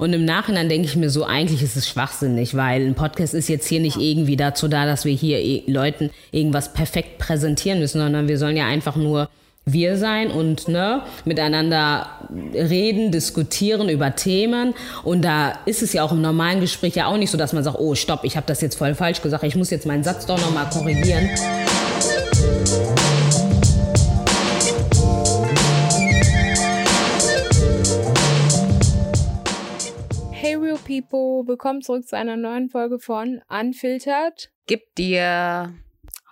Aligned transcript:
Und 0.00 0.12
im 0.12 0.24
Nachhinein 0.24 0.68
denke 0.68 0.86
ich 0.86 0.94
mir 0.94 1.10
so, 1.10 1.24
eigentlich 1.24 1.60
ist 1.60 1.74
es 1.74 1.88
schwachsinnig, 1.88 2.54
weil 2.54 2.86
ein 2.86 2.94
Podcast 2.94 3.34
ist 3.34 3.48
jetzt 3.48 3.66
hier 3.66 3.80
nicht 3.80 3.96
irgendwie 3.96 4.36
dazu 4.36 4.68
da, 4.68 4.86
dass 4.86 5.04
wir 5.04 5.12
hier 5.12 5.40
e- 5.40 5.64
Leuten 5.66 6.10
irgendwas 6.30 6.72
perfekt 6.72 7.18
präsentieren 7.18 7.80
müssen, 7.80 7.98
sondern 7.98 8.28
wir 8.28 8.38
sollen 8.38 8.56
ja 8.56 8.66
einfach 8.68 8.94
nur 8.94 9.28
wir 9.66 9.96
sein 9.96 10.30
und 10.30 10.68
ne, 10.68 11.02
miteinander 11.24 12.06
reden, 12.54 13.10
diskutieren 13.10 13.88
über 13.88 14.14
Themen. 14.14 14.72
Und 15.02 15.22
da 15.22 15.58
ist 15.66 15.82
es 15.82 15.92
ja 15.92 16.04
auch 16.04 16.12
im 16.12 16.22
normalen 16.22 16.60
Gespräch 16.60 16.94
ja 16.94 17.06
auch 17.08 17.16
nicht 17.16 17.32
so, 17.32 17.36
dass 17.36 17.52
man 17.52 17.64
sagt, 17.64 17.80
oh 17.80 17.96
stopp, 17.96 18.22
ich 18.22 18.36
habe 18.36 18.46
das 18.46 18.60
jetzt 18.60 18.76
voll 18.76 18.94
falsch 18.94 19.20
gesagt, 19.20 19.42
ich 19.42 19.56
muss 19.56 19.70
jetzt 19.70 19.84
meinen 19.84 20.04
Satz 20.04 20.26
doch 20.26 20.40
nochmal 20.40 20.70
korrigieren. 20.70 21.28
People, 31.02 31.46
willkommen 31.46 31.80
zurück 31.80 32.08
zu 32.08 32.16
einer 32.16 32.36
neuen 32.36 32.70
Folge 32.70 32.98
von 32.98 33.40
Unfiltered. 33.48 34.50
Gib 34.66 34.96
dir 34.96 35.72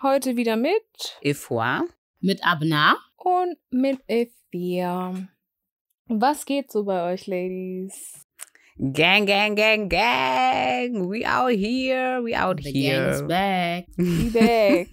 Heute 0.03 0.37
wieder 0.37 0.57
mit 0.57 0.83
Efoi. 1.21 1.83
Mit 2.21 2.45
Abna. 2.45 2.97
und 3.17 3.57
mit 3.71 4.01
Evia. 4.09 5.15
Was 6.09 6.45
geht 6.47 6.73
so 6.73 6.83
bei 6.85 7.13
euch, 7.13 7.29
Ladies? 7.29 8.27
Gang, 8.77 9.25
gang, 9.27 9.55
gang, 9.55 9.89
gang. 9.89 11.09
We 11.09 11.25
out 11.25 11.53
here. 11.53 12.21
We 12.25 12.37
out 12.37 12.59
The 12.61 12.73
gang 12.73 13.11
is 13.13 13.19
here. 13.19 13.27
back. 13.29 13.87
Be 13.97 14.31
back. 14.33 14.89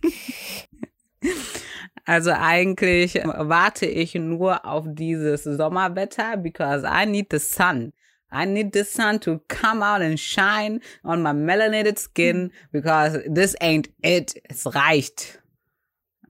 Also 2.06 2.32
eigentlich 2.32 3.16
warte 3.16 3.88
ich 3.88 4.14
nur 4.14 4.66
auf 4.66 4.86
dieses 4.90 5.46
Sommerwetter 5.46 6.38
because 6.38 6.86
I 6.86 7.08
need 7.08 7.28
the 7.32 7.40
sun. 7.40 7.92
I 8.34 8.46
need 8.46 8.74
the 8.74 8.84
sun 8.84 9.20
to 9.22 9.40
come 9.48 9.84
out 9.84 10.02
and 10.02 10.20
shine 10.20 10.82
on 11.04 11.22
my 11.22 11.32
melanated 11.32 12.00
skin 12.00 12.52
because 12.72 13.20
this 13.28 13.56
ain't 13.62 13.90
it. 14.02 14.42
Es 14.50 14.66
reicht. 14.66 15.40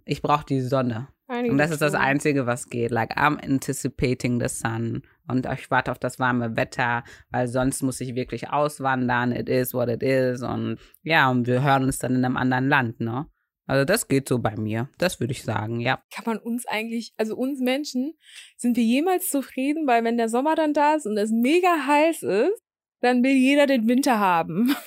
Ich 0.06 0.22
brauche 0.22 0.46
die 0.46 0.62
Sonne. 0.62 1.08
Und 1.28 1.58
das 1.58 1.72
ist 1.72 1.82
das 1.82 1.96
Einzige, 1.96 2.46
was 2.46 2.70
geht. 2.70 2.92
Like, 2.92 3.18
I'm 3.18 3.42
anticipating 3.44 4.40
the 4.40 4.50
sun. 4.50 5.02
Und 5.28 5.48
ich 5.48 5.72
warte 5.72 5.92
auf 5.92 5.98
das 5.98 6.20
warme 6.20 6.56
Wetter, 6.58 7.04
weil 7.32 7.48
sonst 7.48 7.82
muss 7.82 8.02
ich 8.02 8.14
wirklich 8.14 8.50
auswandern. 8.50 9.32
It 9.32 9.48
is 9.48 9.74
what 9.74 9.90
it 9.90 10.04
is. 10.04 10.44
Und 10.44 10.78
ja, 11.02 11.32
und 11.32 11.48
wir 11.48 11.64
hören 11.64 11.86
uns 11.86 12.00
dann 12.00 12.16
in 12.16 12.26
einem 12.26 12.38
anderen 12.38 12.68
Land, 12.68 13.00
ne? 13.00 13.28
Also 13.66 13.86
das 13.86 14.08
geht 14.08 14.28
so 14.28 14.40
bei 14.40 14.56
mir. 14.58 14.90
Das 14.98 15.20
würde 15.20 15.32
ich 15.32 15.44
sagen, 15.44 15.80
ja. 15.80 16.02
Kann 16.14 16.26
man 16.26 16.38
uns 16.38 16.66
eigentlich, 16.66 17.14
also 17.18 17.36
uns 17.36 17.60
Menschen, 17.60 18.14
sind 18.58 18.76
wir 18.76 18.84
jemals 18.84 19.30
zufrieden, 19.30 19.88
weil 19.88 20.04
wenn 20.04 20.18
der 20.18 20.30
Sommer 20.30 20.56
dann 20.56 20.74
da 20.74 20.96
ist 20.96 21.06
und 21.06 21.18
es 21.18 21.32
mega 21.32 21.86
heiß 21.88 22.24
ist, 22.24 22.62
dann 23.02 23.24
will 23.24 23.36
jeder 23.36 23.68
den 23.68 23.88
Winter 23.88 24.20
haben. 24.20 24.76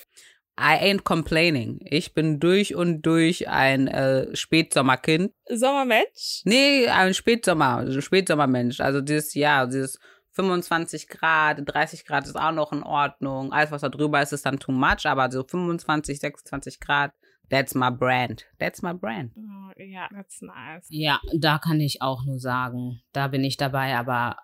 I 0.58 0.80
ain't 0.80 1.04
complaining. 1.04 1.80
Ich 1.84 2.14
bin 2.14 2.40
durch 2.40 2.74
und 2.74 3.02
durch 3.02 3.46
ein 3.46 3.88
äh, 3.88 4.34
Spätsommerkind. 4.34 5.32
Sommermatch? 5.50 6.42
Nee, 6.44 6.88
ein 6.88 7.12
Spätsommer, 7.12 7.76
also 7.76 8.00
Spätsommermensch. 8.00 8.80
Also 8.80 9.02
dieses 9.02 9.34
Jahr, 9.34 9.66
dieses 9.66 9.98
25 10.32 11.08
Grad, 11.08 11.62
30 11.66 12.06
Grad 12.06 12.24
ist 12.24 12.36
auch 12.36 12.52
noch 12.52 12.72
in 12.72 12.82
Ordnung. 12.82 13.52
Alles, 13.52 13.70
was 13.70 13.82
da 13.82 13.90
drüber 13.90 14.22
ist, 14.22 14.32
ist 14.32 14.46
dann 14.46 14.58
too 14.58 14.72
much. 14.72 15.04
Aber 15.04 15.30
so 15.30 15.44
25, 15.44 16.20
26 16.20 16.80
Grad, 16.80 17.12
that's 17.50 17.74
my 17.74 17.90
brand. 17.90 18.44
That's 18.58 18.82
my 18.82 18.92
brand. 18.92 19.32
Oh, 19.36 19.72
ja, 19.80 20.08
that's 20.12 20.40
nice. 20.42 20.86
Ja, 20.90 21.20
da 21.38 21.58
kann 21.58 21.80
ich 21.80 22.02
auch 22.02 22.24
nur 22.24 22.38
sagen, 22.38 23.00
da 23.12 23.28
bin 23.28 23.44
ich 23.44 23.56
dabei, 23.56 23.96
aber 23.96 24.36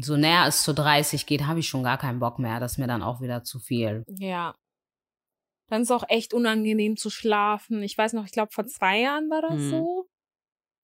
so 0.00 0.16
näher 0.16 0.46
es 0.46 0.62
zu 0.62 0.72
30 0.74 1.26
geht, 1.26 1.46
habe 1.46 1.58
ich 1.60 1.68
schon 1.68 1.82
gar 1.82 1.98
keinen 1.98 2.20
Bock 2.20 2.38
mehr. 2.38 2.60
Das 2.60 2.72
ist 2.72 2.78
mir 2.78 2.86
dann 2.86 3.02
auch 3.02 3.20
wieder 3.20 3.42
zu 3.42 3.58
viel. 3.58 4.04
Ja. 4.08 4.54
Dann 5.68 5.82
ist 5.82 5.90
es 5.90 5.96
auch 5.96 6.04
echt 6.08 6.34
unangenehm 6.34 6.96
zu 6.96 7.10
schlafen. 7.10 7.82
Ich 7.82 7.96
weiß 7.96 8.12
noch, 8.12 8.24
ich 8.26 8.32
glaube, 8.32 8.52
vor 8.52 8.66
zwei 8.66 9.00
Jahren 9.00 9.28
war 9.30 9.42
das 9.42 9.54
Mhm. 9.60 9.70
so. 9.70 10.08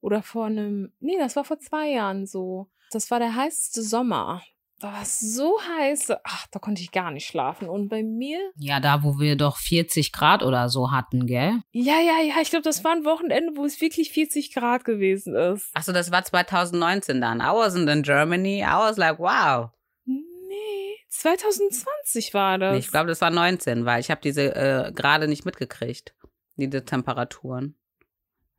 Oder 0.00 0.22
vor 0.22 0.46
einem. 0.46 0.92
Nee, 1.00 1.16
das 1.18 1.36
war 1.36 1.44
vor 1.44 1.58
zwei 1.58 1.90
Jahren 1.90 2.26
so. 2.26 2.70
Das 2.90 3.10
war 3.10 3.18
der 3.18 3.34
heißeste 3.34 3.82
Sommer. 3.82 4.42
Da 4.80 4.92
war 4.92 5.02
es 5.02 5.18
so 5.18 5.58
heiß. 5.60 6.12
Ach, 6.22 6.46
da 6.52 6.60
konnte 6.60 6.82
ich 6.82 6.92
gar 6.92 7.10
nicht 7.10 7.26
schlafen. 7.26 7.68
Und 7.68 7.88
bei 7.88 8.04
mir. 8.04 8.38
Ja, 8.56 8.78
da, 8.78 9.02
wo 9.02 9.18
wir 9.18 9.34
doch 9.34 9.56
40 9.56 10.12
Grad 10.12 10.44
oder 10.44 10.68
so 10.68 10.92
hatten, 10.92 11.26
gell? 11.26 11.60
Ja, 11.72 11.98
ja, 12.00 12.22
ja. 12.22 12.34
Ich 12.40 12.50
glaube, 12.50 12.62
das 12.62 12.84
war 12.84 12.92
ein 12.92 13.04
Wochenende, 13.04 13.56
wo 13.56 13.64
es 13.64 13.80
wirklich 13.80 14.12
40 14.12 14.54
Grad 14.54 14.84
gewesen 14.84 15.34
ist. 15.34 15.68
Achso, 15.74 15.92
das 15.92 16.12
war 16.12 16.22
2019 16.22 17.20
dann. 17.20 17.40
I 17.40 17.44
wasn't 17.44 17.92
in 17.92 18.04
Germany. 18.04 18.60
I 18.60 18.78
was 18.78 18.96
like, 18.96 19.18
wow. 19.18 19.70
Nee, 20.04 20.96
2020 21.08 22.32
war 22.34 22.58
das. 22.58 22.72
Nee, 22.72 22.78
ich 22.78 22.90
glaube, 22.90 23.08
das 23.08 23.20
war 23.20 23.30
19, 23.30 23.84
weil 23.84 24.00
ich 24.00 24.12
habe 24.12 24.20
diese 24.22 24.54
äh, 24.54 24.92
gerade 24.92 25.26
nicht 25.26 25.44
mitgekriegt. 25.44 26.14
Diese 26.56 26.84
Temperaturen. 26.84 27.74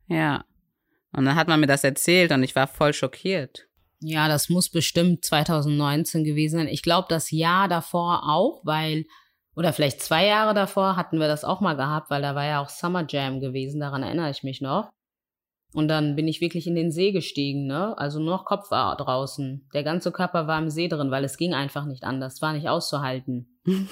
Ja. 0.06 0.44
Und 1.12 1.24
dann 1.24 1.34
hat 1.34 1.48
man 1.48 1.60
mir 1.60 1.66
das 1.66 1.82
erzählt 1.82 2.30
und 2.30 2.42
ich 2.42 2.54
war 2.54 2.66
voll 2.66 2.92
schockiert. 2.92 3.69
Ja, 4.00 4.28
das 4.28 4.48
muss 4.48 4.70
bestimmt 4.70 5.24
2019 5.24 6.24
gewesen 6.24 6.58
sein. 6.58 6.68
Ich 6.68 6.82
glaube, 6.82 7.06
das 7.08 7.30
Jahr 7.30 7.68
davor 7.68 8.22
auch, 8.28 8.62
weil, 8.64 9.04
oder 9.54 9.72
vielleicht 9.72 10.00
zwei 10.00 10.26
Jahre 10.26 10.54
davor 10.54 10.96
hatten 10.96 11.20
wir 11.20 11.28
das 11.28 11.44
auch 11.44 11.60
mal 11.60 11.76
gehabt, 11.76 12.10
weil 12.10 12.22
da 12.22 12.34
war 12.34 12.44
ja 12.44 12.62
auch 12.62 12.70
Summer 12.70 13.04
Jam 13.06 13.40
gewesen, 13.40 13.80
daran 13.80 14.02
erinnere 14.02 14.30
ich 14.30 14.42
mich 14.42 14.60
noch. 14.60 14.90
Und 15.72 15.88
dann 15.88 16.16
bin 16.16 16.26
ich 16.26 16.40
wirklich 16.40 16.66
in 16.66 16.74
den 16.74 16.90
See 16.90 17.12
gestiegen, 17.12 17.66
ne? 17.66 17.96
Also 17.96 18.18
nur 18.18 18.36
noch 18.36 18.44
Kopf 18.44 18.70
war 18.72 18.96
draußen. 18.96 19.68
Der 19.72 19.84
ganze 19.84 20.10
Körper 20.10 20.48
war 20.48 20.58
im 20.58 20.68
See 20.68 20.88
drin, 20.88 21.12
weil 21.12 21.22
es 21.22 21.36
ging 21.36 21.54
einfach 21.54 21.84
nicht 21.84 22.02
anders. 22.02 22.34
Es 22.34 22.42
war 22.42 22.52
nicht 22.52 22.68
auszuhalten. 22.68 23.60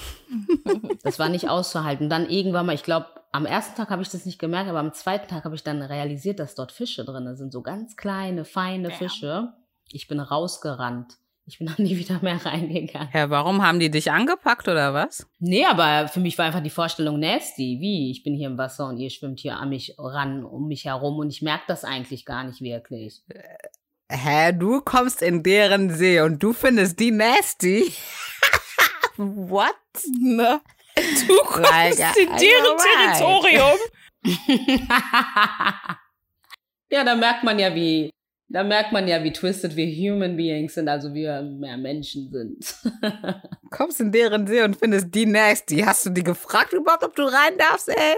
Das 1.03 1.17
war 1.17 1.29
nicht 1.29 1.49
auszuhalten. 1.49 2.09
Dann 2.09 2.29
irgendwann 2.29 2.65
mal, 2.65 2.75
ich 2.75 2.83
glaube, 2.83 3.07
am 3.31 3.45
ersten 3.45 3.75
Tag 3.75 3.89
habe 3.89 4.01
ich 4.01 4.09
das 4.09 4.25
nicht 4.25 4.37
gemerkt, 4.37 4.69
aber 4.69 4.79
am 4.79 4.93
zweiten 4.93 5.27
Tag 5.27 5.45
habe 5.45 5.55
ich 5.55 5.63
dann 5.63 5.81
realisiert, 5.81 6.39
dass 6.39 6.55
dort 6.55 6.71
Fische 6.71 7.05
drin 7.05 7.35
sind. 7.35 7.53
So 7.53 7.61
ganz 7.61 7.95
kleine, 7.95 8.43
feine. 8.43 8.91
Fische. 8.91 9.53
Ich 9.91 10.07
bin 10.07 10.19
rausgerannt. 10.19 11.17
Ich 11.45 11.57
bin 11.57 11.67
dann 11.75 11.83
nie 11.83 11.97
wieder 11.97 12.19
mehr 12.21 12.43
reingegangen. 12.45 13.09
Ja, 13.13 13.29
warum 13.29 13.65
haben 13.65 13.79
die 13.79 13.89
dich 13.89 14.11
angepackt 14.11 14.67
oder 14.67 14.93
was? 14.93 15.27
Nee, 15.39 15.65
aber 15.65 16.07
für 16.07 16.19
mich 16.19 16.37
war 16.37 16.45
einfach 16.45 16.61
die 16.61 16.69
Vorstellung 16.69 17.19
nasty. 17.19 17.77
Wie? 17.79 18.11
Ich 18.11 18.23
bin 18.23 18.35
hier 18.35 18.47
im 18.47 18.57
Wasser 18.57 18.87
und 18.87 18.97
ihr 18.97 19.09
schwimmt 19.09 19.39
hier 19.39 19.57
an 19.57 19.69
mich 19.69 19.95
ran, 19.97 20.43
um 20.43 20.67
mich 20.67 20.85
herum 20.85 21.17
und 21.17 21.29
ich 21.29 21.41
merke 21.41 21.63
das 21.67 21.83
eigentlich 21.83 22.25
gar 22.25 22.43
nicht 22.43 22.61
wirklich. 22.61 23.23
Hä, 24.11 24.53
du 24.53 24.81
kommst 24.81 25.21
in 25.21 25.43
deren 25.43 25.91
See 25.91 26.19
und 26.21 26.41
du 26.41 26.53
findest 26.53 26.99
die 26.99 27.11
nasty? 27.11 27.93
What? 29.17 29.75
Ne? 30.19 30.61
Du 31.27 31.37
kommst 31.45 31.71
Like, 31.71 32.17
in 32.17 32.29
deren. 32.37 32.77
Territorium. 33.13 33.77
ja, 36.91 37.03
da 37.03 37.15
merkt 37.15 37.43
man 37.43 37.59
ja, 37.59 37.73
wie, 37.73 38.09
da 38.49 38.63
merkt 38.63 38.91
man 38.91 39.07
ja, 39.07 39.23
wie 39.23 39.31
twisted 39.31 39.75
wir 39.75 39.85
Human 39.87 40.35
Beings 40.35 40.73
sind, 40.73 40.89
also 40.89 41.13
wir 41.13 41.41
mehr 41.41 41.77
Menschen 41.77 42.29
sind. 42.31 42.75
Kommst 43.69 44.01
in 44.01 44.11
deren 44.11 44.47
See 44.47 44.63
und 44.63 44.75
findest 44.75 45.13
die 45.13 45.25
nasty. 45.27 45.77
Hast 45.79 46.05
du 46.05 46.09
die 46.09 46.23
gefragt 46.23 46.73
überhaupt, 46.73 47.03
ob 47.03 47.15
du 47.15 47.23
rein 47.23 47.57
darfst, 47.57 47.89
ey? 47.89 48.15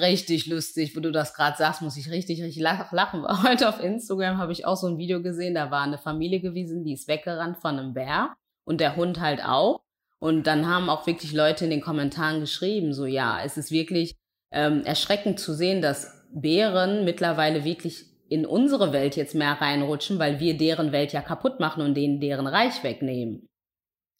Richtig 0.00 0.46
lustig, 0.46 0.96
wo 0.96 1.00
du 1.00 1.12
das 1.12 1.32
gerade 1.34 1.56
sagst, 1.56 1.80
muss 1.80 1.96
ich 1.96 2.10
richtig, 2.10 2.42
richtig 2.42 2.60
lach- 2.62 2.92
lachen. 2.92 3.24
Heute 3.48 3.68
auf 3.68 3.80
Instagram 3.80 4.38
habe 4.38 4.52
ich 4.52 4.64
auch 4.66 4.76
so 4.76 4.88
ein 4.88 4.98
Video 4.98 5.22
gesehen, 5.22 5.54
da 5.54 5.70
war 5.70 5.82
eine 5.82 5.98
Familie 5.98 6.40
gewesen, 6.40 6.82
die 6.84 6.92
ist 6.94 7.06
weggerannt 7.06 7.58
von 7.58 7.78
einem 7.78 7.94
Bär 7.94 8.34
und 8.64 8.80
der 8.80 8.96
Hund 8.96 9.20
halt 9.20 9.44
auch. 9.44 9.80
Und 10.18 10.46
dann 10.46 10.66
haben 10.66 10.88
auch 10.88 11.06
wirklich 11.06 11.32
Leute 11.32 11.64
in 11.64 11.70
den 11.70 11.80
Kommentaren 11.82 12.40
geschrieben, 12.40 12.92
so 12.94 13.04
ja, 13.04 13.38
es 13.44 13.56
ist 13.56 13.70
wirklich 13.70 14.16
ähm, 14.52 14.82
erschreckend 14.84 15.38
zu 15.38 15.54
sehen, 15.54 15.82
dass 15.82 16.24
Bären 16.32 17.04
mittlerweile 17.04 17.64
wirklich 17.64 18.06
in 18.28 18.44
unsere 18.46 18.92
Welt 18.92 19.16
jetzt 19.16 19.34
mehr 19.34 19.52
reinrutschen, 19.60 20.18
weil 20.18 20.40
wir 20.40 20.56
deren 20.56 20.92
Welt 20.92 21.12
ja 21.12 21.20
kaputt 21.22 21.60
machen 21.60 21.82
und 21.82 21.94
denen 21.94 22.20
deren 22.20 22.46
Reich 22.46 22.82
wegnehmen. 22.82 23.48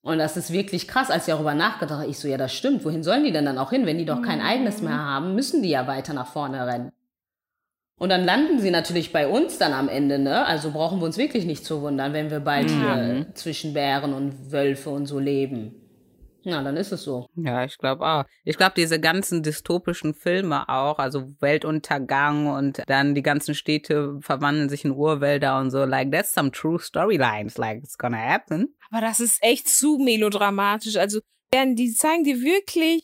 Und 0.02 0.18
das 0.18 0.36
ist 0.36 0.52
wirklich 0.52 0.86
krass, 0.86 1.10
als 1.10 1.26
ich 1.26 1.34
darüber 1.34 1.54
nachgedacht 1.54 2.00
habe, 2.00 2.10
ich 2.10 2.18
so, 2.18 2.28
ja, 2.28 2.36
das 2.36 2.54
stimmt. 2.54 2.84
Wohin 2.84 3.02
sollen 3.02 3.24
die 3.24 3.32
denn 3.32 3.44
dann 3.44 3.58
auch 3.58 3.70
hin? 3.70 3.86
Wenn 3.86 3.98
die 3.98 4.04
doch 4.04 4.22
kein 4.22 4.38
Mhm. 4.38 4.44
eigenes 4.44 4.80
mehr 4.80 4.96
haben, 4.96 5.34
müssen 5.34 5.62
die 5.62 5.70
ja 5.70 5.88
weiter 5.88 6.14
nach 6.14 6.28
vorne 6.28 6.64
rennen. 6.64 6.92
Und 7.98 8.10
dann 8.10 8.24
landen 8.24 8.60
sie 8.60 8.70
natürlich 8.70 9.10
bei 9.12 9.26
uns 9.26 9.58
dann 9.58 9.72
am 9.72 9.88
Ende, 9.88 10.18
ne? 10.18 10.44
Also 10.44 10.70
brauchen 10.70 11.00
wir 11.00 11.06
uns 11.06 11.16
wirklich 11.16 11.46
nicht 11.46 11.64
zu 11.64 11.80
wundern, 11.80 12.12
wenn 12.12 12.30
wir 12.30 12.40
bald 12.40 12.70
Mhm. 12.70 12.78
hier 12.80 13.26
zwischen 13.34 13.72
Bären 13.74 14.12
und 14.12 14.52
Wölfe 14.52 14.90
und 14.90 15.06
so 15.06 15.18
leben. 15.18 15.74
Na, 16.48 16.62
dann 16.62 16.76
ist 16.76 16.92
es 16.92 17.02
so. 17.02 17.26
Ja, 17.34 17.64
ich 17.64 17.76
glaube 17.76 18.06
auch. 18.06 18.24
Ich 18.44 18.56
glaube, 18.56 18.74
diese 18.76 19.00
ganzen 19.00 19.42
dystopischen 19.42 20.14
Filme 20.14 20.68
auch, 20.68 21.00
also 21.00 21.34
Weltuntergang 21.40 22.46
und 22.46 22.82
dann 22.86 23.16
die 23.16 23.22
ganzen 23.22 23.54
Städte 23.56 24.16
verwandeln 24.20 24.68
sich 24.68 24.84
in 24.84 24.92
Urwälder 24.92 25.58
und 25.58 25.70
so, 25.72 25.84
like, 25.84 26.12
that's 26.12 26.32
some 26.32 26.52
true 26.52 26.78
storylines, 26.78 27.58
like, 27.58 27.78
it's 27.82 27.98
gonna 27.98 28.16
happen. 28.18 28.76
Aber 28.90 29.00
das 29.00 29.18
ist 29.18 29.42
echt 29.42 29.68
zu 29.68 29.98
melodramatisch. 29.98 30.96
Also, 30.96 31.18
werden- 31.50 31.74
die 31.74 31.92
zeigen 31.92 32.22
dir 32.22 32.40
wirklich, 32.40 33.02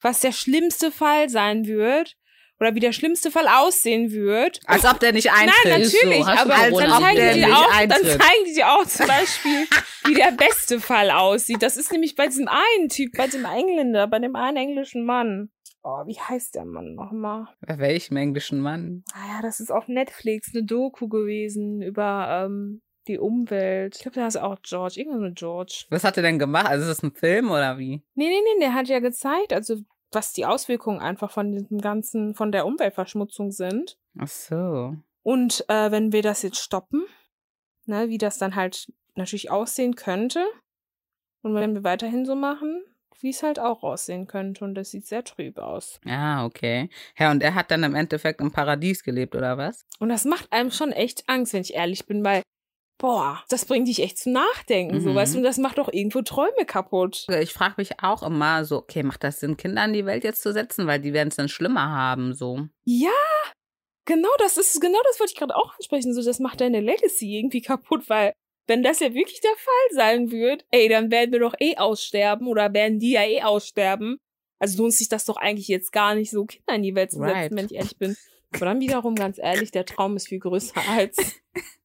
was 0.00 0.18
der 0.20 0.32
schlimmste 0.32 0.90
Fall 0.90 1.28
sein 1.28 1.66
wird. 1.66 2.14
Oder 2.62 2.76
wie 2.76 2.80
der 2.80 2.92
schlimmste 2.92 3.32
Fall 3.32 3.48
aussehen 3.48 4.12
wird. 4.12 4.60
Als 4.66 4.84
ob 4.84 5.00
der 5.00 5.12
nicht 5.12 5.32
eintritt. 5.32 5.54
Nein, 5.64 5.82
natürlich, 5.82 6.24
so. 6.24 6.30
Aber 6.30 6.54
dann 6.70 7.02
zeigen, 7.02 7.34
die 7.34 7.44
auch, 7.44 7.80
dann 7.88 8.04
zeigen 8.04 8.44
die 8.46 8.54
dir 8.54 8.70
auch 8.70 8.86
zum 8.86 9.06
Beispiel, 9.08 9.66
wie 10.06 10.14
der 10.14 10.30
beste 10.30 10.78
Fall 10.78 11.10
aussieht. 11.10 11.60
Das 11.60 11.76
ist 11.76 11.90
nämlich 11.90 12.14
bei 12.14 12.26
diesem 12.26 12.46
einen 12.46 12.88
Typ, 12.88 13.16
bei 13.16 13.26
dem 13.26 13.44
Engländer, 13.44 14.06
bei 14.06 14.20
dem 14.20 14.36
einen 14.36 14.56
englischen 14.56 15.04
Mann. 15.04 15.50
Oh, 15.82 16.06
wie 16.06 16.16
heißt 16.16 16.54
der 16.54 16.64
Mann 16.64 16.94
nochmal? 16.94 17.48
Bei 17.66 17.78
welchem 17.78 18.16
englischen 18.16 18.60
Mann? 18.60 19.02
Ah 19.12 19.34
ja, 19.34 19.42
das 19.42 19.58
ist 19.58 19.72
auf 19.72 19.88
Netflix 19.88 20.54
eine 20.54 20.64
Doku 20.64 21.08
gewesen 21.08 21.82
über 21.82 22.46
ähm, 22.46 22.80
die 23.08 23.18
Umwelt. 23.18 23.96
Ich 23.96 24.02
glaube, 24.02 24.14
da 24.14 24.28
ist 24.28 24.36
auch 24.36 24.58
George, 24.62 24.94
irgendwas 24.98 25.20
mit 25.20 25.36
George. 25.36 25.86
Was 25.90 26.04
hat 26.04 26.16
er 26.16 26.22
denn 26.22 26.38
gemacht? 26.38 26.66
Also 26.66 26.88
ist 26.88 26.98
das 26.98 27.02
ein 27.02 27.16
Film 27.16 27.50
oder 27.50 27.78
wie? 27.78 28.02
Nee, 28.14 28.28
nee, 28.28 28.28
nee, 28.28 28.60
der 28.60 28.74
hat 28.74 28.86
ja 28.86 29.00
gezeigt, 29.00 29.52
also 29.52 29.78
was 30.14 30.32
die 30.32 30.46
Auswirkungen 30.46 31.00
einfach 31.00 31.30
von 31.30 31.52
diesem 31.52 31.80
ganzen, 31.80 32.34
von 32.34 32.52
der 32.52 32.66
Umweltverschmutzung 32.66 33.50
sind. 33.50 33.98
Ach 34.18 34.28
so. 34.28 34.96
Und 35.22 35.64
äh, 35.68 35.90
wenn 35.90 36.12
wir 36.12 36.22
das 36.22 36.42
jetzt 36.42 36.58
stoppen, 36.58 37.04
ne, 37.86 38.08
wie 38.08 38.18
das 38.18 38.38
dann 38.38 38.54
halt 38.54 38.92
natürlich 39.14 39.50
aussehen 39.50 39.94
könnte. 39.94 40.44
Und 41.42 41.54
wenn 41.54 41.74
wir 41.74 41.84
weiterhin 41.84 42.24
so 42.24 42.34
machen, 42.34 42.84
wie 43.20 43.30
es 43.30 43.42
halt 43.42 43.58
auch 43.58 43.82
aussehen 43.82 44.26
könnte. 44.26 44.64
Und 44.64 44.74
das 44.74 44.90
sieht 44.90 45.06
sehr 45.06 45.24
trüb 45.24 45.58
aus. 45.58 46.00
Ah, 46.06 46.44
okay. 46.44 46.88
Ja, 47.18 47.30
und 47.30 47.42
er 47.42 47.54
hat 47.54 47.70
dann 47.70 47.84
im 47.84 47.94
Endeffekt 47.94 48.40
im 48.40 48.50
Paradies 48.50 49.02
gelebt, 49.02 49.34
oder 49.34 49.56
was? 49.58 49.86
Und 49.98 50.08
das 50.08 50.24
macht 50.24 50.52
einem 50.52 50.70
schon 50.70 50.92
echt 50.92 51.28
Angst, 51.28 51.52
wenn 51.52 51.62
ich 51.62 51.74
ehrlich 51.74 52.06
bin, 52.06 52.24
weil, 52.24 52.42
boah, 52.98 53.42
das 53.48 53.64
bringt 53.64 53.88
dich 53.88 54.00
echt 54.00 54.18
zum 54.18 54.32
Nachdenken, 54.32 55.00
so 55.00 55.10
Mhm. 55.10 55.14
weißt 55.16 55.34
du, 55.34 55.38
und 55.38 55.44
das 55.44 55.58
macht 55.58 55.78
auch 55.80 55.88
irgendwo 55.92 56.22
Träume 56.22 56.64
kaputt. 56.66 57.26
Ich 57.40 57.52
frage 57.52 57.74
mich 57.78 58.00
auch 58.02 58.22
immer 58.22 58.64
so, 58.64 58.76
okay, 58.78 59.02
macht 59.02 59.24
das 59.24 59.40
Sinn, 59.40 59.56
Kinder 59.56 59.84
in 59.84 59.92
die 59.92 60.06
Welt 60.06 60.22
jetzt 60.24 60.42
zu 60.42 60.52
setzen? 60.52 60.86
Weil 60.86 61.00
die 61.00 61.12
werden 61.12 61.28
es 61.28 61.36
dann 61.36 61.48
schlimmer 61.48 61.90
haben, 61.90 62.32
so. 62.34 62.68
Ja, 62.84 63.10
genau, 64.04 64.28
das 64.38 64.56
ist, 64.56 64.80
genau 64.80 64.98
das 65.04 65.18
wollte 65.20 65.32
ich 65.32 65.38
gerade 65.38 65.56
auch 65.56 65.74
ansprechen. 65.74 66.14
So, 66.14 66.22
das 66.22 66.38
macht 66.38 66.60
deine 66.60 66.80
Legacy 66.80 67.36
irgendwie 67.38 67.62
kaputt, 67.62 68.08
weil 68.08 68.32
wenn 68.68 68.82
das 68.84 69.00
ja 69.00 69.12
wirklich 69.12 69.40
der 69.40 69.56
Fall 69.56 69.96
sein 69.96 70.30
wird, 70.30 70.64
ey, 70.70 70.88
dann 70.88 71.10
werden 71.10 71.32
wir 71.32 71.40
doch 71.40 71.54
eh 71.58 71.76
aussterben 71.76 72.46
oder 72.46 72.72
werden 72.72 73.00
die 73.00 73.10
ja 73.12 73.24
eh 73.24 73.42
aussterben. 73.42 74.18
Also 74.60 74.80
lohnt 74.80 74.94
sich 74.94 75.08
das 75.08 75.24
doch 75.24 75.36
eigentlich 75.36 75.66
jetzt 75.66 75.90
gar 75.90 76.14
nicht, 76.14 76.30
so 76.30 76.44
Kinder 76.44 76.74
in 76.76 76.84
die 76.84 76.94
Welt 76.94 77.10
zu 77.10 77.18
setzen, 77.18 77.32
Right. 77.32 77.50
wenn 77.52 77.66
ich 77.66 77.74
ehrlich 77.74 77.98
bin. 77.98 78.16
Aber 78.54 78.66
dann 78.66 78.80
wiederum, 78.80 79.14
ganz 79.14 79.38
ehrlich, 79.38 79.70
der 79.70 79.84
Traum 79.86 80.16
ist 80.16 80.28
viel 80.28 80.38
größer 80.40 80.80
als, 80.88 81.16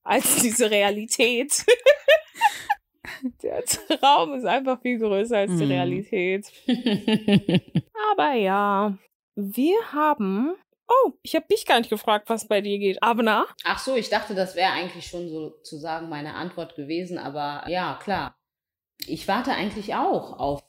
als 0.04 0.38
diese 0.42 0.70
Realität. 0.72 1.66
der 3.44 3.64
Traum 3.66 4.34
ist 4.34 4.46
einfach 4.46 4.82
viel 4.82 5.00
größer 5.00 5.38
als 5.38 5.52
die 5.58 5.66
Mhm. 5.66 5.72
Realität. 5.72 6.52
Aber 8.12 8.34
ja, 8.34 8.98
wir 9.36 9.78
haben. 9.94 10.54
Oh, 10.90 11.12
ich 11.22 11.36
habe 11.36 11.46
dich 11.52 11.66
gar 11.66 11.80
nicht 11.80 11.90
gefragt, 11.90 12.30
was 12.30 12.48
bei 12.48 12.62
dir 12.62 12.80
geht. 12.80 13.04
Abna? 13.04 13.46
Ach 13.66 13.78
so, 13.80 13.96
ich 13.96 14.10
dachte, 14.10 14.36
das 14.36 14.56
wäre 14.56 14.72
eigentlich 14.72 15.06
schon 15.08 15.28
sozusagen 15.28 16.08
meine 16.08 16.34
Antwort 16.36 16.76
gewesen, 16.76 17.18
aber 17.18 17.66
ja, 17.70 18.00
klar. 18.02 18.38
Ich 19.06 19.28
warte 19.28 19.52
eigentlich 19.52 19.96
auch 19.96 20.40
auf 20.40 20.64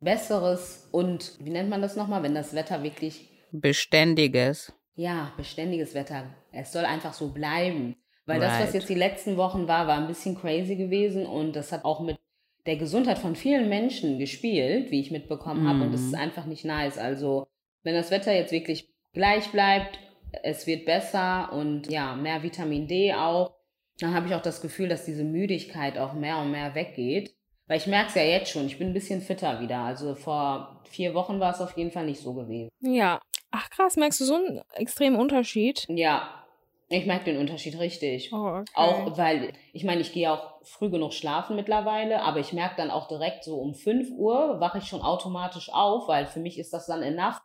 Besseres 0.00 0.88
und, 0.92 1.32
wie 1.40 1.48
nennt 1.50 1.70
man 1.70 1.80
das 1.80 1.96
nochmal, 1.96 2.22
wenn 2.22 2.34
das 2.34 2.54
Wetter 2.54 2.82
wirklich, 2.82 3.30
Beständiges. 3.50 4.74
Ja, 4.96 5.32
beständiges 5.36 5.94
Wetter, 5.94 6.24
es 6.52 6.72
soll 6.72 6.84
einfach 6.84 7.12
so 7.12 7.28
bleiben. 7.28 7.96
Weil 8.24 8.40
das, 8.40 8.54
was 8.54 8.60
Right. 8.64 8.74
jetzt 8.74 8.88
die 8.88 8.94
letzten 8.96 9.36
Wochen 9.36 9.68
war, 9.68 9.86
war 9.86 9.96
ein 9.98 10.08
bisschen 10.08 10.36
crazy 10.36 10.74
gewesen 10.74 11.26
und 11.26 11.54
das 11.54 11.70
hat 11.70 11.84
auch 11.84 12.00
mit 12.00 12.18
der 12.66 12.76
Gesundheit 12.76 13.18
von 13.18 13.36
vielen 13.36 13.68
Menschen 13.68 14.18
gespielt, 14.18 14.90
wie 14.90 15.00
ich 15.00 15.12
mitbekommen 15.12 15.68
habe 15.68 15.84
und 15.84 15.92
das 15.92 16.00
Mhm. 16.00 16.06
ist 16.08 16.14
einfach 16.16 16.46
nicht 16.46 16.64
nice. 16.64 16.98
Also, 16.98 17.46
wenn 17.84 17.94
das 17.94 18.10
Wetter 18.10 18.32
jetzt 18.34 18.50
wirklich 18.50 18.88
gleich 19.12 19.52
bleibt, 19.52 20.00
es 20.42 20.66
wird 20.66 20.84
besser 20.86 21.52
und 21.52 21.88
ja, 21.88 22.16
mehr 22.16 22.42
Vitamin 22.42 22.88
D 22.88 23.14
auch, 23.14 23.52
dann 24.00 24.12
habe 24.12 24.26
ich 24.26 24.34
auch 24.34 24.42
das 24.42 24.60
Gefühl, 24.60 24.88
dass 24.88 25.04
diese 25.04 25.22
Müdigkeit 25.22 25.96
auch 25.96 26.12
mehr 26.12 26.38
und 26.38 26.50
mehr 26.50 26.74
weggeht. 26.74 27.32
Weil 27.68 27.78
ich 27.78 27.86
merke 27.86 28.08
es 28.08 28.14
ja 28.16 28.22
jetzt 28.22 28.50
schon, 28.50 28.66
ich 28.66 28.78
bin 28.78 28.88
ein 28.88 28.92
bisschen 28.94 29.20
fitter 29.20 29.60
wieder. 29.60 29.78
Also 29.78 30.14
vor 30.16 30.82
vier 30.90 31.14
Wochen 31.14 31.38
war 31.40 31.52
es 31.52 31.60
auf 31.60 31.76
jeden 31.76 31.90
Fall 31.92 32.06
nicht 32.06 32.20
so 32.20 32.34
gewesen. 32.34 32.68
Ja. 32.80 33.20
Ach 33.58 33.70
krass, 33.70 33.96
merkst 33.96 34.20
du 34.20 34.24
so 34.26 34.34
einen 34.34 34.60
extremen 34.74 35.16
Unterschied? 35.16 35.86
Ja, 35.88 36.44
ich 36.90 37.06
merke 37.06 37.24
den 37.24 37.38
Unterschied 37.38 37.78
richtig. 37.78 38.30
Oh, 38.30 38.58
okay. 38.60 38.70
Auch 38.74 39.16
weil, 39.16 39.54
ich 39.72 39.82
meine, 39.82 40.02
ich 40.02 40.12
gehe 40.12 40.30
auch 40.30 40.60
früh 40.62 40.90
genug 40.90 41.14
schlafen 41.14 41.56
mittlerweile, 41.56 42.20
aber 42.20 42.38
ich 42.38 42.52
merke 42.52 42.76
dann 42.76 42.90
auch 42.90 43.08
direkt 43.08 43.44
so 43.44 43.56
um 43.56 43.74
5 43.74 44.10
Uhr 44.10 44.60
wache 44.60 44.78
ich 44.78 44.84
schon 44.84 45.00
automatisch 45.00 45.70
auf, 45.72 46.06
weil 46.06 46.26
für 46.26 46.38
mich 46.38 46.58
ist 46.58 46.74
das 46.74 46.86
dann 46.86 47.02
enough 47.02 47.40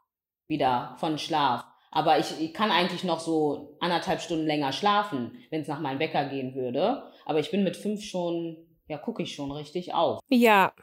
wieder 0.50 0.96
von 0.98 1.18
Schlaf. 1.18 1.64
Aber 1.92 2.20
ich, 2.20 2.42
ich 2.42 2.54
kann 2.54 2.72
eigentlich 2.72 3.06
noch 3.06 3.22
so 3.22 3.78
anderthalb 3.80 4.20
Stunden 4.20 4.46
länger 4.46 4.74
schlafen, 4.74 5.38
wenn 5.50 5.62
es 5.62 5.68
nach 5.70 5.80
meinem 5.80 6.00
Wecker 6.00 6.26
gehen 6.26 6.56
würde. 6.56 7.04
Aber 7.26 7.40
ich 7.40 7.52
bin 7.52 7.64
mit 7.64 7.78
fünf 7.78 8.04
schon, 8.04 8.58
ja, 8.90 8.98
gucke 8.98 9.24
ich 9.24 9.34
schon 9.34 9.52
richtig 9.54 9.94
auf. 9.94 10.20
Ja. 10.28 10.74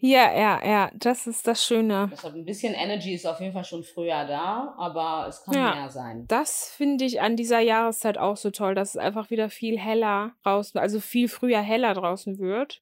Ja, 0.00 0.32
ja, 0.36 0.64
ja, 0.64 0.90
das 0.94 1.26
ist 1.26 1.46
das 1.46 1.64
Schöne. 1.64 2.08
Deshalb 2.12 2.34
ein 2.34 2.44
bisschen 2.44 2.72
Energy 2.74 3.14
ist 3.14 3.26
auf 3.26 3.40
jeden 3.40 3.52
Fall 3.52 3.64
schon 3.64 3.82
früher 3.82 4.24
da, 4.26 4.74
aber 4.78 5.26
es 5.28 5.42
kann 5.42 5.54
Ja. 5.54 5.74
mehr 5.74 5.90
sein. 5.90 6.24
Das 6.28 6.70
finde 6.70 7.04
ich 7.04 7.20
an 7.20 7.34
dieser 7.36 7.58
Jahreszeit 7.58 8.16
auch 8.16 8.36
so 8.36 8.50
toll, 8.50 8.76
dass 8.76 8.90
es 8.90 8.96
einfach 8.96 9.30
wieder 9.30 9.50
viel 9.50 9.76
heller 9.78 10.32
draußen, 10.44 10.78
also 10.78 11.00
viel 11.00 11.28
früher 11.28 11.60
heller 11.60 11.94
draußen 11.94 12.38
wird. 12.38 12.80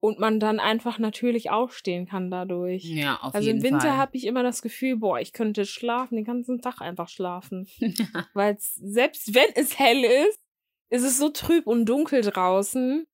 Und 0.00 0.20
man 0.20 0.38
dann 0.38 0.60
einfach 0.60 1.00
natürlich 1.00 1.50
aufstehen 1.50 2.06
kann 2.06 2.30
dadurch. 2.30 2.84
Ja, 2.84 3.16
auf 3.20 3.34
also 3.34 3.50
im 3.50 3.56
jeden 3.56 3.64
Winter 3.64 3.88
Fall. 3.88 3.96
habe 3.96 4.16
ich 4.16 4.26
immer 4.26 4.44
das 4.44 4.62
Gefühl, 4.62 4.96
boah, 4.96 5.18
ich 5.18 5.32
könnte 5.32 5.66
schlafen, 5.66 6.14
den 6.14 6.24
ganzen 6.24 6.62
Tag 6.62 6.80
einfach 6.80 7.08
schlafen. 7.08 7.66
Weil 8.32 8.56
selbst 8.58 9.34
wenn 9.34 9.50
es 9.56 9.76
hell 9.78 10.04
ist, 10.04 10.40
ist 10.88 11.02
es 11.02 11.18
so 11.18 11.30
trüb 11.30 11.66
und 11.66 11.84
dunkel 11.86 12.20
draußen. 12.22 13.06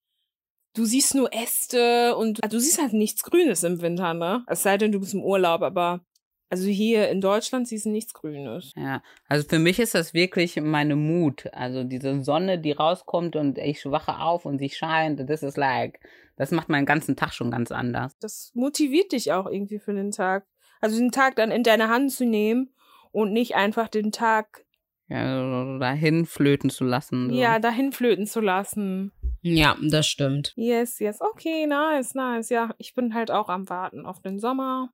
Du 0.74 0.84
siehst 0.84 1.14
nur 1.14 1.32
Äste 1.32 2.16
und 2.16 2.40
du 2.52 2.58
siehst 2.58 2.80
halt 2.82 2.92
nichts 2.92 3.22
Grünes 3.22 3.62
im 3.62 3.80
Winter, 3.80 4.12
ne? 4.12 4.44
Es 4.48 4.64
sei 4.64 4.76
denn, 4.76 4.90
du 4.90 4.98
bist 4.98 5.14
im 5.14 5.22
Urlaub, 5.22 5.62
aber 5.62 6.04
also 6.50 6.66
hier 6.66 7.08
in 7.08 7.20
Deutschland 7.20 7.68
siehst 7.68 7.86
du 7.86 7.90
nichts 7.90 8.12
Grünes. 8.12 8.72
Ja, 8.76 9.02
also 9.28 9.46
für 9.48 9.58
mich 9.58 9.78
ist 9.78 9.94
das 9.94 10.14
wirklich 10.14 10.60
meine 10.60 10.96
Mut. 10.96 11.48
Also 11.52 11.84
diese 11.84 12.22
Sonne, 12.22 12.58
die 12.58 12.72
rauskommt 12.72 13.36
und 13.36 13.58
ich 13.58 13.84
wache 13.86 14.18
auf 14.18 14.46
und 14.46 14.58
sie 14.58 14.68
scheint, 14.68 15.28
das 15.28 15.42
ist 15.42 15.56
like, 15.56 16.00
das 16.36 16.50
macht 16.50 16.68
meinen 16.68 16.86
ganzen 16.86 17.16
Tag 17.16 17.32
schon 17.32 17.50
ganz 17.50 17.70
anders. 17.70 18.16
Das 18.20 18.50
motiviert 18.54 19.12
dich 19.12 19.32
auch 19.32 19.46
irgendwie 19.46 19.78
für 19.78 19.94
den 19.94 20.10
Tag. 20.10 20.46
Also 20.80 20.98
den 20.98 21.12
Tag 21.12 21.36
dann 21.36 21.50
in 21.50 21.62
deine 21.62 21.88
Hand 21.88 22.12
zu 22.12 22.26
nehmen 22.26 22.74
und 23.12 23.32
nicht 23.32 23.54
einfach 23.54 23.88
den 23.88 24.10
Tag 24.12 24.64
Ja, 25.06 25.78
dahin 25.78 26.26
flöten 26.26 26.68
zu 26.68 26.84
lassen. 26.84 27.30
So. 27.30 27.36
ja 27.36 27.58
dahin 27.60 27.92
flöten 27.92 28.26
zu 28.26 28.40
lassen. 28.40 29.12
Ja, 29.46 29.76
das 29.82 30.06
stimmt. 30.06 30.55
Yes, 30.56 30.99
yes. 31.00 31.20
Okay, 31.20 31.67
nice, 31.67 32.14
nice. 32.14 32.49
Ja, 32.49 32.75
ich 32.79 32.94
bin 32.94 33.12
halt 33.12 33.31
auch 33.31 33.50
am 33.50 33.69
Warten 33.69 34.06
auf 34.06 34.20
den 34.22 34.39
Sommer. 34.39 34.91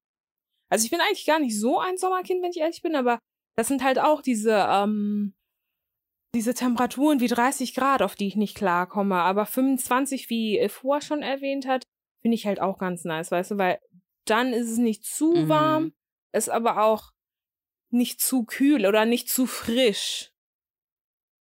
Also 0.70 0.84
ich 0.84 0.90
bin 0.90 1.00
eigentlich 1.00 1.24
gar 1.26 1.38
nicht 1.38 1.58
so 1.58 1.78
ein 1.78 1.96
Sommerkind, 1.96 2.42
wenn 2.42 2.50
ich 2.50 2.58
ehrlich 2.58 2.82
bin, 2.82 2.96
aber 2.96 3.20
das 3.56 3.68
sind 3.68 3.84
halt 3.84 4.00
auch 4.00 4.22
diese, 4.22 4.66
ähm, 4.68 5.34
diese 6.34 6.54
Temperaturen 6.54 7.20
wie 7.20 7.28
30 7.28 7.74
Grad, 7.74 8.02
auf 8.02 8.16
die 8.16 8.26
ich 8.26 8.36
nicht 8.36 8.56
klarkomme. 8.56 9.16
Aber 9.16 9.46
25, 9.46 10.30
wie 10.30 10.68
Fuhr 10.68 11.00
schon 11.00 11.22
erwähnt 11.22 11.66
hat, 11.66 11.84
finde 12.22 12.34
ich 12.34 12.46
halt 12.46 12.60
auch 12.60 12.78
ganz 12.78 13.04
nice, 13.04 13.30
weißt 13.30 13.52
du, 13.52 13.58
weil 13.58 13.78
dann 14.24 14.52
ist 14.52 14.70
es 14.70 14.78
nicht 14.78 15.04
zu 15.04 15.32
Mhm. 15.32 15.48
warm, 15.48 15.92
ist 16.32 16.50
aber 16.50 16.82
auch 16.82 17.10
nicht 17.90 18.20
zu 18.20 18.44
kühl 18.44 18.86
oder 18.86 19.04
nicht 19.04 19.28
zu 19.28 19.46
frisch. 19.46 20.32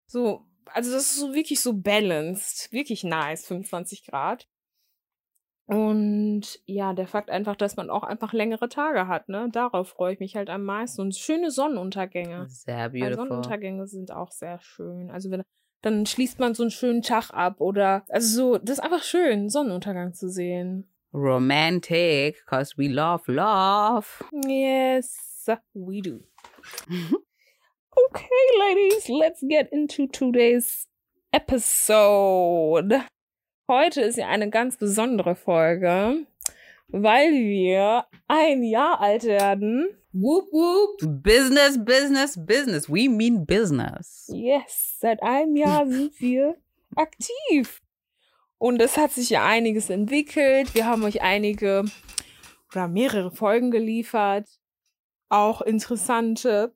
So, 0.07 0.45
also 0.75 0.91
das 0.91 1.11
ist 1.11 1.19
so 1.19 1.33
wirklich 1.33 1.61
so 1.61 1.73
balanced. 1.73 2.71
Wirklich 2.73 3.03
nice, 3.03 3.47
25 3.47 4.05
Grad. 4.05 4.47
Und 5.67 6.59
ja, 6.65 6.93
der 6.93 7.07
Fakt 7.07 7.31
einfach, 7.31 7.55
dass 7.55 7.75
man 7.75 7.89
auch 7.89 8.03
einfach 8.03 8.33
längere 8.33 8.69
Tage 8.69 9.07
hat, 9.07 9.29
ne? 9.29 9.49
Darauf 9.51 9.89
freue 9.89 10.13
ich 10.13 10.19
mich 10.19 10.35
halt 10.35 10.49
am 10.49 10.63
meisten. 10.63 11.01
Und 11.01 11.15
schöne 11.15 11.49
Sonnenuntergänge. 11.49 12.45
Sehr 12.49 12.75
Weil 12.75 12.89
beautiful. 12.91 13.15
Sonnenuntergänge 13.15 13.87
sind 13.87 14.11
auch 14.11 14.31
sehr 14.31 14.59
schön. 14.59 15.09
Also 15.09 15.31
wenn, 15.31 15.43
dann 15.81 16.05
schließt 16.05 16.39
man 16.39 16.53
so 16.53 16.63
einen 16.63 16.71
schönen 16.71 17.01
Tag 17.01 17.31
ab 17.31 17.61
oder, 17.61 18.03
also 18.09 18.35
so, 18.35 18.57
das 18.57 18.77
ist 18.77 18.83
einfach 18.83 19.03
schön, 19.03 19.49
Sonnenuntergang 19.49 20.13
zu 20.13 20.29
sehen. 20.29 20.91
Romantic, 21.13 22.45
cause 22.45 22.73
we 22.77 22.89
love 22.89 23.31
love. 23.31 24.05
Yes, 24.45 25.47
we 25.73 26.01
do. 26.01 26.19
okay, 28.09 28.27
ladies, 28.59 29.09
let's 29.09 29.41
get 29.41 29.71
into 29.71 30.07
today's 30.07 30.87
episode. 31.31 33.05
Heute 33.67 34.01
ist 34.01 34.17
ja 34.17 34.27
eine 34.27 34.49
ganz 34.49 34.77
besondere 34.77 35.35
Folge, 35.35 36.25
weil 36.87 37.31
wir 37.31 38.05
ein 38.27 38.63
Jahr 38.63 39.01
alt 39.01 39.23
werden. 39.23 39.97
Whoop, 40.13 40.45
whoop. 40.51 41.23
Business, 41.23 41.83
business, 41.83 42.37
business. 42.45 42.89
We 42.89 43.09
mean 43.09 43.45
business. 43.45 44.29
Yes, 44.33 44.97
seit 44.99 45.21
einem 45.23 45.55
Jahr 45.55 45.87
sind 45.89 46.19
wir 46.21 46.55
aktiv. 46.95 47.81
Und 48.57 48.81
es 48.81 48.97
hat 48.97 49.11
sich 49.11 49.29
ja 49.29 49.45
einiges 49.45 49.89
entwickelt. 49.89 50.73
Wir 50.73 50.85
haben 50.85 51.03
euch 51.03 51.21
einige 51.21 51.85
oder 52.71 52.87
mehrere 52.87 53.31
Folgen 53.31 53.71
geliefert. 53.71 54.47
auch 55.29 55.61
interessante. 55.61 56.73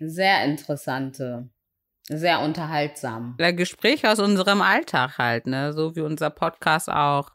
Sehr 0.00 0.44
interessante. 0.44 1.48
Sehr 2.10 2.40
unterhaltsam. 2.40 3.36
Der 3.38 3.52
Gespräch 3.52 4.06
aus 4.06 4.18
unserem 4.18 4.62
Alltag 4.62 5.18
halt, 5.18 5.46
ne? 5.46 5.72
So 5.72 5.94
wie 5.94 6.00
unser 6.00 6.30
Podcast 6.30 6.88
auch 6.88 7.30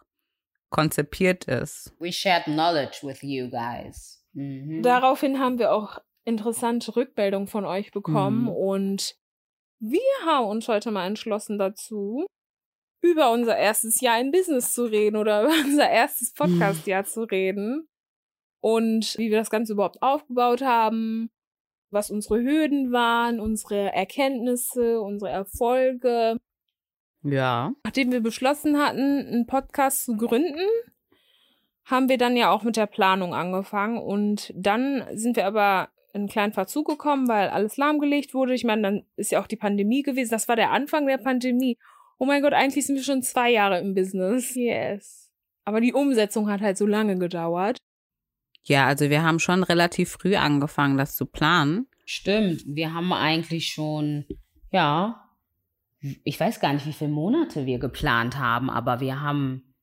konzipiert 0.70 1.46
ist. 1.46 1.93
We 2.00 2.12
shared 2.12 2.46
knowledge 2.46 3.00
with 3.03 3.22
you 3.22 3.50
guys. 3.50 4.25
Mhm. 4.34 4.82
Daraufhin 4.82 5.39
haben 5.39 5.60
wir 5.60 5.72
auch 5.74 6.00
interessante 6.25 6.96
Rückmeldungen 6.96 7.48
von 7.48 7.65
euch 7.65 7.91
bekommen 7.91 8.43
Mhm. 8.43 8.50
und 8.50 9.15
wir 9.79 10.00
haben 10.25 10.48
uns 10.48 10.67
heute 10.67 10.89
mal 10.89 11.05
entschlossen 11.05 11.60
dazu, 11.60 12.25
über 13.03 13.32
unser 13.32 13.58
erstes 13.58 14.00
Jahr 14.01 14.20
in 14.20 14.32
Business 14.32 14.74
zu 14.74 14.86
reden 14.86 15.17
oder 15.17 15.43
über 15.43 15.53
unser 15.65 15.89
erstes 15.89 16.34
Podcast-Jahr 16.34 17.03
zu 17.03 17.24
reden 17.24 17.88
und 18.62 19.15
wie 19.17 19.29
wir 19.29 19.38
das 19.38 19.50
Ganze 19.51 19.74
überhaupt 19.74 20.01
aufgebaut 20.01 20.62
haben, 20.62 21.29
was 21.94 22.12
unsere 22.12 22.42
Hürden 22.42 22.92
waren, 22.92 23.40
unsere 23.40 23.94
Erkenntnisse, 23.94 25.02
unsere 25.02 25.32
Erfolge. 25.32 26.38
Ja. 27.24 27.74
Nachdem 27.84 28.12
wir 28.12 28.22
beschlossen 28.22 28.78
hatten, 28.78 29.26
einen 29.26 29.46
Podcast 29.46 30.06
zu 30.06 30.18
gründen, 30.18 30.68
haben 31.86 32.10
wir 32.10 32.18
dann 32.18 32.36
ja 32.36 32.52
auch 32.52 32.64
mit 32.64 32.78
der 32.78 32.88
Planung 32.88 33.34
angefangen 33.34 33.98
und 33.98 34.54
dann 34.56 35.06
sind 35.14 35.36
wir 35.36 35.46
aber 35.46 35.90
in 36.14 36.22
einen 36.22 36.30
kleinen 36.30 36.54
Verzug 36.54 36.88
gekommen, 36.88 37.28
weil 37.28 37.50
alles 37.50 37.78
lahmgelegt 37.78 38.34
wurde. 38.34 38.54
Ich 38.54 38.64
meine, 38.64 38.82
dann 38.84 39.06
ist 39.16 39.32
ja 39.32 39.42
auch 39.42 39.48
die 39.48 39.56
Pandemie 39.56 40.04
gewesen. 40.04 40.30
Das 40.30 40.48
war 40.48 40.56
der 40.56 40.72
Anfang 40.72 41.08
der 41.08 41.18
Pandemie. 41.18 41.78
Oh 42.20 42.26
mein 42.26 42.44
Gott, 42.44 42.54
eigentlich 42.54 42.86
sind 42.86 42.96
wir 42.96 43.04
schon 43.04 43.24
zwei 43.24 43.52
Jahre 43.52 43.80
im 43.80 43.96
Business. 43.96 44.54
Yes. 44.54 45.32
Aber 45.66 45.82
die 45.82 45.94
Umsetzung 45.94 46.50
hat 46.50 46.62
halt 46.62 46.78
so 46.78 46.86
lange 46.86 47.18
gedauert. 47.18 47.78
Ja, 48.65 48.88
also 48.88 49.10
wir 49.10 49.24
haben 49.24 49.39
schon 49.39 49.63
relativ 49.63 50.12
früh 50.12 50.36
angefangen, 50.36 50.98
das 50.98 51.15
zu 51.15 51.25
planen. 51.25 51.88
Stimmt, 52.05 52.63
wir 52.65 52.93
haben 52.93 53.12
eigentlich 53.13 53.67
schon, 53.67 54.25
ja, 54.72 55.29
ich 56.24 56.39
weiß 56.39 56.60
gar 56.60 56.74
nicht, 56.74 56.86
wie 56.86 56.93
viele 56.93 57.12
Monate 57.12 57.65
wir 57.65 57.79
geplant 57.79 58.38
haben, 58.38 58.70
aber 58.70 59.00
wir 59.00 59.22
haben, 59.22 59.74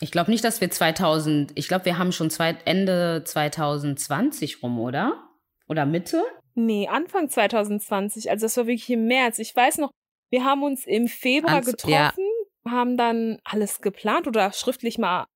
ich 0.00 0.10
glaube 0.10 0.30
nicht, 0.30 0.44
dass 0.44 0.60
wir 0.60 0.70
2000, 0.70 1.52
ich 1.54 1.68
glaube, 1.68 1.84
wir 1.84 1.98
haben 1.98 2.12
schon 2.12 2.30
zwei, 2.30 2.56
Ende 2.64 3.22
2020 3.24 4.62
rum, 4.62 4.78
oder? 4.78 5.22
Oder 5.68 5.84
Mitte? 5.84 6.22
Nee, 6.54 6.88
Anfang 6.88 7.28
2020. 7.28 8.30
Also 8.30 8.46
das 8.46 8.56
war 8.56 8.66
wirklich 8.66 8.88
im 8.88 9.06
März. 9.06 9.38
Ich 9.38 9.54
weiß 9.54 9.78
noch, 9.78 9.90
wir 10.30 10.44
haben 10.44 10.62
uns 10.62 10.86
im 10.86 11.06
Februar 11.06 11.56
ja. 11.56 11.60
getroffen, 11.60 12.24
haben 12.66 12.96
dann 12.96 13.38
alles 13.44 13.80
geplant 13.80 14.26
oder 14.26 14.52
schriftlich 14.52 14.96
mal 14.96 15.26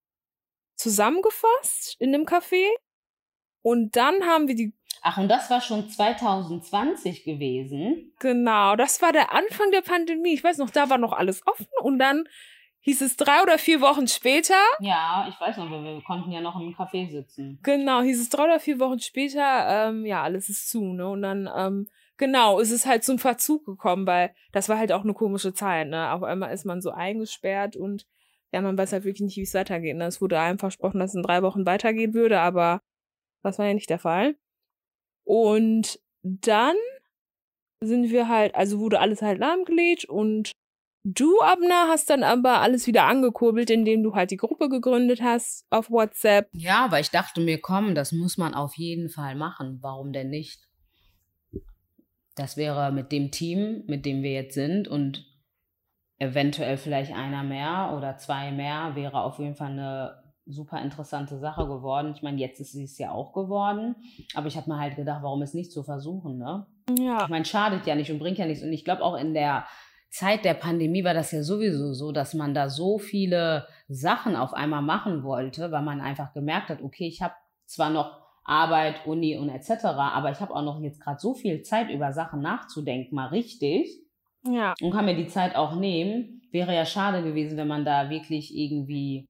zusammengefasst 0.81 1.97
in 1.99 2.15
einem 2.15 2.25
Café. 2.25 2.65
Und 3.63 3.97
dann 3.97 4.25
haben 4.25 4.49
wir 4.49 4.55
die, 4.55 4.73
Ach, 5.03 5.19
und 5.19 5.29
das 5.29 5.49
war 5.51 5.61
schon 5.61 5.89
2020 5.89 7.25
gewesen. 7.25 8.13
genau, 8.19 8.77
das 8.77 9.01
war 9.03 9.13
der 9.13 9.33
Anfang 9.33 9.71
der 9.71 9.83
Pandemie. 9.83 10.35
Ich 10.35 10.45
weiß 10.45 10.59
noch, 10.59 10.71
da 10.71 10.91
war 10.91 10.99
noch 10.99 11.13
alles 11.13 11.47
offen 11.47 11.67
und 11.83 11.99
dann 11.99 12.25
hieß 12.83 13.03
es 13.03 13.17
drei 13.17 13.43
oder 13.43 13.59
vier 13.59 13.83
Wochen 13.83 14.09
später, 14.09 14.55
Ja, 14.81 15.27
ich 15.29 15.39
weiß 15.39 15.59
noch, 15.59 15.71
wir, 15.71 16.03
konnten 16.07 16.33
ja 16.33 16.41
noch 16.41 16.59
im 16.59 16.75
Café 16.75 17.11
sitzen. 17.11 17.59
genau, 17.63 18.01
hieß 18.01 18.19
es 18.21 18.31
drei 18.31 18.45
oder 18.45 18.61
vier 18.61 18.81
Wochen 18.81 18.99
später, 19.01 19.89
ähm, 19.89 20.07
ja, 20.07 20.23
alles 20.23 20.49
ist 20.49 20.71
zu, 20.71 20.83
ne? 20.95 21.07
Und 21.07 21.21
dann, 21.21 21.49
ähm, 21.55 21.89
genau, 22.17 22.59
ist 22.59 22.71
es 22.71 22.87
halt 22.87 23.05
zum 23.05 23.19
Verzug 23.19 23.67
gekommen, 23.67 24.07
weil 24.07 24.35
das 24.53 24.71
war 24.71 24.79
halt 24.79 24.93
auch 24.93 25.05
eine 25.05 25.13
komische 25.13 25.53
Zeit, 25.53 25.89
ne? 25.89 26.11
Auf 26.13 26.23
einmal 26.23 26.55
ist 26.55 26.65
man 26.65 26.81
so 26.81 26.91
eingesperrt 26.91 27.77
und 27.77 28.07
ja, 28.53 28.61
man 28.61 28.77
weiß 28.77 28.93
halt 28.93 29.05
wirklich 29.05 29.23
nicht, 29.23 29.37
wie 29.37 29.43
es 29.43 29.55
weitergeht. 29.55 29.97
Ne? 29.97 30.07
Es 30.07 30.21
wurde 30.21 30.39
einem 30.39 30.59
versprochen, 30.59 30.99
dass 30.99 31.11
es 31.11 31.17
in 31.17 31.23
drei 31.23 31.43
Wochen 31.43 31.67
weitergehen 31.67 32.15
würde, 32.15 32.41
aber 32.41 32.81
das 33.43 33.59
war 33.59 33.67
ja 33.67 33.75
nicht 33.75 33.91
der 33.91 33.99
Fall. 33.99 34.37
Und 35.25 36.01
dann 36.23 36.75
sind 37.83 38.11
wir 38.11 38.29
halt, 38.29 38.55
also 38.55 38.79
wurde 38.81 39.01
alles 39.01 39.23
halt 39.23 39.39
lahmgelegt 39.39 40.05
und 40.05 40.53
du, 41.05 41.41
Abner, 41.41 41.89
hast 41.89 42.11
dann 42.11 42.23
aber 42.23 42.61
alles 42.61 42.87
wieder 42.87 43.05
angekurbelt, 43.05 43.71
indem 43.71 44.03
du 44.03 44.15
halt 44.15 44.31
die 44.31 44.37
Gruppe 44.37 44.69
gegründet 44.69 45.23
hast 45.23 45.65
auf 45.71 45.91
WhatsApp. 45.91 46.49
Ja, 46.53 46.91
weil 46.91 47.03
ich 47.03 47.11
dachte 47.11 47.41
mir, 47.41 47.61
komm, 47.61 47.95
das 47.95 48.13
muss 48.13 48.37
man 48.37 48.55
auf 48.55 48.77
jeden 48.77 49.09
Fall 49.09 49.35
machen. 49.35 49.79
Warum 49.81 50.13
denn 50.13 50.29
nicht? 50.29 50.69
Das 52.35 52.57
wäre 52.57 52.93
mit 52.93 53.13
dem 53.13 53.31
Team, 53.31 53.85
mit 53.87 54.05
dem 54.05 54.23
wir 54.23 54.33
jetzt 54.33 54.55
sind 54.55 54.89
und 54.89 55.30
eventuell 56.21 56.77
vielleicht 56.77 57.13
einer 57.13 57.43
mehr 57.43 57.95
oder 57.97 58.17
zwei 58.19 58.53
mehr, 58.53 58.95
wäre 58.95 59.23
auf 59.23 59.39
jeden 59.39 59.57
Fall 59.57 59.73
eine 59.73 60.23
super 60.47 60.81
interessante 60.81 61.39
Sache 61.39 61.67
geworden. 61.67 62.13
Ich 62.15 62.23
meine, 62.23 62.39
jetzt 62.39 62.61
ist 62.61 62.73
sie 62.73 62.85
es 62.85 62.99
ja 62.99 63.11
auch 63.11 63.33
geworden, 63.33 63.97
aber 64.35 64.47
ich 64.47 64.57
habe 64.57 64.71
mir 64.71 64.79
halt 64.79 64.97
gedacht, 64.97 65.23
warum 65.23 65.43
es 65.43 65.55
nicht 65.55 65.73
zu 65.73 65.83
versuchen, 65.83 66.39
ne? 66.39 66.67
Ja. 66.99 67.23
Ich 67.23 67.29
meine, 67.29 67.45
schadet 67.45 67.87
ja 67.87 67.95
nicht 67.95 68.11
und 68.11 68.19
bringt 68.19 68.39
ja 68.39 68.47
nichts. 68.47 68.63
Und 68.63 68.73
ich 68.73 68.85
glaube, 68.85 69.03
auch 69.03 69.17
in 69.17 69.33
der 69.33 69.65
Zeit 70.11 70.45
der 70.45 70.55
Pandemie 70.55 71.05
war 71.05 71.15
das 71.15 71.31
ja 71.31 71.43
sowieso 71.43 71.95
so, 71.95 72.13
dass 72.13 72.35
man 72.35 72.53
da 72.53 72.69
so 72.69 72.99
viele 72.99 73.67
Sachen 73.89 74.37
auf 74.37 74.53
einmal 74.53 74.83
machen 74.83 75.23
wollte, 75.23 75.71
weil 75.71 75.83
man 75.83 76.01
einfach 76.01 76.35
gemerkt 76.35 76.69
hat, 76.69 76.83
okay, 76.83 77.07
ich 77.07 77.23
habe 77.23 77.35
zwar 77.65 77.91
noch 77.91 78.19
Arbeit, 78.45 79.07
Uni 79.07 79.39
und 79.39 79.49
etc., 79.49 79.85
aber 79.85 80.33
ich 80.33 80.41
habe 80.41 80.55
auch 80.55 80.63
noch 80.63 80.81
jetzt 80.81 81.01
gerade 81.01 81.21
so 81.21 81.35
viel 81.35 81.63
Zeit, 81.63 81.91
über 81.91 82.13
Sachen 82.13 82.41
nachzudenken, 82.41 83.15
mal 83.15 83.29
richtig, 83.29 84.01
Ja. 84.45 84.75
und 84.81 84.91
kann 84.91 85.05
mir 85.05 85.17
die 85.17 85.29
Zeit 85.29 85.55
auch 85.57 85.75
nehmen. 85.75 86.43
Wäre 86.51 86.75
ja 86.75 86.85
schade 86.85 87.23
gewesen, 87.23 87.57
wenn 87.57 87.69
man 87.69 87.85
da 87.85 88.11
wirklich 88.11 88.57
irgendwie 88.57 89.29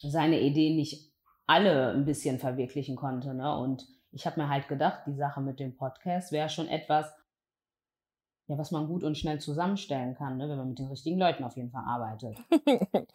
seine 0.00 0.40
Ideen 0.40 0.76
nicht 0.76 1.10
alle 1.46 1.92
ein 1.92 2.04
bisschen 2.04 2.38
verwirklichen 2.38 2.96
konnte. 2.96 3.34
Ne? 3.34 3.56
Und 3.56 3.86
ich 4.12 4.26
habe 4.26 4.40
mir 4.40 4.48
halt 4.48 4.68
gedacht, 4.68 5.02
die 5.06 5.14
Sache 5.14 5.40
mit 5.40 5.60
dem 5.60 5.76
Podcast 5.76 6.32
wäre 6.32 6.48
schon 6.48 6.68
etwas, 6.68 7.12
ja, 8.48 8.56
was 8.58 8.70
man 8.70 8.86
gut 8.86 9.02
und 9.02 9.18
schnell 9.18 9.40
zusammenstellen 9.40 10.14
kann, 10.14 10.36
ne? 10.36 10.48
wenn 10.48 10.58
man 10.58 10.68
mit 10.68 10.78
den 10.78 10.88
richtigen 10.88 11.18
Leuten 11.18 11.44
auf 11.44 11.56
jeden 11.56 11.70
Fall 11.70 11.84
arbeitet. 11.84 12.36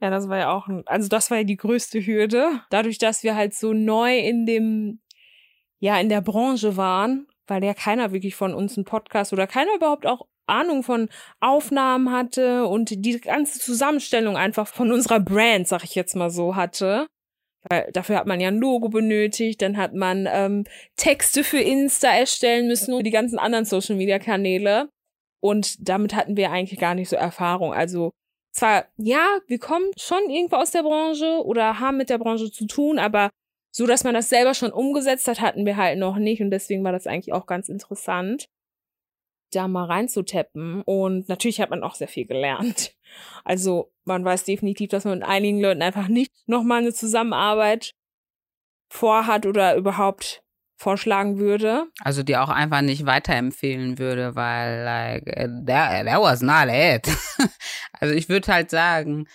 ja, 0.00 0.10
das 0.10 0.28
war 0.28 0.38
ja 0.38 0.52
auch, 0.52 0.68
ein, 0.68 0.82
also 0.86 1.08
das 1.08 1.30
war 1.30 1.38
ja 1.38 1.44
die 1.44 1.56
größte 1.56 2.04
Hürde. 2.04 2.60
Dadurch, 2.70 2.98
dass 2.98 3.22
wir 3.22 3.34
halt 3.34 3.54
so 3.54 3.72
neu 3.72 4.18
in 4.18 4.44
dem, 4.46 5.00
ja, 5.78 5.98
in 5.98 6.08
der 6.08 6.20
Branche 6.20 6.76
waren, 6.76 7.26
weil 7.46 7.64
ja 7.64 7.74
keiner 7.74 8.12
wirklich 8.12 8.34
von 8.34 8.54
uns 8.54 8.76
einen 8.76 8.84
Podcast 8.84 9.32
oder 9.32 9.46
keiner 9.46 9.74
überhaupt 9.74 10.06
auch 10.06 10.26
Ahnung 10.46 10.82
von 10.82 11.08
Aufnahmen 11.40 12.12
hatte 12.12 12.66
und 12.66 12.90
die 12.90 13.20
ganze 13.20 13.58
Zusammenstellung 13.58 14.36
einfach 14.36 14.66
von 14.66 14.92
unserer 14.92 15.20
Brand, 15.20 15.68
sag 15.68 15.84
ich 15.84 15.94
jetzt 15.94 16.16
mal 16.16 16.30
so, 16.30 16.56
hatte. 16.56 17.06
Weil 17.70 17.90
dafür 17.92 18.16
hat 18.16 18.26
man 18.26 18.40
ja 18.40 18.48
ein 18.48 18.58
Logo 18.58 18.90
benötigt, 18.90 19.62
dann 19.62 19.76
hat 19.78 19.94
man 19.94 20.28
ähm, 20.30 20.64
Texte 20.96 21.44
für 21.44 21.60
Insta 21.60 22.08
erstellen 22.08 22.66
müssen 22.66 22.92
und 22.92 23.04
die 23.04 23.10
ganzen 23.10 23.38
anderen 23.38 23.64
Social 23.64 23.96
Media 23.96 24.18
Kanäle. 24.18 24.90
Und 25.40 25.88
damit 25.88 26.14
hatten 26.14 26.36
wir 26.36 26.50
eigentlich 26.50 26.78
gar 26.78 26.94
nicht 26.94 27.08
so 27.08 27.16
Erfahrung. 27.16 27.72
Also 27.72 28.12
zwar, 28.52 28.86
ja, 28.96 29.38
wir 29.46 29.58
kommen 29.58 29.90
schon 29.96 30.30
irgendwo 30.30 30.56
aus 30.56 30.70
der 30.70 30.82
Branche 30.82 31.42
oder 31.44 31.80
haben 31.80 31.96
mit 31.96 32.10
der 32.10 32.18
Branche 32.18 32.50
zu 32.50 32.66
tun, 32.66 32.98
aber 32.98 33.30
so, 33.70 33.86
dass 33.86 34.04
man 34.04 34.14
das 34.14 34.28
selber 34.28 34.54
schon 34.54 34.70
umgesetzt 34.70 35.26
hat, 35.26 35.40
hatten 35.40 35.66
wir 35.66 35.76
halt 35.76 35.98
noch 35.98 36.16
nicht. 36.16 36.40
Und 36.40 36.50
deswegen 36.50 36.84
war 36.84 36.92
das 36.92 37.06
eigentlich 37.06 37.32
auch 37.32 37.46
ganz 37.46 37.68
interessant, 37.68 38.46
da 39.54 39.68
mal 39.68 39.84
reinzutappen. 39.84 40.82
Und 40.82 41.28
natürlich 41.28 41.60
hat 41.60 41.70
man 41.70 41.82
auch 41.82 41.94
sehr 41.94 42.08
viel 42.08 42.26
gelernt. 42.26 42.92
Also 43.44 43.92
man 44.04 44.24
weiß 44.24 44.44
definitiv, 44.44 44.90
dass 44.90 45.04
man 45.04 45.18
mit 45.20 45.28
einigen 45.28 45.60
Leuten 45.60 45.82
einfach 45.82 46.08
nicht 46.08 46.32
nochmal 46.46 46.80
eine 46.80 46.92
Zusammenarbeit 46.92 47.92
vorhat 48.88 49.46
oder 49.46 49.76
überhaupt 49.76 50.42
vorschlagen 50.76 51.38
würde. 51.38 51.86
Also 52.00 52.22
die 52.22 52.36
auch 52.36 52.48
einfach 52.48 52.80
nicht 52.80 53.06
weiterempfehlen 53.06 53.98
würde, 53.98 54.34
weil 54.34 54.82
like 54.84 55.26
uh, 55.28 55.64
that, 55.64 56.06
that 56.06 56.20
was 56.20 56.42
not 56.42 56.68
it. 56.68 57.06
also 58.00 58.14
ich 58.14 58.28
würde 58.28 58.52
halt 58.52 58.70
sagen, 58.70 59.26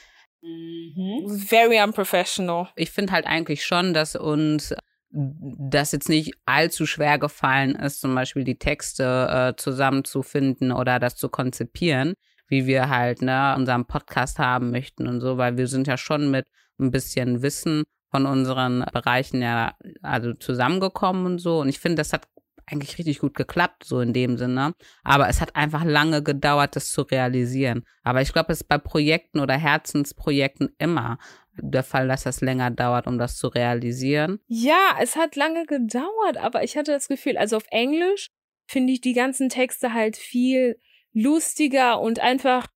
Mhm. 0.42 1.38
Very 1.48 1.82
unprofessional. 1.82 2.70
ich 2.76 2.92
finde 2.92 3.12
halt 3.12 3.26
eigentlich 3.26 3.66
schon, 3.66 3.94
dass 3.94 4.16
uns 4.16 4.74
das 5.12 5.92
jetzt 5.92 6.10
nicht 6.10 6.34
allzu 6.46 6.86
schwer 6.86 7.18
gefallen 7.18 7.76
ist, 7.76 8.02
zum 8.02 8.14
Beispiel 8.14 8.44
die 8.44 8.60
Texte 8.60 9.28
äh, 9.30 9.60
zusammenzufinden 9.60 10.72
oder 10.72 11.00
das 11.00 11.16
zu 11.16 11.30
konzipieren, 11.30 12.14
wie 12.48 12.68
wir 12.68 12.90
halt 12.90 13.22
ne, 13.22 13.56
unseren 13.58 13.86
Podcast 13.86 14.38
haben 14.40 14.72
möchten 14.72 15.08
und 15.08 15.22
so, 15.22 15.38
weil 15.38 15.58
wir 15.58 15.68
sind 15.68 15.88
ja 15.88 15.98
schon 15.98 16.30
mit 16.30 16.48
ein 16.80 16.92
bisschen 16.92 17.42
Wissen 17.42 17.84
von 18.12 18.26
unseren 18.26 18.86
Bereichen 18.94 19.42
ja 19.42 19.76
also 20.02 20.34
zusammengekommen 20.34 21.26
und 21.26 21.40
so. 21.40 21.60
Und 21.60 21.70
ich 21.70 21.80
finde, 21.80 21.98
das 21.98 22.14
hat 22.14 22.28
eigentlich 22.66 22.98
richtig 22.98 23.20
gut 23.20 23.36
geklappt, 23.36 23.84
so 23.84 24.00
in 24.00 24.14
dem 24.14 24.38
Sinne. 24.38 24.74
Aber 25.04 25.28
es 25.28 25.42
hat 25.42 25.56
einfach 25.56 25.84
lange 25.84 26.24
gedauert, 26.24 26.76
das 26.76 26.90
zu 26.90 27.02
realisieren. 27.02 27.84
Aber 28.04 28.22
ich 28.22 28.32
glaube, 28.32 28.54
es 28.54 28.62
ist 28.62 28.68
bei 28.68 28.78
Projekten 28.78 29.40
oder 29.40 29.56
Herzensprojekten 29.56 30.70
immer 30.78 31.18
der 31.62 31.84
Fall, 31.84 32.08
dass 32.08 32.24
das 32.24 32.42
länger 32.42 32.72
dauert, 32.72 33.08
um 33.08 33.18
das 33.18 33.38
zu 33.38 33.48
realisieren. 33.48 34.40
Ja, 34.48 34.98
es 35.00 35.16
hat 35.16 35.36
lange 35.36 35.66
gedauert, 35.66 36.38
aber 36.38 36.64
ich 36.64 36.78
hatte 36.78 36.92
das 36.92 37.08
Gefühl, 37.08 37.38
also 37.38 37.58
auf 37.58 37.66
Englisch 37.72 38.28
finde 38.70 38.94
ich 38.94 39.02
die 39.02 39.14
ganzen 39.14 39.50
Texte 39.50 39.94
halt 39.94 40.18
viel 40.18 40.80
lustiger 41.14 42.00
und 42.00 42.20
einfach 42.20 42.68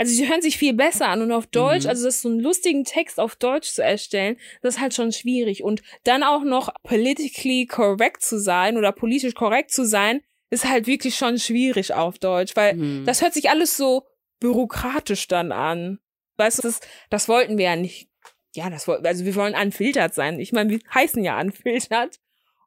also 0.00 0.14
sie 0.14 0.28
hören 0.28 0.42
sich 0.42 0.58
viel 0.58 0.74
besser 0.74 1.08
an 1.08 1.22
und 1.22 1.32
auf 1.32 1.48
Deutsch, 1.48 1.82
Mhm. 1.82 1.88
also 1.88 2.04
das 2.04 2.22
so 2.22 2.28
einen 2.28 2.38
lustigen 2.38 2.84
Text 2.84 3.18
auf 3.18 3.34
Deutsch 3.34 3.72
zu 3.72 3.82
erstellen, 3.82 4.36
das 4.62 4.76
ist 4.76 4.80
halt 4.80 4.94
schon 4.94 5.10
schwierig 5.10 5.64
und 5.64 5.82
dann 6.04 6.22
auch 6.22 6.44
noch 6.44 6.68
politically 6.84 7.66
correct 7.66 8.22
zu 8.22 8.38
sein 8.38 8.76
oder 8.76 8.92
politisch 8.92 9.34
korrekt 9.34 9.72
zu 9.72 9.84
sein, 9.84 10.20
ist 10.50 10.68
halt 10.68 10.86
wirklich 10.86 11.16
schon 11.16 11.38
schwierig 11.40 11.94
auf 11.94 12.20
Deutsch, 12.20 12.54
weil 12.54 12.76
Mhm. 12.76 13.06
das 13.06 13.22
hört 13.22 13.34
sich 13.34 13.50
alles 13.50 13.76
so 13.76 14.06
bürokratisch 14.38 15.26
dann 15.26 15.50
an. 15.50 15.98
Weißt 16.38 16.58
du, 16.58 16.62
das, 16.62 16.80
das 17.10 17.28
wollten 17.28 17.58
wir 17.58 17.66
ja 17.66 17.76
nicht. 17.76 18.08
Ja, 18.54 18.70
das 18.70 18.88
wollten, 18.88 19.06
also 19.06 19.24
wir 19.24 19.34
wollen 19.34 19.54
unfiltert 19.54 20.14
sein. 20.14 20.40
Ich 20.40 20.52
meine, 20.52 20.70
wir 20.70 20.80
heißen 20.94 21.22
ja 21.22 21.38
unfiltert 21.38 22.18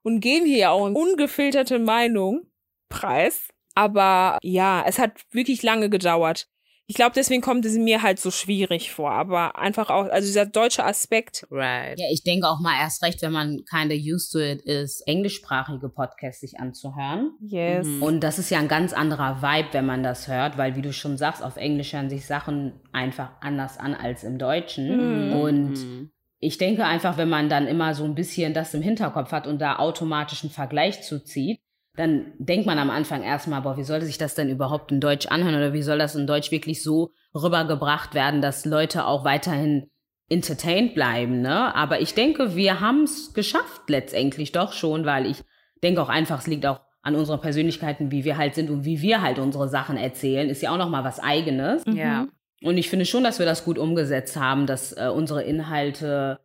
und 0.03 0.19
geben 0.19 0.45
hier 0.45 0.57
ja 0.57 0.69
auch 0.69 0.85
eine 0.85 0.97
ungefilterte 0.97 1.79
Meinung 1.79 2.51
preis. 2.89 3.49
Aber 3.73 4.37
ja, 4.43 4.83
es 4.85 4.99
hat 4.99 5.21
wirklich 5.31 5.63
lange 5.63 5.89
gedauert. 5.89 6.47
Ich 6.91 6.95
glaube, 6.95 7.13
deswegen 7.15 7.41
kommt 7.41 7.63
es 7.63 7.77
mir 7.77 8.01
halt 8.01 8.19
so 8.19 8.31
schwierig 8.31 8.91
vor. 8.91 9.11
Aber 9.11 9.57
einfach 9.57 9.89
auch, 9.89 10.09
also 10.09 10.25
dieser 10.27 10.45
deutsche 10.45 10.83
Aspekt. 10.83 11.47
Right. 11.49 11.97
Ja, 11.97 12.05
ich 12.11 12.21
denke 12.23 12.49
auch 12.49 12.59
mal 12.59 12.77
erst 12.81 13.01
recht, 13.01 13.21
wenn 13.21 13.31
man 13.31 13.61
kinda 13.63 13.95
used 13.95 14.33
to 14.33 14.39
it 14.39 14.61
ist, 14.63 14.99
englischsprachige 15.07 15.87
Podcasts 15.87 16.41
sich 16.41 16.59
anzuhören. 16.59 17.31
Yes. 17.39 17.87
Mhm. 17.87 18.03
Und 18.03 18.19
das 18.19 18.39
ist 18.39 18.49
ja 18.49 18.59
ein 18.59 18.67
ganz 18.67 18.91
anderer 18.91 19.41
Vibe, 19.41 19.69
wenn 19.71 19.85
man 19.85 20.03
das 20.03 20.27
hört, 20.27 20.57
weil 20.57 20.75
wie 20.75 20.81
du 20.81 20.91
schon 20.91 21.15
sagst, 21.17 21.41
auf 21.41 21.55
Englisch 21.55 21.93
hören 21.93 22.09
sich 22.09 22.25
Sachen 22.25 22.73
einfach 22.91 23.31
anders 23.39 23.77
an 23.77 23.93
als 23.95 24.25
im 24.25 24.37
Deutschen. 24.37 25.29
Mhm. 25.29 25.31
Und 25.31 25.71
Mhm. 25.71 26.11
ich 26.39 26.57
denke 26.57 26.83
einfach, 26.83 27.15
wenn 27.17 27.29
man 27.29 27.47
dann 27.47 27.67
immer 27.67 27.95
so 27.95 28.03
ein 28.03 28.15
bisschen 28.15 28.53
das 28.53 28.73
im 28.73 28.81
Hinterkopf 28.81 29.31
hat 29.31 29.47
und 29.47 29.59
da 29.61 29.77
automatisch 29.77 30.43
einen 30.43 30.51
Vergleich 30.51 31.03
zuzieht, 31.03 31.61
dann 32.01 32.33
denkt 32.39 32.65
man 32.65 32.79
am 32.79 32.89
Anfang 32.89 33.21
erstmal, 33.21 33.61
boah, 33.61 33.77
wie 33.77 33.83
soll 33.83 34.01
sich 34.01 34.17
das 34.17 34.33
denn 34.33 34.49
überhaupt 34.49 34.91
in 34.91 34.99
Deutsch 34.99 35.27
anhören 35.27 35.53
oder 35.53 35.71
wie 35.71 35.83
soll 35.83 35.99
das 35.99 36.15
in 36.15 36.25
Deutsch 36.25 36.49
wirklich 36.49 36.81
so 36.81 37.11
rübergebracht 37.35 38.15
werden, 38.15 38.41
dass 38.41 38.65
Leute 38.65 39.05
auch 39.05 39.23
weiterhin 39.23 39.91
entertained 40.27 40.95
bleiben, 40.95 41.41
ne? 41.41 41.75
Aber 41.75 42.01
ich 42.01 42.15
denke, 42.15 42.55
wir 42.55 42.79
haben 42.79 43.03
es 43.03 43.35
geschafft 43.35 43.83
letztendlich 43.87 44.51
doch 44.51 44.73
schon, 44.73 45.05
weil 45.05 45.27
ich 45.27 45.43
denke 45.83 46.01
auch 46.01 46.09
einfach, 46.09 46.39
es 46.39 46.47
liegt 46.47 46.65
auch 46.65 46.81
an 47.03 47.13
unseren 47.13 47.39
Persönlichkeiten, 47.39 48.09
wie 48.09 48.23
wir 48.23 48.35
halt 48.35 48.55
sind 48.55 48.71
und 48.71 48.83
wie 48.83 49.03
wir 49.03 49.21
halt 49.21 49.37
unsere 49.37 49.69
Sachen 49.69 49.95
erzählen, 49.95 50.49
ist 50.49 50.63
ja 50.63 50.71
auch 50.71 50.79
noch 50.79 50.89
mal 50.89 51.03
was 51.03 51.19
eigenes. 51.19 51.83
Ja. 51.85 52.23
Mhm. 52.23 52.31
Und 52.63 52.77
ich 52.79 52.89
finde 52.89 53.05
schon, 53.05 53.23
dass 53.23 53.37
wir 53.37 53.45
das 53.45 53.63
gut 53.63 53.77
umgesetzt 53.77 54.37
haben, 54.37 54.65
dass 54.65 54.91
äh, 54.93 55.11
unsere 55.13 55.43
Inhalte 55.43 56.39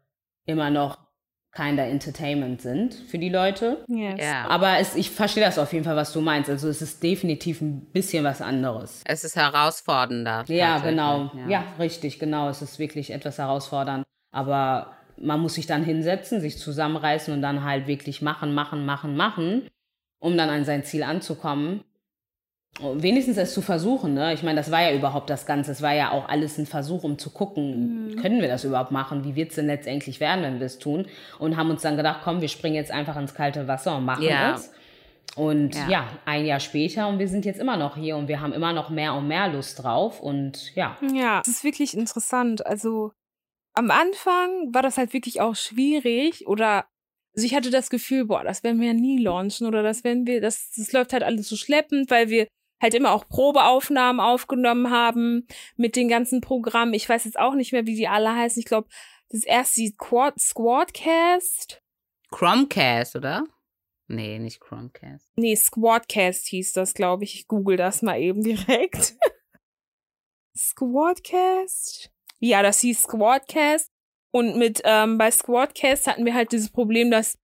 immer 0.45 0.69
noch 0.69 0.99
kinder 1.57 1.85
Entertainment 1.85 2.61
sind 2.61 2.95
für 2.95 3.19
die 3.19 3.31
Leute. 3.31 3.85
Yes. 3.89 4.21
Ja. 4.21 4.47
Aber 4.49 4.79
es, 4.79 4.95
ich 4.95 5.11
verstehe 5.11 5.45
das 5.45 5.59
auf 5.59 5.73
jeden 5.73 5.85
Fall, 5.85 5.97
was 5.97 6.13
du 6.13 6.21
meinst. 6.21 6.51
Also 6.51 6.69
es 6.69 6.83
ist 6.83 7.03
definitiv 7.03 7.61
ein 7.63 7.81
bisschen 7.93 8.25
was 8.25 8.43
anderes. 8.43 9.03
Es 9.07 9.25
ist 9.25 9.37
herausfordernder. 9.37 10.45
Ja, 10.49 10.79
genau. 10.79 11.31
Ja. 11.49 11.65
richtig, 11.79 12.19
genau. 12.19 12.49
Es 12.49 12.61
ist 12.61 12.79
wirklich 12.79 13.11
etwas 13.11 13.39
herausfordernd. 13.39 14.05
Aber 14.33 14.93
man 15.17 15.41
muss 15.41 15.55
sich 15.55 15.67
dann 15.67 15.83
hinsetzen, 15.83 16.41
sich 16.41 16.59
zusammenreißen 16.59 17.33
und 17.33 17.41
dann 17.41 17.65
halt 17.65 17.87
wirklich 17.87 18.21
machen, 18.21 18.53
machen, 18.53 18.85
machen, 18.85 19.17
machen, 19.17 19.67
um 20.19 20.37
dann 20.37 20.51
an 20.51 20.65
sein 20.65 20.85
Ziel 20.85 21.03
anzukommen. 21.03 21.81
Wenigstens 22.81 23.37
es 23.39 23.55
zu 23.55 23.63
versuchen, 23.63 24.15
ne? 24.15 24.35
Ich 24.35 24.43
meine, 24.43 24.57
das 24.57 24.71
war 24.71 24.83
ja 24.83 24.95
überhaupt 24.95 25.31
das 25.31 25.47
Ganze. 25.47 25.73
Es 25.73 25.81
war 25.81 25.95
ja 25.95 26.11
auch 26.11 26.29
alles 26.29 26.59
ein 26.59 26.67
Versuch, 26.67 27.05
um 27.05 27.19
zu 27.19 27.31
gucken, 27.31 28.13
Mhm. 28.13 28.17
können 28.17 28.41
wir 28.43 28.49
das 28.49 28.65
überhaupt 28.65 28.91
machen? 28.91 29.25
Wie 29.25 29.35
wird 29.35 29.51
es 29.51 29.57
denn 29.57 29.67
letztendlich 29.67 30.21
werden, 30.21 30.43
wenn 30.43 30.59
wir 30.59 30.67
es 30.67 30.79
tun? 30.79 31.07
Und 31.39 31.57
haben 31.57 31.71
uns 31.71 31.83
dann 31.83 31.97
gedacht, 31.97 32.21
komm, 32.23 32.41
wir 32.43 32.49
springen 32.49 32.77
jetzt 32.77 32.91
einfach 32.91 33.17
ins 33.17 33.35
kalte 33.35 33.67
Wasser 33.67 33.97
und 33.97 34.05
machen 34.05 34.25
Ja. 34.25 34.55
es. 34.55 34.71
Und 35.37 35.75
Ja. 35.75 35.89
ja. 35.89 36.09
ein 36.25 36.45
Jahr 36.47 36.61
später 36.61 37.09
und 37.09 37.19
wir 37.19 37.29
sind 37.29 37.45
jetzt 37.45 37.61
immer 37.61 37.77
noch 37.77 37.97
hier 37.97 38.17
und 38.17 38.29
wir 38.29 38.41
haben 38.41 38.53
immer 38.53 38.73
noch 38.73 38.91
mehr 38.91 39.15
und 39.15 39.27
mehr 39.29 39.49
Lust 39.49 39.83
drauf 39.83 40.21
und 40.21 40.75
ja. 40.75 40.97
Ja, 41.15 41.41
es 41.43 41.49
ist 41.49 41.65
wirklich 41.65 41.97
interessant. 41.97 42.65
Also 42.67 43.13
am 43.75 43.91
Anfang 43.91 44.73
war 44.75 44.83
das 44.83 44.97
halt 44.97 45.13
wirklich 45.13 45.41
auch 45.41 45.55
schwierig 45.55 46.47
oder 46.47 46.87
also 47.35 47.45
ich 47.47 47.55
hatte 47.55 47.71
das 47.71 47.91
Gefühl, 47.91 48.25
boah, 48.25 48.45
das 48.45 48.63
werden 48.65 48.81
wir 48.81 48.87
ja 48.89 48.95
nie 48.95 49.19
launchen 49.23 49.67
oder 49.67 49.83
das 49.83 50.05
werden 50.05 50.27
wir, 50.27 50.41
das, 50.41 50.71
das 50.75 50.93
läuft 50.93 51.13
halt 51.13 51.23
alles 51.23 51.49
so 51.51 51.57
schleppend, 51.57 52.11
weil 52.11 52.31
wir 52.31 52.47
halt 52.81 52.95
immer 52.95 53.13
auch 53.13 53.29
Probeaufnahmen 53.29 54.21
aufgenommen 54.21 54.91
haben 54.91 55.47
mit 55.77 55.97
den 55.97 56.09
ganzen 56.09 56.41
Programmen. 56.41 56.95
Ich 56.95 57.09
weiß 57.09 57.25
jetzt 57.25 57.39
auch 57.39 57.55
nicht 57.55 57.73
mehr, 57.73 57.87
wie 57.87 57.97
die 57.97 58.09
alle 58.09 58.35
heißen. 58.35 58.61
Ich 58.61 58.67
glaube, 58.67 58.89
das 59.31 59.45
erste 59.45 59.81
die 59.81 59.97
Quad, 59.97 60.39
Squadcast. 60.39 61.83
Chromecast, 62.31 63.17
oder? 63.17 63.45
Nee, 64.09 64.39
nicht 64.39 64.61
Chromecast. 64.61 65.31
Nee, 65.37 65.57
Squadcast 65.57 66.47
hieß 66.49 66.73
das, 66.73 66.95
glaube 66.95 67.25
ich. 67.25 67.35
Ich 67.35 67.49
google 67.49 67.77
das 67.77 68.03
mal 68.03 68.21
eben 68.21 68.43
direkt. 68.43 69.17
Squadcast? 70.57 72.11
Ja, 72.39 72.63
das 72.63 72.81
hieß 72.81 73.03
Squadcast. 73.03 73.91
Und 74.31 74.59
mit 74.59 74.83
ähm, 74.85 75.19
bei 75.19 75.31
Squadcast 75.31 76.07
hatten 76.07 76.25
wir 76.25 76.35
halt 76.35 76.53
dieses 76.53 76.71
Problem, 76.71 77.11
dass 77.11 77.39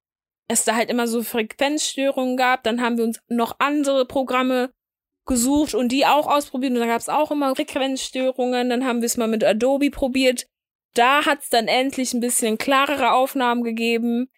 es 0.48 0.64
da 0.64 0.76
halt 0.76 0.90
immer 0.90 1.08
so 1.08 1.22
Frequenzstörungen 1.22 2.36
gab. 2.36 2.62
Dann 2.62 2.80
haben 2.80 2.98
wir 2.98 3.04
uns 3.04 3.20
noch 3.28 3.56
andere 3.58 4.06
Programme 4.06 4.72
gesucht 5.26 5.74
und 5.74 5.90
die 5.90 6.06
auch 6.06 6.26
ausprobiert. 6.26 6.72
Und 6.72 6.80
da 6.80 6.86
gab 6.86 7.00
es 7.00 7.08
auch 7.08 7.30
immer 7.30 7.54
Frequenzstörungen. 7.54 8.70
Dann 8.70 8.84
haben 8.84 9.00
wir 9.00 9.06
es 9.06 9.16
mal 9.16 9.28
mit 9.28 9.44
Adobe 9.44 9.90
probiert. 9.90 10.46
Da 10.94 11.24
hat 11.24 11.40
es 11.42 11.48
dann 11.48 11.68
endlich 11.68 12.12
ein 12.12 12.20
bisschen 12.20 12.58
klarere 12.58 13.12
Aufnahmen 13.12 13.62
gegeben. 13.62 14.28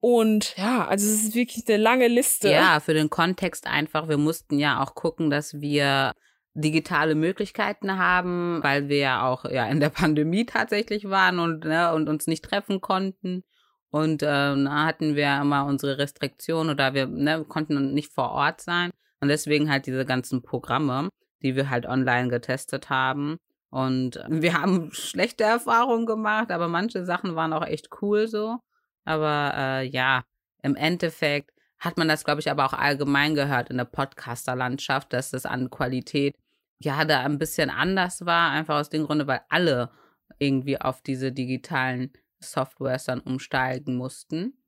Und 0.00 0.54
ja, 0.58 0.86
also 0.86 1.06
es 1.06 1.24
ist 1.24 1.34
wirklich 1.34 1.64
eine 1.66 1.78
lange 1.78 2.08
Liste. 2.08 2.50
Ja, 2.50 2.80
für 2.80 2.92
den 2.92 3.08
Kontext 3.08 3.66
einfach. 3.66 4.08
Wir 4.08 4.18
mussten 4.18 4.58
ja 4.58 4.82
auch 4.82 4.94
gucken, 4.94 5.30
dass 5.30 5.60
wir 5.60 6.12
digitale 6.52 7.14
Möglichkeiten 7.14 7.96
haben, 7.98 8.62
weil 8.62 8.88
wir 8.88 8.98
ja 8.98 9.26
auch 9.26 9.44
ja 9.44 9.66
in 9.66 9.80
der 9.80 9.88
Pandemie 9.88 10.44
tatsächlich 10.44 11.08
waren 11.08 11.38
und 11.38 11.64
ne, 11.64 11.92
und 11.94 12.08
uns 12.08 12.26
nicht 12.26 12.44
treffen 12.44 12.80
konnten. 12.80 13.44
Und 13.90 14.22
da 14.22 14.56
hatten 14.84 15.14
wir 15.14 15.40
immer 15.40 15.66
unsere 15.66 15.98
Restriktionen 15.98 16.74
oder 16.74 16.94
wir 16.94 17.06
ne, 17.06 17.44
konnten 17.44 17.94
nicht 17.94 18.12
vor 18.12 18.32
Ort 18.32 18.60
sein. 18.60 18.90
Und 19.24 19.28
deswegen 19.28 19.70
halt 19.70 19.86
diese 19.86 20.04
ganzen 20.04 20.42
Programme, 20.42 21.08
die 21.40 21.56
wir 21.56 21.70
halt 21.70 21.86
online 21.86 22.28
getestet 22.28 22.90
haben. 22.90 23.38
Und 23.70 24.22
wir 24.28 24.52
haben 24.52 24.90
schlechte 24.92 25.44
Erfahrungen 25.44 26.04
gemacht, 26.04 26.50
aber 26.50 26.68
manche 26.68 27.06
Sachen 27.06 27.34
waren 27.34 27.54
auch 27.54 27.64
echt 27.64 27.88
cool 28.02 28.28
so. 28.28 28.58
Aber 29.06 29.54
äh, 29.56 29.86
ja, 29.86 30.24
im 30.62 30.76
Endeffekt 30.76 31.52
hat 31.78 31.96
man 31.96 32.06
das, 32.06 32.24
glaube 32.24 32.42
ich, 32.42 32.50
aber 32.50 32.66
auch 32.66 32.74
allgemein 32.74 33.34
gehört 33.34 33.70
in 33.70 33.78
der 33.78 33.86
Podcaster-Landschaft, 33.86 35.14
dass 35.14 35.30
das 35.30 35.46
an 35.46 35.70
Qualität 35.70 36.36
ja 36.80 37.02
da 37.06 37.20
ein 37.20 37.38
bisschen 37.38 37.70
anders 37.70 38.26
war, 38.26 38.50
einfach 38.50 38.76
aus 38.76 38.90
dem 38.90 39.06
Grunde, 39.06 39.26
weil 39.26 39.40
alle 39.48 39.90
irgendwie 40.38 40.78
auf 40.78 41.00
diese 41.00 41.32
digitalen 41.32 42.12
Softwares 42.40 43.04
dann 43.04 43.20
umsteigen 43.20 43.96
mussten. 43.96 44.62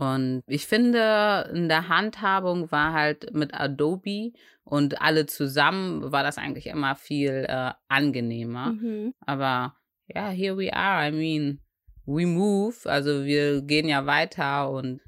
Und 0.00 0.42
ich 0.46 0.66
finde, 0.66 1.50
in 1.52 1.68
der 1.68 1.88
Handhabung 1.88 2.72
war 2.72 2.94
halt 2.94 3.34
mit 3.34 3.52
Adobe 3.52 4.32
und 4.64 5.02
alle 5.02 5.26
zusammen 5.26 6.10
war 6.10 6.22
das 6.22 6.38
eigentlich 6.38 6.68
immer 6.68 6.96
viel 6.96 7.44
äh, 7.46 7.72
angenehmer. 7.88 8.72
Mhm. 8.72 9.12
Aber 9.26 9.76
ja, 10.06 10.30
here 10.30 10.56
we 10.56 10.72
are. 10.72 11.06
I 11.06 11.12
mean, 11.12 11.60
we 12.06 12.24
move. 12.24 12.88
Also 12.88 13.26
wir 13.26 13.60
gehen 13.60 13.88
ja 13.88 14.06
weiter 14.06 14.70
und 14.70 15.02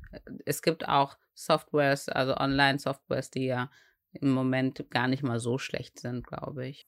es 0.44 0.61
gibt 0.61 0.87
auch 0.87 1.16
Softwares, 1.33 2.11
also 2.11 2.37
Online-Softwares, 2.37 3.31
die 3.31 3.46
ja 3.46 3.70
im 4.12 4.31
Moment 4.31 4.90
gar 4.90 5.09
nicht 5.09 5.22
mal 5.22 5.40
so 5.40 5.57
schlecht 5.57 6.00
sind, 6.00 6.26
glaube 6.26 6.68
ich. 6.68 6.87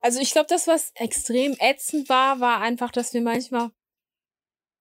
Also 0.00 0.20
ich 0.20 0.32
glaube, 0.32 0.48
das, 0.50 0.66
was 0.66 0.92
extrem 0.96 1.56
ätzend 1.60 2.10
war, 2.10 2.40
war 2.40 2.60
einfach, 2.60 2.90
dass 2.90 3.14
wir 3.14 3.22
manchmal 3.22 3.70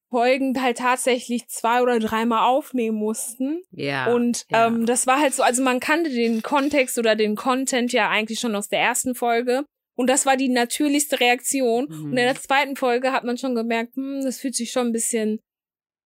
Folgen 0.09 0.61
halt 0.61 0.77
tatsächlich 0.77 1.47
zwei 1.47 1.81
oder 1.81 1.99
dreimal 1.99 2.47
aufnehmen 2.47 2.97
mussten. 2.97 3.61
Ja. 3.71 4.13
Und 4.13 4.45
ja. 4.49 4.67
ähm, 4.67 4.85
das 4.85 5.07
war 5.07 5.19
halt 5.19 5.33
so, 5.33 5.43
also 5.43 5.63
man 5.63 5.79
kannte 5.79 6.09
den 6.09 6.41
Kontext 6.41 6.97
oder 6.97 7.15
den 7.15 7.35
Content 7.35 7.91
ja 7.91 8.09
eigentlich 8.09 8.39
schon 8.39 8.55
aus 8.55 8.69
der 8.69 8.79
ersten 8.79 9.15
Folge. 9.15 9.65
Und 9.95 10.09
das 10.09 10.25
war 10.25 10.37
die 10.37 10.49
natürlichste 10.49 11.19
Reaktion. 11.19 11.87
Mhm. 11.89 12.03
Und 12.05 12.09
in 12.11 12.15
der 12.15 12.35
zweiten 12.35 12.75
Folge 12.75 13.11
hat 13.11 13.23
man 13.23 13.37
schon 13.37 13.55
gemerkt, 13.55 13.95
hm, 13.95 14.21
das 14.23 14.39
fühlt 14.39 14.55
sich 14.55 14.71
schon 14.71 14.87
ein 14.87 14.93
bisschen 14.93 15.39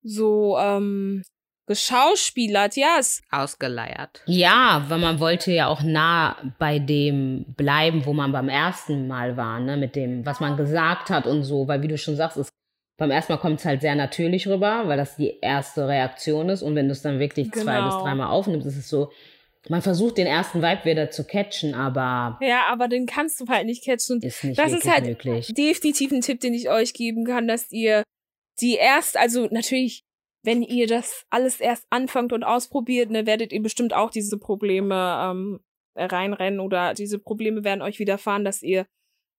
so 0.03 0.57
ähm, 0.59 1.23
geschauspielert. 1.69 2.75
Ja, 2.75 2.97
es 2.99 3.21
Ausgeleiert. 3.31 4.23
Ja, 4.25 4.85
weil 4.89 4.99
man 4.99 5.19
wollte 5.19 5.51
ja 5.51 5.67
auch 5.67 5.81
nah 5.81 6.35
bei 6.57 6.79
dem 6.79 7.45
bleiben, 7.55 8.05
wo 8.05 8.13
man 8.13 8.31
beim 8.31 8.49
ersten 8.49 9.07
Mal 9.07 9.37
war, 9.37 9.59
ne, 9.59 9.77
mit 9.77 9.95
dem, 9.95 10.25
was 10.25 10.39
man 10.39 10.57
gesagt 10.57 11.09
hat 11.09 11.27
und 11.27 11.43
so, 11.43 11.67
weil 11.67 11.81
wie 11.81 11.87
du 11.87 11.97
schon 11.97 12.15
sagst, 12.15 12.37
es, 12.37 12.49
beim 12.99 13.09
ersten 13.11 13.33
Mal 13.33 13.39
kommt 13.39 13.59
es 13.59 13.65
halt 13.65 13.81
sehr 13.81 13.95
natürlich 13.95 14.47
rüber, 14.47 14.83
weil 14.85 14.97
das 14.97 15.15
die 15.15 15.39
erste 15.41 15.87
Reaktion 15.87 16.49
ist 16.49 16.61
und 16.61 16.75
wenn 16.75 16.87
du 16.87 16.91
es 16.91 17.01
dann 17.01 17.17
wirklich 17.19 17.51
zwei 17.51 17.77
Genau. 17.77 17.85
bis 17.85 18.03
dreimal 18.03 18.27
aufnimmst, 18.27 18.67
ist 18.67 18.77
es 18.77 18.89
so, 18.89 19.11
man 19.67 19.81
versucht 19.81 20.17
den 20.17 20.27
ersten 20.27 20.61
Vibe 20.61 20.85
wieder 20.85 21.09
zu 21.11 21.25
catchen, 21.25 21.73
aber 21.73 22.37
ja, 22.45 22.63
aber 22.69 22.87
den 22.87 23.05
kannst 23.05 23.39
du 23.41 23.47
halt 23.47 23.65
nicht 23.65 23.83
catchen. 23.83 24.21
Ist 24.21 24.43
nicht 24.43 24.59
Das 24.59 24.71
ist 24.71 24.89
halt 24.89 25.05
möglich. 25.05 25.53
definitiv 25.53 26.11
ein 26.11 26.21
Tipp, 26.21 26.39
den 26.39 26.53
ich 26.53 26.69
euch 26.69 26.93
geben 26.93 27.25
kann, 27.25 27.47
dass 27.47 27.71
ihr 27.71 28.03
die 28.61 28.75
erst, 28.75 29.17
also 29.17 29.47
natürlich, 29.51 30.03
wenn 30.43 30.61
ihr 30.61 30.87
das 30.87 31.23
alles 31.29 31.59
erst 31.59 31.85
anfangt 31.89 32.31
und 32.33 32.43
ausprobiert, 32.43 33.09
ne, 33.09 33.25
werdet 33.25 33.51
ihr 33.51 33.61
bestimmt 33.61 33.93
auch 33.93 34.09
diese 34.11 34.37
Probleme 34.37 34.95
ähm, 35.21 35.59
reinrennen 35.95 36.59
oder 36.61 36.93
diese 36.93 37.19
Probleme 37.19 37.63
werden 37.63 37.81
euch 37.81 37.99
widerfahren, 37.99 38.45
dass 38.45 38.61
ihr 38.63 38.85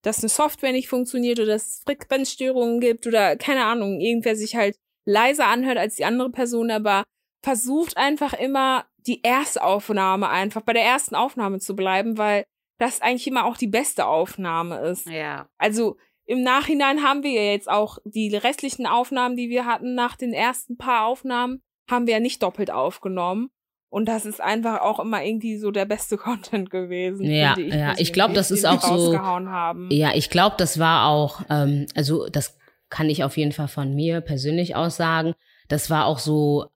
dass 0.02 0.20
eine 0.20 0.28
Software 0.28 0.72
nicht 0.72 0.88
funktioniert 0.88 1.38
oder 1.38 1.52
dass 1.52 1.68
es 1.68 1.82
Frequenzstörungen 1.84 2.80
gibt 2.80 3.06
oder 3.06 3.36
keine 3.36 3.64
Ahnung, 3.64 4.00
irgendwer 4.00 4.36
sich 4.36 4.56
halt 4.56 4.76
leiser 5.04 5.46
anhört 5.46 5.78
als 5.78 5.96
die 5.96 6.04
andere 6.04 6.30
Person, 6.30 6.70
aber 6.70 7.04
versucht 7.42 7.96
einfach 7.96 8.32
immer 8.32 8.86
die 9.06 9.24
Erstaufnahme 9.24 10.28
einfach 10.28 10.62
bei 10.62 10.72
der 10.72 10.84
ersten 10.84 11.14
Aufnahme 11.14 11.58
zu 11.58 11.74
bleiben, 11.74 12.18
weil 12.18 12.44
das 12.78 13.00
eigentlich 13.02 13.26
immer 13.26 13.44
auch 13.44 13.56
die 13.56 13.66
beste 13.66 14.06
Aufnahme 14.06 14.78
ist. 14.80 15.06
Ja. 15.06 15.48
Also 15.58 15.96
im 16.24 16.42
Nachhinein 16.42 17.02
haben 17.02 17.22
wir 17.22 17.32
ja 17.32 17.50
jetzt 17.50 17.68
auch 17.68 17.98
die 18.04 18.34
restlichen 18.34 18.86
Aufnahmen, 18.86 19.36
die 19.36 19.50
wir 19.50 19.66
hatten 19.66 19.94
nach 19.94 20.16
den 20.16 20.32
ersten 20.32 20.76
paar 20.76 21.06
Aufnahmen, 21.06 21.60
haben 21.90 22.06
wir 22.06 22.14
ja 22.14 22.20
nicht 22.20 22.42
doppelt 22.42 22.70
aufgenommen. 22.70 23.50
Und 23.90 24.06
das 24.06 24.24
ist 24.24 24.40
einfach 24.40 24.80
auch 24.80 25.00
immer 25.00 25.22
irgendwie 25.22 25.58
so 25.58 25.72
der 25.72 25.84
beste 25.84 26.16
Content 26.16 26.70
gewesen. 26.70 27.24
Ja, 27.24 27.56
ich, 27.58 27.74
ja, 27.74 27.94
ich 27.98 28.12
glaube, 28.12 28.34
das 28.34 28.50
ist 28.50 28.64
auch 28.64 28.80
so. 28.80 29.18
Haben. 29.18 29.88
Ja, 29.90 30.12
ich 30.14 30.30
glaube, 30.30 30.54
das 30.56 30.78
war 30.78 31.08
auch, 31.08 31.42
ähm, 31.50 31.86
also 31.94 32.28
das 32.28 32.56
kann 32.88 33.10
ich 33.10 33.24
auf 33.24 33.36
jeden 33.36 33.52
Fall 33.52 33.68
von 33.68 33.94
mir 33.94 34.20
persönlich 34.20 34.76
aus 34.76 34.96
sagen. 34.96 35.34
Das 35.68 35.90
war 35.90 36.06
auch 36.06 36.18
so, 36.18 36.66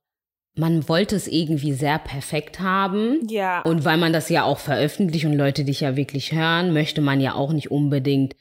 man 0.56 0.88
wollte 0.88 1.16
es 1.16 1.26
irgendwie 1.26 1.72
sehr 1.72 1.98
perfekt 1.98 2.60
haben. 2.60 3.26
Ja. 3.28 3.62
Und 3.62 3.84
weil 3.84 3.96
man 3.96 4.12
das 4.12 4.28
ja 4.28 4.44
auch 4.44 4.58
veröffentlicht 4.58 5.24
und 5.24 5.34
Leute 5.34 5.64
dich 5.64 5.80
ja 5.80 5.96
wirklich 5.96 6.32
hören, 6.32 6.72
möchte 6.72 7.00
man 7.00 7.20
ja 7.20 7.34
auch 7.34 7.52
nicht 7.52 7.70
unbedingt 7.70 8.36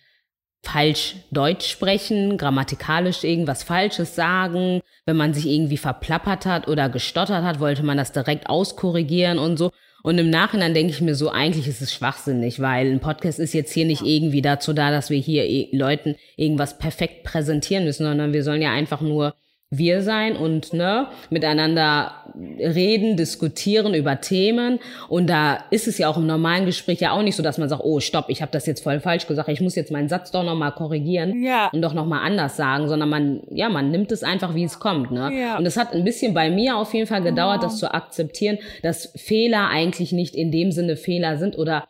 falsch 0.64 1.16
Deutsch 1.32 1.68
sprechen, 1.70 2.38
grammatikalisch 2.38 3.24
irgendwas 3.24 3.64
Falsches 3.64 4.16
sagen. 4.16 4.82
Wenn 5.06 5.18
man 5.18 5.34
sich 5.34 5.46
irgendwie 5.46 5.78
verplappert 5.78 6.46
hat 6.46 6.68
oder 6.68 6.90
gestottert 6.90 7.44
hat, 7.44 7.60
wollte 7.60 7.84
man 7.84 7.98
das 7.98 8.14
direkt 8.14 8.50
auskorrigieren 8.50 9.38
und 9.38 9.58
so. 9.58 9.72
Und 10.04 10.18
im 10.18 10.30
Nachhinein 10.30 10.74
denke 10.74 10.92
ich 10.92 11.02
mir 11.02 11.16
so, 11.16 11.30
eigentlich 11.30 11.68
ist 11.68 11.82
es 11.82 11.94
schwachsinnig, 11.94 12.60
weil 12.60 12.92
ein 12.92 13.00
Podcast 13.00 13.40
ist 13.40 13.54
jetzt 13.54 13.72
hier 13.72 13.86
nicht 13.86 14.02
irgendwie 14.02 14.42
dazu 14.42 14.74
da, 14.74 14.92
dass 14.92 15.10
wir 15.10 15.20
hier 15.20 15.68
Leuten 15.72 16.16
irgendwas 16.36 16.78
perfekt 16.78 17.24
präsentieren 17.24 17.86
müssen, 17.86 18.04
sondern 18.04 18.34
wir 18.34 18.44
sollen 18.44 18.62
ja 18.62 18.72
einfach 18.74 19.00
nur 19.00 19.34
wir 19.78 20.02
sein 20.02 20.36
und 20.36 20.74
ne, 20.74 21.08
miteinander 21.30 22.12
reden, 22.36 23.18
diskutieren 23.18 23.94
über 23.94 24.22
Themen. 24.22 24.80
Und 25.10 25.28
da 25.30 25.60
ist 25.70 25.88
es 25.88 25.98
ja 25.98 26.10
auch 26.10 26.18
im 26.18 26.28
normalen 26.28 26.66
Gespräch 26.66 27.00
ja 27.00 27.12
auch 27.12 27.22
nicht 27.22 27.36
so, 27.36 27.44
dass 27.44 27.58
man 27.58 27.70
sagt, 27.70 27.84
oh, 27.84 28.00
stopp, 28.00 28.26
ich 28.30 28.42
habe 28.42 28.52
das 28.52 28.66
jetzt 28.66 28.84
voll 28.84 29.00
falsch 29.00 29.28
gesagt, 29.28 29.50
ich 29.50 29.62
muss 29.62 29.76
jetzt 29.76 29.92
meinen 29.92 30.10
Satz 30.10 30.32
doch 30.32 30.44
nochmal 30.44 30.72
korrigieren 30.72 31.44
ja. 31.44 31.70
und 31.74 31.82
doch 31.82 31.94
nochmal 31.94 32.26
anders 32.26 32.56
sagen, 32.56 32.88
sondern 32.88 33.10
man, 33.10 33.42
ja, 33.50 33.70
man 33.70 33.92
nimmt 33.92 34.12
es 34.12 34.24
einfach, 34.24 34.56
wie 34.56 34.64
es 34.64 34.80
kommt. 34.80 35.12
Ne? 35.12 35.32
Ja. 35.34 35.58
Und 35.58 35.66
es 35.66 35.78
hat 35.78 35.94
ein 35.94 36.04
bisschen 36.04 36.34
bei 36.34 36.50
mir 36.50 36.78
auf 36.78 36.94
jeden 36.94 37.08
Fall 37.08 37.22
gedauert, 37.22 37.60
oh. 37.60 37.64
das 37.64 37.78
zu 37.78 37.94
akzeptieren, 37.94 38.58
dass 38.82 39.12
Fehler 39.16 39.70
eigentlich 39.70 40.12
nicht 40.12 40.36
in 40.36 40.52
dem 40.52 40.72
Sinne 40.72 40.98
Fehler 40.98 41.38
sind 41.38 41.58
oder 41.58 41.86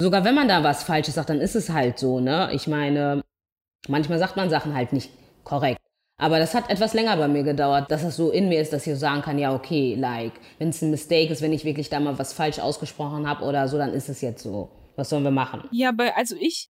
sogar 0.00 0.24
wenn 0.24 0.34
man 0.34 0.48
da 0.48 0.62
was 0.62 0.82
Falsches 0.82 1.14
sagt, 1.14 1.30
dann 1.30 1.40
ist 1.40 1.56
es 1.56 1.70
halt 1.70 1.98
so. 1.98 2.20
Ne? 2.20 2.50
Ich 2.52 2.66
meine, 2.66 3.22
manchmal 3.88 4.18
sagt 4.18 4.36
man 4.36 4.50
Sachen 4.50 4.74
halt 4.74 4.92
nicht 4.92 5.10
korrekt. 5.44 5.80
Aber 6.20 6.40
das 6.40 6.52
hat 6.52 6.68
etwas 6.68 6.94
länger 6.94 7.16
bei 7.16 7.28
mir 7.28 7.44
gedauert, 7.44 7.90
dass 7.92 8.02
das 8.02 8.16
so 8.16 8.30
in 8.30 8.48
mir 8.48 8.60
ist, 8.60 8.72
dass 8.72 8.86
ich 8.86 8.94
so 8.94 8.98
sagen 8.98 9.22
kann, 9.22 9.38
ja, 9.38 9.54
okay, 9.54 9.94
like, 9.94 10.32
wenn 10.58 10.70
es 10.70 10.82
ein 10.82 10.90
Mistake 10.90 11.32
ist, 11.32 11.42
wenn 11.42 11.52
ich 11.52 11.64
wirklich 11.64 11.90
da 11.90 12.00
mal 12.00 12.18
was 12.18 12.32
falsch 12.32 12.58
ausgesprochen 12.58 13.28
habe 13.28 13.44
oder 13.44 13.68
so, 13.68 13.78
dann 13.78 13.92
ist 13.92 14.08
es 14.08 14.20
jetzt 14.20 14.42
so. 14.42 14.68
Was 14.96 15.10
sollen 15.10 15.22
wir 15.22 15.30
machen? 15.30 15.62
Ja, 15.70 15.90
aber 15.90 16.16
also 16.16 16.34
ich. 16.38 16.70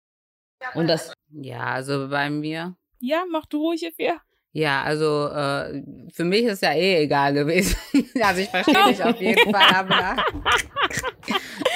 Und 0.74 0.88
das. 0.88 1.12
Ja, 1.30 1.64
also 1.64 2.08
bei 2.08 2.30
mir. 2.30 2.74
Ja, 3.00 3.24
mach 3.30 3.44
du 3.44 3.58
ruhig, 3.58 3.84
Effia. 3.84 4.22
Ja, 4.56 4.82
also 4.82 5.30
äh, 5.30 5.82
für 6.12 6.22
mich 6.22 6.44
ist 6.44 6.62
ja 6.62 6.72
eh 6.74 7.02
egal 7.02 7.34
gewesen. 7.34 7.76
also 8.22 8.40
ich 8.40 8.48
verstehe 8.48 8.84
dich 8.86 9.02
auf 9.02 9.20
jeden 9.20 9.52
Fall, 9.52 9.74
aber 9.74 10.22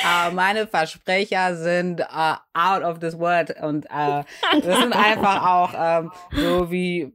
uh, 0.04 0.32
meine 0.32 0.64
Versprecher 0.68 1.56
sind 1.56 2.00
uh, 2.02 2.36
out 2.54 2.84
of 2.84 3.00
this 3.00 3.18
world 3.18 3.52
und 3.60 3.86
uh, 3.86 4.22
das 4.62 4.78
sind 4.78 4.94
einfach 4.94 5.44
auch 5.44 5.74
ähm, 5.76 6.12
so 6.30 6.70
wie 6.70 7.12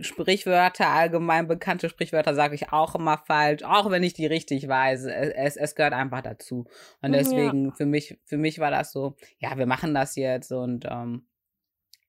Sprichwörter, 0.00 0.88
allgemein 0.88 1.46
bekannte 1.46 1.88
Sprichwörter 1.88 2.34
sage 2.34 2.56
ich 2.56 2.72
auch 2.72 2.96
immer 2.96 3.16
falsch, 3.16 3.62
auch 3.62 3.88
wenn 3.92 4.02
ich 4.02 4.14
die 4.14 4.26
richtig 4.26 4.66
weiß. 4.66 5.04
Es, 5.04 5.54
es 5.56 5.76
gehört 5.76 5.92
einfach 5.92 6.22
dazu. 6.22 6.64
Und 7.00 7.12
deswegen 7.12 7.66
ja. 7.66 7.74
für 7.76 7.86
mich 7.86 8.18
für 8.24 8.38
mich 8.38 8.58
war 8.58 8.72
das 8.72 8.90
so, 8.90 9.14
ja, 9.38 9.56
wir 9.56 9.66
machen 9.66 9.94
das 9.94 10.16
jetzt 10.16 10.50
und 10.50 10.84
ähm, 10.90 11.22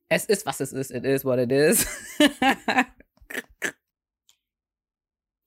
es 0.09 0.25
ist, 0.25 0.45
was 0.45 0.59
es 0.59 0.73
ist. 0.73 0.91
It 0.91 1.05
is 1.05 1.25
what 1.25 1.39
it 1.39 1.51
is. 1.51 1.85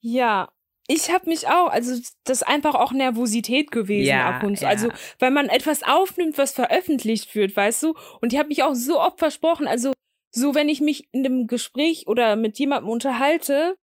ja, 0.01 0.53
ich 0.87 1.11
habe 1.11 1.29
mich 1.29 1.46
auch, 1.46 1.68
also 1.68 2.01
das 2.25 2.38
ist 2.38 2.49
einfach 2.49 2.75
auch 2.75 2.92
Nervosität 2.92 3.70
gewesen 3.70 4.09
ja, 4.09 4.29
ab 4.29 4.42
und 4.42 4.59
zu. 4.59 4.64
Ja. 4.64 4.70
Also, 4.70 4.88
weil 5.18 5.31
man 5.31 5.49
etwas 5.49 5.83
aufnimmt, 5.83 6.37
was 6.37 6.53
veröffentlicht 6.53 7.35
wird, 7.35 7.57
weißt 7.57 7.85
du? 7.85 7.94
Und 8.20 8.33
ich 8.33 8.38
habe 8.38 8.49
mich 8.49 8.64
auch 8.64 8.75
so 8.75 9.01
oft 9.01 9.18
versprochen. 9.18 9.68
Also, 9.68 9.92
so 10.33 10.55
wenn 10.55 10.68
ich 10.68 10.81
mich 10.81 11.09
in 11.12 11.25
einem 11.25 11.46
Gespräch 11.46 12.07
oder 12.07 12.37
mit 12.37 12.59
jemandem 12.59 12.90
unterhalte, 12.90 13.77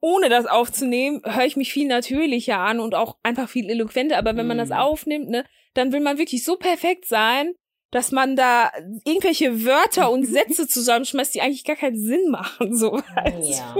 ohne 0.00 0.28
das 0.28 0.46
aufzunehmen, 0.46 1.22
höre 1.24 1.46
ich 1.46 1.56
mich 1.56 1.72
viel 1.72 1.86
natürlicher 1.86 2.58
an 2.58 2.80
und 2.80 2.94
auch 2.94 3.16
einfach 3.22 3.48
viel 3.48 3.70
eloquenter. 3.70 4.18
Aber 4.18 4.36
wenn 4.36 4.46
man 4.46 4.58
das 4.58 4.70
mhm. 4.70 4.76
aufnimmt, 4.76 5.28
ne, 5.28 5.44
dann 5.74 5.92
will 5.92 6.00
man 6.00 6.18
wirklich 6.18 6.44
so 6.44 6.56
perfekt 6.56 7.06
sein, 7.06 7.54
dass 7.90 8.12
man 8.12 8.36
da 8.36 8.70
irgendwelche 9.04 9.64
Wörter 9.64 10.10
und 10.10 10.26
Sätze 10.26 10.66
zusammenschmeißt, 10.68 11.34
die 11.34 11.40
eigentlich 11.40 11.64
gar 11.64 11.76
keinen 11.76 11.98
Sinn 11.98 12.30
machen, 12.30 12.76
so. 12.76 13.00
Ja. 13.40 13.76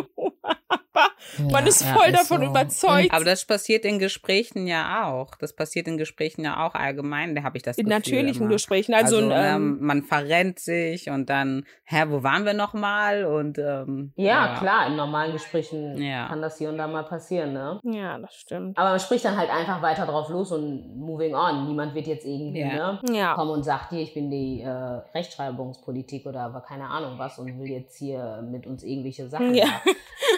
Aber 0.96 1.10
man 1.38 1.64
ja, 1.64 1.68
ist 1.68 1.84
voll 1.84 2.06
ja, 2.06 2.12
davon 2.12 2.42
ist 2.42 2.46
so. 2.46 2.50
überzeugt. 2.50 3.12
Aber 3.12 3.24
das 3.24 3.44
passiert 3.44 3.84
in 3.84 3.98
Gesprächen 3.98 4.66
ja 4.66 5.06
auch. 5.06 5.34
Das 5.38 5.54
passiert 5.54 5.88
in 5.88 5.98
Gesprächen 5.98 6.44
ja 6.44 6.64
auch 6.64 6.74
allgemein. 6.74 7.34
Da 7.34 7.42
habe 7.42 7.56
ich 7.56 7.62
das 7.62 7.76
In 7.76 7.86
Gefühl 7.86 7.98
natürlichen 7.98 8.42
immer. 8.42 8.52
Gesprächen. 8.52 8.94
Also, 8.94 9.16
also 9.16 9.30
ähm, 9.30 9.78
man 9.80 10.02
verrennt 10.02 10.58
sich 10.58 11.10
und 11.10 11.28
dann, 11.28 11.64
hä, 11.84 12.04
wo 12.08 12.22
waren 12.22 12.44
wir 12.44 12.54
noch 12.54 12.74
mal? 12.74 13.24
Und 13.24 13.58
ähm, 13.58 14.12
ja, 14.16 14.26
ja, 14.26 14.58
klar, 14.58 14.86
in 14.86 14.96
normalen 14.96 15.32
Gesprächen 15.32 15.96
kann 15.96 16.40
das 16.40 16.58
hier 16.58 16.68
und 16.68 16.78
da 16.78 16.86
mal 16.86 17.04
passieren, 17.04 17.52
ne? 17.52 17.80
Ja, 17.84 18.18
das 18.18 18.34
stimmt. 18.34 18.78
Aber 18.78 18.90
man 18.90 19.00
spricht 19.00 19.24
dann 19.24 19.36
halt 19.36 19.50
einfach 19.50 19.82
weiter 19.82 20.06
drauf 20.06 20.28
los 20.30 20.52
und 20.52 20.96
moving 20.96 21.34
on. 21.34 21.66
Niemand 21.66 21.94
wird 21.94 22.06
jetzt 22.06 22.24
irgendwie 22.24 22.60
ja. 22.60 22.92
ne, 22.92 23.00
ja. 23.12 23.34
kommen 23.34 23.50
und 23.50 23.64
sagt, 23.64 23.92
hier, 23.96 24.04
ich 24.04 24.14
bin 24.14 24.30
die 24.30 24.60
äh, 24.60 24.68
Rechtschreibungspolitik 24.68 26.26
oder 26.26 26.62
keine 26.66 26.88
Ahnung 26.88 27.18
was 27.18 27.38
und 27.38 27.58
will 27.58 27.68
jetzt 27.68 27.98
hier 27.98 28.46
mit 28.48 28.66
uns 28.66 28.82
irgendwelche 28.82 29.28
Sachen. 29.28 29.54
Ja. 29.54 29.82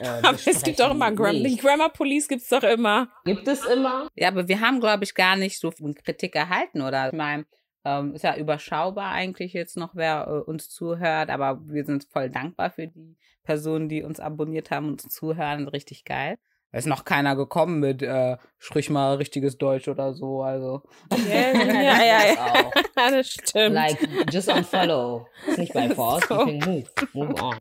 Da, 0.01 0.18
äh, 0.18 0.23
aber 0.23 0.38
es 0.44 0.62
gibt 0.62 0.81
doch 0.81 0.90
immer 0.90 1.12
Gram 1.12 1.37
nee. 1.37 1.49
die 1.49 1.57
Grammar 1.57 1.90
Police 1.90 2.29
gibt 2.29 2.42
es 2.42 2.49
doch 2.49 2.62
immer. 2.62 3.09
Gibt 3.25 3.47
es 3.47 3.64
immer? 3.64 4.09
Ja, 4.14 4.29
aber 4.29 4.49
wir 4.49 4.61
haben, 4.61 4.81
glaube 4.81 5.05
ich, 5.05 5.14
gar 5.14 5.37
nicht 5.37 5.59
so 5.59 5.71
viel 5.71 5.94
Kritik 5.94 6.35
erhalten, 6.35 6.83
oder? 6.83 7.09
Ich 7.09 7.12
meine, 7.12 7.44
ähm, 7.85 8.14
ist 8.14 8.25
ja 8.25 8.37
überschaubar 8.37 9.12
eigentlich 9.12 9.53
jetzt 9.53 9.77
noch, 9.77 9.94
wer 9.94 10.27
äh, 10.29 10.51
uns 10.51 10.68
zuhört, 10.71 11.31
aber 11.31 11.61
wir 11.66 11.85
sind 11.85 12.05
voll 12.05 12.31
dankbar 12.31 12.71
für 12.71 12.88
die 12.88 13.16
Personen, 13.44 13.88
die 13.88 14.03
uns 14.03 14.21
abonniert 14.21 14.71
haben 14.71 14.88
und 14.88 15.05
uns 15.05 15.14
zuhören. 15.14 15.68
Richtig 15.68 16.05
geil. 16.05 16.38
Da 16.70 16.78
ist 16.78 16.87
noch 16.87 17.04
keiner 17.04 17.35
gekommen 17.35 17.81
mit 17.81 18.02
äh, 18.02 18.37
sprich 18.59 18.90
mal 18.90 19.16
richtiges 19.16 19.57
Deutsch 19.57 19.88
oder 19.88 20.12
so, 20.12 20.42
also. 20.42 20.83
Yeah, 21.12 21.52
ja, 21.54 21.83
ja, 22.02 22.26
ja. 22.26 22.70
Das, 22.74 22.85
das 23.12 23.26
stimmt. 23.28 23.74
Like, 23.74 24.09
just 24.31 24.52
unfollow. 24.52 25.26
Ist 25.46 25.59
nicht 25.59 25.72
bei 25.72 25.88
Force, 25.88 26.26
so. 26.28 26.46
you 26.46 26.59
can 26.59 26.59
move. 26.59 26.90
Move 27.14 27.42
on. 27.42 27.59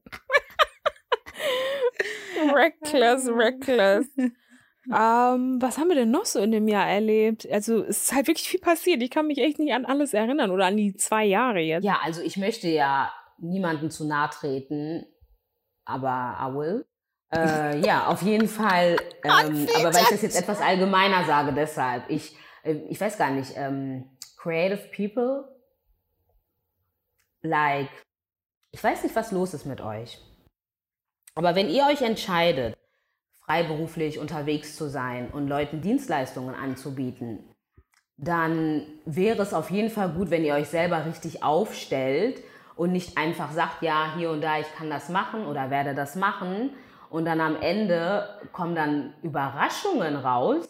reckless, 2.53 3.29
reckless. 3.29 4.07
Ähm, 4.89 5.61
was 5.61 5.77
haben 5.77 5.89
wir 5.89 5.95
denn 5.95 6.11
noch 6.11 6.25
so 6.25 6.39
in 6.39 6.51
dem 6.51 6.67
Jahr 6.67 6.87
erlebt? 6.87 7.47
Also 7.49 7.83
es 7.83 8.03
ist 8.03 8.13
halt 8.13 8.27
wirklich 8.27 8.47
viel 8.47 8.59
passiert. 8.59 9.01
Ich 9.01 9.09
kann 9.09 9.27
mich 9.27 9.37
echt 9.37 9.59
nicht 9.59 9.73
an 9.73 9.85
alles 9.85 10.13
erinnern 10.13 10.51
oder 10.51 10.65
an 10.65 10.77
die 10.77 10.95
zwei 10.95 11.25
Jahre 11.25 11.59
jetzt. 11.59 11.83
Ja, 11.83 11.99
also 12.03 12.21
ich 12.21 12.37
möchte 12.37 12.69
ja 12.69 13.11
niemandem 13.37 13.89
zu 13.89 14.05
nahe 14.05 14.29
treten, 14.29 15.05
aber 15.85 16.37
I 16.39 16.53
will. 16.53 16.85
Äh, 17.33 17.79
ja, 17.79 18.07
auf 18.07 18.21
jeden 18.21 18.47
Fall. 18.47 18.97
Ähm, 19.27 19.67
aber 19.75 19.93
weil 19.93 20.03
ich 20.03 20.09
das 20.09 20.21
jetzt 20.21 20.39
etwas 20.39 20.61
allgemeiner 20.61 21.25
sage, 21.25 21.51
deshalb. 21.51 22.09
Ich, 22.09 22.37
äh, 22.63 22.75
ich 22.87 23.01
weiß 23.01 23.17
gar 23.17 23.29
nicht. 23.29 23.53
Ähm, 23.57 24.05
creative 24.37 24.87
people, 24.95 25.43
like, 27.41 27.89
ich 28.71 28.81
weiß 28.81 29.03
nicht, 29.03 29.15
was 29.17 29.33
los 29.33 29.53
ist 29.53 29.65
mit 29.65 29.81
euch. 29.81 30.17
Aber 31.35 31.55
wenn 31.55 31.69
ihr 31.69 31.85
euch 31.87 32.01
entscheidet, 32.01 32.77
freiberuflich 33.43 34.19
unterwegs 34.19 34.75
zu 34.75 34.89
sein 34.89 35.29
und 35.29 35.47
Leuten 35.47 35.81
Dienstleistungen 35.81 36.55
anzubieten, 36.55 37.39
dann 38.17 38.87
wäre 39.05 39.41
es 39.41 39.53
auf 39.53 39.69
jeden 39.69 39.89
Fall 39.89 40.09
gut, 40.09 40.29
wenn 40.29 40.43
ihr 40.43 40.55
euch 40.55 40.69
selber 40.69 41.05
richtig 41.05 41.43
aufstellt 41.43 42.41
und 42.75 42.91
nicht 42.91 43.17
einfach 43.17 43.51
sagt, 43.51 43.81
ja, 43.81 44.15
hier 44.15 44.31
und 44.31 44.41
da, 44.41 44.59
ich 44.59 44.73
kann 44.75 44.89
das 44.89 45.09
machen 45.09 45.45
oder 45.45 45.69
werde 45.69 45.93
das 45.93 46.15
machen, 46.15 46.71
und 47.09 47.25
dann 47.25 47.39
am 47.39 47.55
Ende 47.61 48.39
kommen 48.51 48.75
dann 48.75 49.13
Überraschungen 49.21 50.15
raus. 50.15 50.67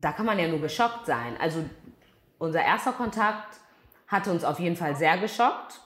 Da 0.00 0.12
kann 0.12 0.26
man 0.26 0.38
ja 0.38 0.48
nur 0.48 0.60
geschockt 0.60 1.06
sein. 1.06 1.36
Also 1.40 1.64
unser 2.38 2.62
erster 2.62 2.92
Kontakt 2.92 3.58
hatte 4.06 4.30
uns 4.30 4.44
auf 4.44 4.60
jeden 4.60 4.76
Fall 4.76 4.94
sehr 4.94 5.18
geschockt. 5.18 5.80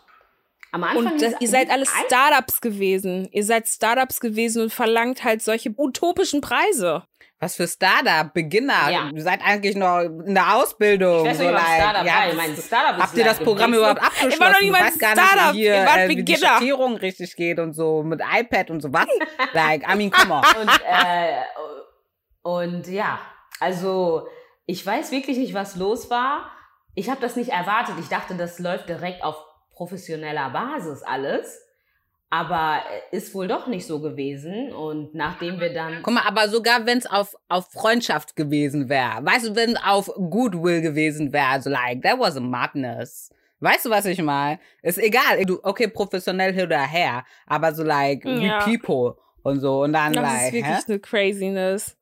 Am 0.72 0.84
Anfang 0.84 1.14
Und 1.14 1.22
das, 1.22 1.34
ihr 1.40 1.48
seid 1.48 1.70
alles 1.70 1.90
Startups 2.06 2.60
gewesen. 2.60 3.28
Ihr 3.32 3.44
seid 3.44 3.66
Startups 3.66 4.20
gewesen 4.20 4.62
und 4.62 4.72
verlangt 4.72 5.24
halt 5.24 5.42
solche 5.42 5.74
utopischen 5.76 6.40
Preise. 6.40 7.04
Was 7.42 7.56
für 7.56 7.66
Startup, 7.66 8.30
Beginner. 8.34 8.90
Ja. 8.90 9.10
Ihr 9.14 9.22
seid 9.22 9.40
eigentlich 9.42 9.74
noch 9.74 10.00
in 10.00 10.34
der 10.34 10.56
Ausbildung. 10.56 11.24
Ich 11.24 11.30
weiß 11.30 11.38
so 11.38 11.44
nicht, 11.44 11.52
like, 11.54 11.80
Startup 11.80 12.04
ja, 12.06 12.12
war. 12.12 12.28
Ich 12.28 12.36
meine, 12.36 12.56
Startup 12.56 12.96
ist 12.98 13.02
Habt 13.02 13.16
ihr 13.16 13.24
das 13.24 13.38
Programm 13.38 13.72
du- 13.72 13.78
überhaupt 13.78 14.02
abgeschlossen? 14.02 14.72
Weiß 14.72 14.98
gar 14.98 15.12
Startup, 15.12 15.34
nicht, 15.46 15.54
wie 15.54 15.58
hier, 15.60 15.74
ihr 15.74 15.86
wart 15.86 15.96
äh, 15.96 16.08
wie 16.08 16.16
die 16.16 16.22
Beginner. 16.22 16.48
Schattierung 16.48 16.96
richtig 16.96 17.34
geht 17.36 17.58
und 17.58 17.72
so 17.72 18.02
mit 18.02 18.20
iPad 18.20 18.70
und 18.70 18.82
so 18.82 18.92
was. 18.92 19.06
like, 19.54 19.82
I 19.90 19.96
mean, 19.96 20.10
come 20.10 20.34
on. 20.34 20.44
Und, 20.60 20.70
äh, 20.86 21.40
und 22.42 22.86
ja, 22.88 23.18
also 23.58 24.28
ich 24.66 24.84
weiß 24.84 25.10
wirklich 25.10 25.38
nicht, 25.38 25.54
was 25.54 25.76
los 25.76 26.10
war. 26.10 26.50
Ich 26.94 27.08
habe 27.08 27.22
das 27.22 27.36
nicht 27.36 27.52
erwartet. 27.52 27.94
Ich 28.00 28.08
dachte, 28.08 28.34
das 28.34 28.58
läuft 28.58 28.90
direkt 28.90 29.24
auf 29.24 29.36
professioneller 29.72 30.50
Basis 30.50 31.02
alles. 31.02 31.58
Aber 32.32 32.80
äh, 33.12 33.16
ist 33.16 33.34
wohl 33.34 33.48
doch 33.48 33.66
nicht 33.66 33.84
so 33.86 34.00
gewesen. 34.00 34.72
Und 34.72 35.14
nachdem 35.14 35.58
wir 35.58 35.72
dann. 35.74 36.02
Guck 36.02 36.14
mal, 36.14 36.22
aber 36.26 36.48
sogar 36.48 36.86
wenn 36.86 36.98
es 36.98 37.06
auf, 37.06 37.34
auf 37.48 37.70
Freundschaft 37.72 38.36
gewesen 38.36 38.88
wäre, 38.88 39.18
weißt 39.24 39.48
du, 39.48 39.56
wenn 39.56 39.70
es 39.70 39.82
auf 39.84 40.06
Goodwill 40.14 40.80
gewesen 40.80 41.32
wäre, 41.32 41.46
also 41.46 41.70
like, 41.70 42.02
that 42.02 42.18
was 42.18 42.36
a 42.36 42.40
madness. 42.40 43.30
Weißt 43.58 43.84
du, 43.84 43.90
was 43.90 44.06
ich 44.06 44.22
meine? 44.22 44.58
Ist 44.82 44.98
egal. 44.98 45.44
Du, 45.44 45.58
okay, 45.62 45.88
professionell 45.88 46.54
hin 46.54 46.64
oder 46.66 46.80
her, 46.86 47.24
aber 47.46 47.74
so 47.74 47.82
like, 47.82 48.24
Ja. 48.24 48.64
we 48.66 48.78
people 48.78 49.16
und 49.42 49.60
so 49.60 49.82
und 49.82 49.92
dann 49.92 50.12
Das 50.12 50.22
like, 50.22 50.46
ist 50.46 50.52
wirklich 50.52 50.76
hä? 50.76 50.82
eine 50.88 50.98
Craziness. 51.00 51.96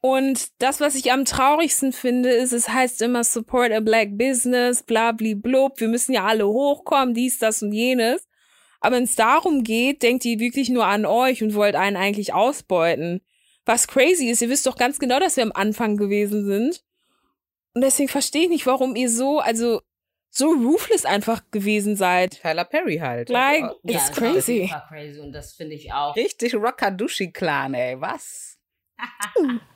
Und 0.00 0.48
das, 0.62 0.80
was 0.80 0.94
ich 0.94 1.12
am 1.12 1.24
traurigsten 1.24 1.92
finde, 1.92 2.30
ist, 2.30 2.52
es 2.52 2.68
heißt 2.68 3.02
immer 3.02 3.24
Support 3.24 3.72
a 3.72 3.80
Black 3.80 4.16
Business, 4.18 4.82
blabli-blub, 4.82 5.80
wir 5.80 5.88
müssen 5.88 6.12
ja 6.12 6.24
alle 6.24 6.46
hochkommen, 6.48 7.14
dies, 7.14 7.38
das 7.38 7.62
und 7.62 7.72
jenes. 7.72 8.26
Aber 8.84 8.96
wenn 8.96 9.04
es 9.04 9.16
darum 9.16 9.64
geht, 9.64 10.02
denkt 10.02 10.26
ihr 10.26 10.38
wirklich 10.38 10.68
nur 10.68 10.84
an 10.84 11.06
euch 11.06 11.42
und 11.42 11.54
wollt 11.54 11.74
einen 11.74 11.96
eigentlich 11.96 12.34
ausbeuten. 12.34 13.22
Was 13.64 13.88
crazy 13.88 14.28
ist, 14.28 14.42
ihr 14.42 14.50
wisst 14.50 14.66
doch 14.66 14.76
ganz 14.76 14.98
genau, 14.98 15.18
dass 15.18 15.36
wir 15.38 15.42
am 15.42 15.52
Anfang 15.52 15.96
gewesen 15.96 16.44
sind. 16.44 16.84
Und 17.72 17.80
deswegen 17.82 18.10
verstehe 18.10 18.42
ich 18.42 18.50
nicht, 18.50 18.66
warum 18.66 18.94
ihr 18.94 19.08
so, 19.08 19.38
also 19.40 19.80
so 20.28 20.50
ruthless 20.50 21.06
einfach 21.06 21.42
gewesen 21.50 21.96
seid. 21.96 22.42
Tyler 22.42 22.66
Perry 22.66 22.98
halt. 22.98 23.30
Like, 23.30 23.62
Also, 23.62 23.80
Ja, 23.84 23.96
it's 23.98 24.08
war 24.20 24.32
crazy. 24.32 24.66
super 24.68 24.84
crazy. 24.88 25.20
Und 25.20 25.32
das 25.32 25.54
finde 25.54 25.76
ich 25.76 25.90
auch. 25.94 26.14
Richtig 26.14 26.54
Rockadushi-Clan, 26.54 27.72
ey, 27.72 27.98
was? 27.98 28.58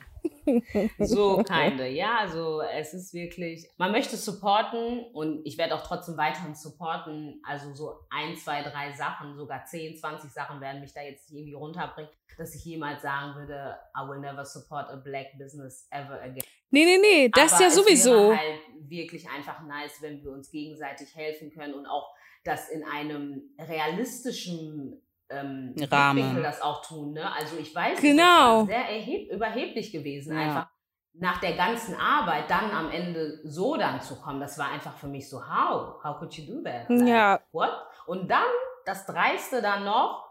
So, 0.99 1.43
keine. 1.47 1.89
Ja, 1.89 2.17
also 2.19 2.61
es 2.61 2.93
ist 2.93 3.13
wirklich, 3.13 3.67
man 3.77 3.91
möchte 3.91 4.15
supporten 4.17 5.05
und 5.13 5.45
ich 5.45 5.57
werde 5.57 5.75
auch 5.75 5.83
trotzdem 5.83 6.17
weiterhin 6.17 6.55
supporten. 6.55 7.41
Also 7.45 7.73
so 7.73 7.99
ein, 8.09 8.35
zwei, 8.37 8.61
drei 8.61 8.91
Sachen, 8.93 9.35
sogar 9.35 9.65
10, 9.65 9.97
20 9.97 10.31
Sachen 10.31 10.61
werden 10.61 10.81
mich 10.81 10.93
da 10.93 11.01
jetzt 11.01 11.31
irgendwie 11.31 11.53
runterbringen, 11.53 12.11
dass 12.37 12.55
ich 12.55 12.63
jemals 12.65 13.01
sagen 13.01 13.35
würde, 13.35 13.77
I 13.95 14.07
will 14.07 14.19
never 14.19 14.45
support 14.45 14.89
a 14.89 14.95
black 14.95 15.37
business 15.37 15.87
ever 15.91 16.21
again. 16.21 16.43
Nee, 16.71 16.85
nee, 16.85 16.97
nee, 16.99 17.29
das 17.29 17.53
Aber 17.53 17.63
ja 17.63 17.67
es 17.67 17.75
sowieso. 17.75 18.29
wäre 18.29 18.37
halt 18.37 18.59
wirklich 18.87 19.27
einfach 19.29 19.61
nice, 19.63 20.01
wenn 20.01 20.21
wir 20.23 20.31
uns 20.31 20.51
gegenseitig 20.51 21.15
helfen 21.15 21.51
können 21.51 21.73
und 21.73 21.87
auch 21.87 22.13
das 22.43 22.69
in 22.69 22.83
einem 22.83 23.41
realistischen 23.59 25.01
ähm, 25.29 25.75
Rahmen. 25.91 26.41
Das 26.43 26.61
auch 26.61 26.81
tun. 26.85 27.13
Ne? 27.13 27.31
Also 27.33 27.57
ich 27.57 27.73
weiß, 27.73 27.99
Genau. 28.01 28.65
sehr 28.65 28.89
erheb 28.89 29.31
überheblich 29.31 29.91
gewesen, 29.91 30.33
Ja. 30.35 30.41
einfach 30.41 30.67
nach 31.13 31.39
der 31.39 31.53
ganzen 31.53 31.95
Arbeit 31.95 32.49
dann 32.49 32.71
am 32.71 32.89
Ende 32.91 33.39
so 33.43 33.75
dann 33.75 33.99
zu 34.01 34.15
kommen. 34.21 34.39
Das 34.39 34.57
war 34.57 34.69
einfach 34.71 34.95
für 34.95 35.07
mich 35.07 35.29
so, 35.29 35.37
how? 35.41 36.03
How 36.03 36.17
could 36.17 36.33
you 36.35 36.45
do 36.45 36.61
that? 36.63 36.89
Like, 36.89 37.07
Ja. 37.07 37.39
What? 37.51 37.71
Und 38.07 38.29
dann, 38.29 38.43
das 38.85 39.05
Dreiste 39.05 39.61
dann 39.61 39.83
noch, 39.85 40.25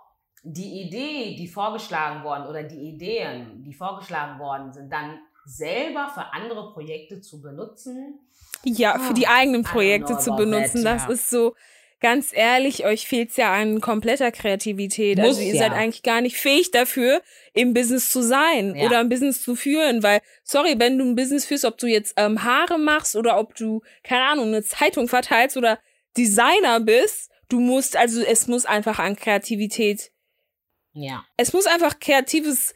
die 0.45 0.83
Idee, 0.83 1.35
die 1.37 1.49
vorgeschlagen 1.49 2.23
worden 2.23 2.47
oder 2.47 2.63
die 2.63 2.81
Ideen, 2.95 3.63
die 3.65 3.75
vorgeschlagen 3.75 4.39
worden 4.39 4.73
sind, 4.73 4.91
dann 4.93 5.19
selber 5.45 6.09
für 6.15 6.33
andere 6.33 6.73
Projekte 6.73 7.21
zu 7.21 7.43
benutzen. 7.43 8.21
Ja, 8.65 8.99
für 8.99 9.11
Ah, 9.11 9.15
die 9.15 9.27
eigenen 9.27 9.63
I 9.63 9.65
don't 9.65 9.71
Projekte 9.71 10.19
zu 10.19 10.37
benutzen, 10.37 10.85
that, 10.85 10.95
das 10.95 11.05
ja. 11.07 11.13
ist 11.13 11.31
so, 11.31 11.55
ganz 12.01 12.31
ehrlich, 12.33 12.85
euch 12.85 13.07
fehlt's 13.09 13.37
ja 13.37 13.53
an 13.53 13.81
kompletter 13.81 14.31
Kreativität. 14.31 15.19
Muss 15.19 15.29
also 15.37 15.41
ihr 15.41 15.55
ja. 15.55 15.59
seid 15.59 15.73
eigentlich 15.73 16.03
gar 16.03 16.21
nicht 16.21 16.37
fähig 16.37 16.71
dafür, 16.71 17.23
im 17.55 17.75
Business 17.75 18.11
zu 18.11 18.23
sein 18.23 18.75
Ja. 18.77 18.87
oder 18.87 18.99
ein 19.01 19.09
Business 19.09 19.43
zu 19.43 19.57
führen, 19.57 20.03
weil, 20.03 20.21
sorry, 20.45 20.75
wenn 20.79 20.99
du 20.99 21.05
ein 21.05 21.17
Business 21.17 21.45
führst, 21.47 21.65
ob 21.65 21.79
du 21.79 21.87
jetzt 21.87 22.15
ähm, 22.17 22.45
Haare 22.45 22.79
machst 22.79 23.17
oder 23.17 23.39
ob 23.39 23.55
du, 23.55 23.83
keine 24.05 24.23
Ahnung, 24.25 24.49
eine 24.49 24.63
Zeitung 24.63 25.09
verteilst 25.09 25.57
oder 25.57 25.79
Designer 26.17 26.81
bist, 26.81 27.31
du 27.49 27.61
musst, 27.61 27.97
also 27.97 28.23
es 28.23 28.47
muss 28.47 28.65
einfach 28.67 28.99
an 28.99 29.17
Kreativität, 29.17 30.11
Ja. 30.93 31.25
es 31.37 31.53
muss 31.53 31.67
einfach 31.67 31.99
kreatives 31.99 32.75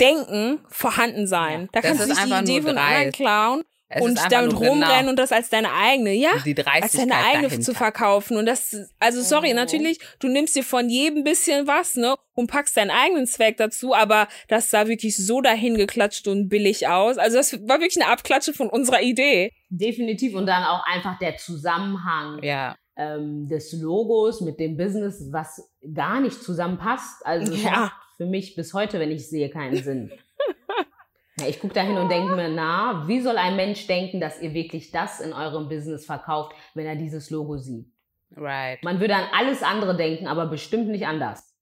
Denken 0.00 0.60
vorhanden 0.68 1.26
sein. 1.26 1.68
Da 1.72 1.80
Das 1.80 1.90
kannst 1.90 2.04
du 2.04 2.08
nicht 2.08 2.18
die 2.18 2.32
einfach 2.32 2.42
Idee 2.42 2.62
von 2.62 2.78
anderen 2.78 3.12
klauen 3.12 3.64
Es 3.94 4.02
und 4.02 4.18
damit 4.30 4.52
nur 4.52 4.60
rumrennen 4.66 4.98
genau 5.00 5.10
und 5.10 5.18
das 5.18 5.30
als 5.32 5.48
deine 5.50 5.72
eigene, 5.72 6.12
ja, 6.12 6.30
die 6.44 6.54
als 6.66 6.92
deine 6.92 7.14
eigene 7.14 7.44
dahinter. 7.44 7.60
zu 7.60 7.74
verkaufen. 7.74 8.36
Und 8.36 8.46
das, 8.46 8.76
also 8.98 9.22
sorry, 9.22 9.50
Mhm. 9.50 9.56
natürlich, 9.56 9.98
du 10.18 10.28
nimmst 10.28 10.56
dir 10.56 10.64
von 10.64 10.88
jedem 10.88 11.22
bisschen 11.24 11.66
was, 11.66 11.94
ne, 11.96 12.16
und 12.34 12.50
packst 12.50 12.76
deinen 12.76 12.90
eigenen 12.90 13.26
Zweck 13.26 13.56
dazu, 13.56 13.94
aber 13.94 14.26
das 14.48 14.70
sah 14.70 14.88
wirklich 14.88 15.16
so 15.16 15.40
dahin 15.40 15.76
geklatscht 15.76 16.26
und 16.28 16.48
billig 16.48 16.88
aus. 16.88 17.18
Also 17.18 17.36
das 17.36 17.52
war 17.68 17.80
wirklich 17.80 18.02
eine 18.02 18.10
Abklatsche 18.12 18.52
von 18.52 18.68
unserer 18.68 19.02
Idee. 19.02 19.52
Definitiv. 19.68 20.34
Und 20.34 20.46
dann 20.46 20.64
auch 20.64 20.84
einfach 20.86 21.18
der 21.18 21.36
Zusammenhang 21.36 22.42
Ja, 22.42 22.74
ähm, 22.96 23.48
des 23.48 23.72
Logos 23.72 24.40
mit 24.40 24.58
dem 24.60 24.76
Business, 24.76 25.28
was 25.32 25.62
gar 25.94 26.20
nicht 26.20 26.42
zusammenpasst. 26.42 27.24
Also 27.24 27.52
Ja. 27.54 27.70
macht 27.70 27.92
für 28.16 28.26
mich 28.26 28.54
bis 28.56 28.72
heute, 28.74 28.98
wenn 29.00 29.10
ich 29.10 29.28
sehe, 29.28 29.50
keinen 29.50 29.82
Sinn. 29.82 30.12
Ich 31.46 31.58
gucke 31.58 31.74
dahin 31.74 31.96
und 31.96 32.08
denke 32.10 32.36
mir, 32.36 32.48
na, 32.48 33.04
wie 33.08 33.20
soll 33.20 33.36
ein 33.38 33.56
Mensch 33.56 33.86
denken, 33.88 34.20
dass 34.20 34.40
ihr 34.40 34.54
wirklich 34.54 34.92
das 34.92 35.20
in 35.20 35.32
eurem 35.32 35.68
Business 35.68 36.06
verkauft, 36.06 36.54
wenn 36.74 36.86
er 36.86 36.96
dieses 36.96 37.30
Logo 37.30 37.56
sieht? 37.58 37.86
right. 38.36 38.82
Man 38.82 39.00
würde 39.00 39.14
an 39.14 39.26
alles 39.32 39.62
andere 39.62 39.96
denken, 39.96 40.26
aber 40.26 40.46
bestimmt 40.46 40.88
nicht 40.88 41.06
anders. 41.06 41.54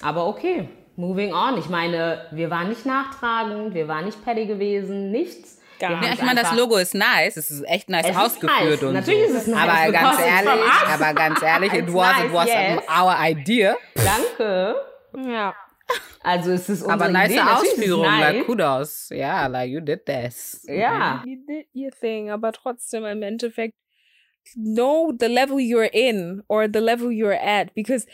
Aber 0.00 0.26
okay, 0.26 0.68
moving 0.96 1.32
on. 1.32 1.58
Ich 1.58 1.68
meine, 1.68 2.26
wir 2.32 2.50
waren 2.50 2.68
nicht 2.68 2.86
nachtragend, 2.86 3.74
wir 3.74 3.88
waren 3.88 4.04
nicht 4.04 4.24
petty 4.24 4.46
gewesen, 4.46 5.10
nichts. 5.10 5.60
Gar 5.78 6.00
haben 6.00 6.12
ich 6.12 6.22
meine, 6.22 6.40
das 6.40 6.54
Logo 6.54 6.76
ist 6.76 6.94
nice. 6.94 7.36
Es 7.36 7.50
ist 7.50 7.62
echt 7.62 7.90
nice 7.90 8.06
Es 8.06 8.12
ist 8.12 8.16
ausgeführt 8.16 8.80
nice. 8.80 8.82
und 8.82 8.94
Natürlich 8.94 9.28
so. 9.28 9.34
ist 9.34 9.42
es 9.42 9.46
nice, 9.48 9.68
aber 9.68 9.92
ganz 9.92 10.20
ehrlich, 10.20 10.72
aber 10.92 11.14
ganz 11.14 11.42
ehrlich, 11.42 11.72
it 11.72 11.86
was, 11.94 12.16
nice, 12.16 12.24
it 12.24 12.32
was 12.32 12.46
yes. 12.46 12.82
our 12.88 13.16
idea. 13.20 13.76
Danke. 13.94 14.74
Ja. 15.16 15.54
Also 16.22 16.50
es 16.50 16.68
ist 16.68 16.82
unsere 16.82 16.92
aber 16.92 17.08
nice 17.08 17.30
Idee. 17.30 17.40
Ausführung, 17.40 18.02
nice. 18.02 18.34
like 18.34 18.46
kudos. 18.46 19.08
Ja, 19.10 19.46
like 19.46 19.70
you 19.70 19.80
did 19.80 20.04
this. 20.06 20.64
Ja. 20.68 21.22
You 21.24 21.36
did 21.46 21.66
your 21.74 21.90
thing, 21.92 22.30
aber 22.30 22.52
trotzdem 22.52 23.04
im 23.04 23.22
Endeffekt 23.22 23.74
know 24.54 25.12
the 25.18 25.26
level 25.28 25.58
you're 25.58 25.90
in 25.92 26.42
or 26.48 26.68
the 26.72 26.80
level 26.80 27.10
you're 27.10 27.38
at 27.40 27.72
because 27.74 28.06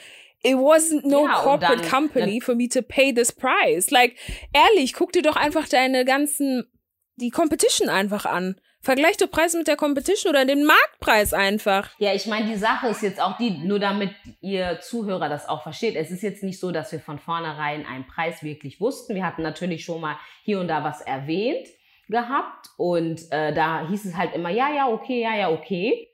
it 0.43 0.57
wasn't 0.57 1.05
no 1.05 1.27
Ja, 1.27 1.43
corporate 1.43 1.83
dann- 1.83 1.91
company 1.91 2.41
for 2.41 2.55
me 2.55 2.69
to 2.69 2.83
pay 2.83 3.13
this 3.13 3.31
price. 3.33 3.91
Like, 3.91 4.17
ehrlich, 4.53 4.93
guck 4.95 5.13
dir 5.13 5.23
doch 5.23 5.37
einfach 5.37 5.69
deine 5.69 6.05
ganzen, 6.05 6.65
die 7.17 7.31
Competition 7.31 7.89
einfach 7.89 8.27
an. 8.27 8.57
Vergleich 8.83 9.17
doch 9.17 9.31
Preis 9.31 9.55
mit 9.55 9.69
der 9.69 9.77
Competition 9.77 10.31
oder 10.31 10.45
den 10.45 10.65
Marktpreis 10.65 11.33
einfach. 11.33 11.91
Ja, 11.99 12.13
ich 12.15 12.27
meine, 12.27 12.47
die 12.47 12.57
Sache 12.57 12.89
ist 12.89 13.01
jetzt 13.03 13.21
auch 13.21 13.37
die, 13.39 13.51
nur 13.51 13.79
damit 13.79 14.11
ihr 14.41 14.81
Zuhörer 14.81 15.29
das 15.29 15.49
auch 15.49 15.63
versteht. 15.63 15.95
Es 15.95 16.11
ist 16.11 16.23
jetzt 16.23 16.43
nicht 16.43 16.59
so, 16.59 16.73
dass 16.73 16.91
wir 16.91 16.99
von 16.99 17.21
vornherein 17.21 17.87
einen 17.87 18.07
Preis 18.09 18.43
wirklich 18.43 18.81
wussten. 18.81 19.15
Wir 19.15 19.25
hatten 19.25 19.43
natürlich 19.43 19.85
schon 19.85 20.01
mal 20.01 20.17
hier 20.43 20.59
und 20.59 20.67
da 20.67 20.83
was 20.83 21.01
erwähnt 21.01 21.69
gehabt 22.09 22.71
und 22.77 23.21
äh, 23.31 23.55
da 23.55 23.87
hieß 23.89 24.05
es 24.05 24.17
halt 24.17 24.35
immer, 24.35 24.51
ja, 24.51 24.69
ja, 24.75 24.89
okay, 24.89 25.23
ja, 25.23 25.35
ja, 25.37 25.51
okay. 25.51 26.09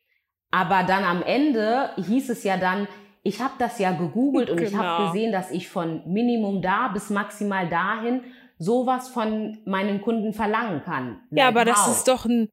Aber 0.51 0.83
dann 0.85 1.05
am 1.05 1.23
Ende 1.23 1.91
hieß 1.97 2.29
es 2.29 2.45
ja 2.45 2.59
dann, 2.59 2.87
ich 3.23 3.41
habe 3.41 3.55
das 3.59 3.79
ja 3.79 3.93
gegoogelt 3.93 4.51
und 4.51 4.61
ich 4.61 4.75
habe 4.75 4.97
Genau. 4.99 5.11
gesehen, 5.13 5.33
dass 5.33 5.51
ich 5.51 5.69
von 5.69 6.03
Minimum 6.07 6.61
da 6.63 6.89
bis 6.89 7.09
maximal 7.11 7.69
dahin 7.69 8.25
sowas 8.59 9.09
von 9.09 9.59
meinen 9.65 10.01
Kunden 10.01 10.33
verlangen 10.33 10.83
kann. 10.85 11.21
Ja, 11.31 11.49
aber 11.49 11.65
das 11.65 11.89
ist 11.89 12.09
doch 12.09 12.25
ein, 12.25 12.49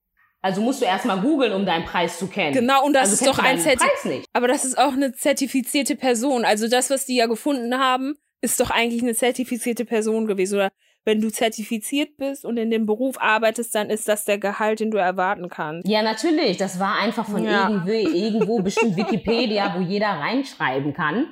Also 0.46 0.62
musst 0.62 0.82
du 0.82 0.86
erstmal 0.86 1.20
googeln, 1.22 1.54
um 1.54 1.66
deinen 1.66 1.86
Preis 1.86 2.20
zu 2.20 2.28
kennen. 2.28 2.54
genau, 2.54 2.86
und 2.86 2.94
das 2.94 3.10
also 3.10 3.26
ist 3.26 3.28
doch 3.28 3.40
ein 3.40 3.46
deinen 3.56 3.60
Zerti 3.60 3.78
Preis 3.86 4.06
nicht. 4.06 4.26
aber 4.34 4.48
das 4.48 4.64
ist 4.64 4.78
auch 4.78 4.94
eine 4.94 5.12
zertifizierte 5.14 5.96
Person. 5.96 6.46
Also 6.46 6.68
das, 6.68 6.90
was 6.92 7.06
die 7.06 7.16
ja 7.16 7.26
gefunden 7.26 7.80
haben, 7.80 8.16
ist 8.42 8.60
doch 8.60 8.70
eigentlich 8.70 9.02
eine 9.02 9.16
zertifizierte 9.16 9.86
Person 9.86 10.28
gewesen. 10.28 10.56
Oder 10.58 10.70
wenn 11.04 11.20
du 11.22 11.30
zertifiziert 11.32 12.18
bist 12.18 12.46
und 12.46 12.58
in 12.58 12.70
dem 12.70 12.86
Beruf 12.86 13.16
arbeitest, 13.20 13.74
dann 13.74 13.90
ist 13.90 14.08
das 14.08 14.26
der 14.26 14.38
Gehalt, 14.38 14.80
den 14.82 14.92
du 14.92 14.98
erwarten 14.98 15.50
kannst. 15.50 15.88
Ja, 15.88 16.02
natürlich. 16.04 16.58
Das 16.58 16.80
war 16.80 17.00
einfach 17.00 17.26
von 17.28 17.44
Ja. 17.44 17.70
irgendwo, 17.70 17.90
irgendwo 17.92 18.60
bestimmt 18.62 18.96
Wikipedia, 18.98 19.74
wo 19.78 19.82
jeder 19.82 20.08
reinschreiben 20.10 20.94
kann. 20.94 21.28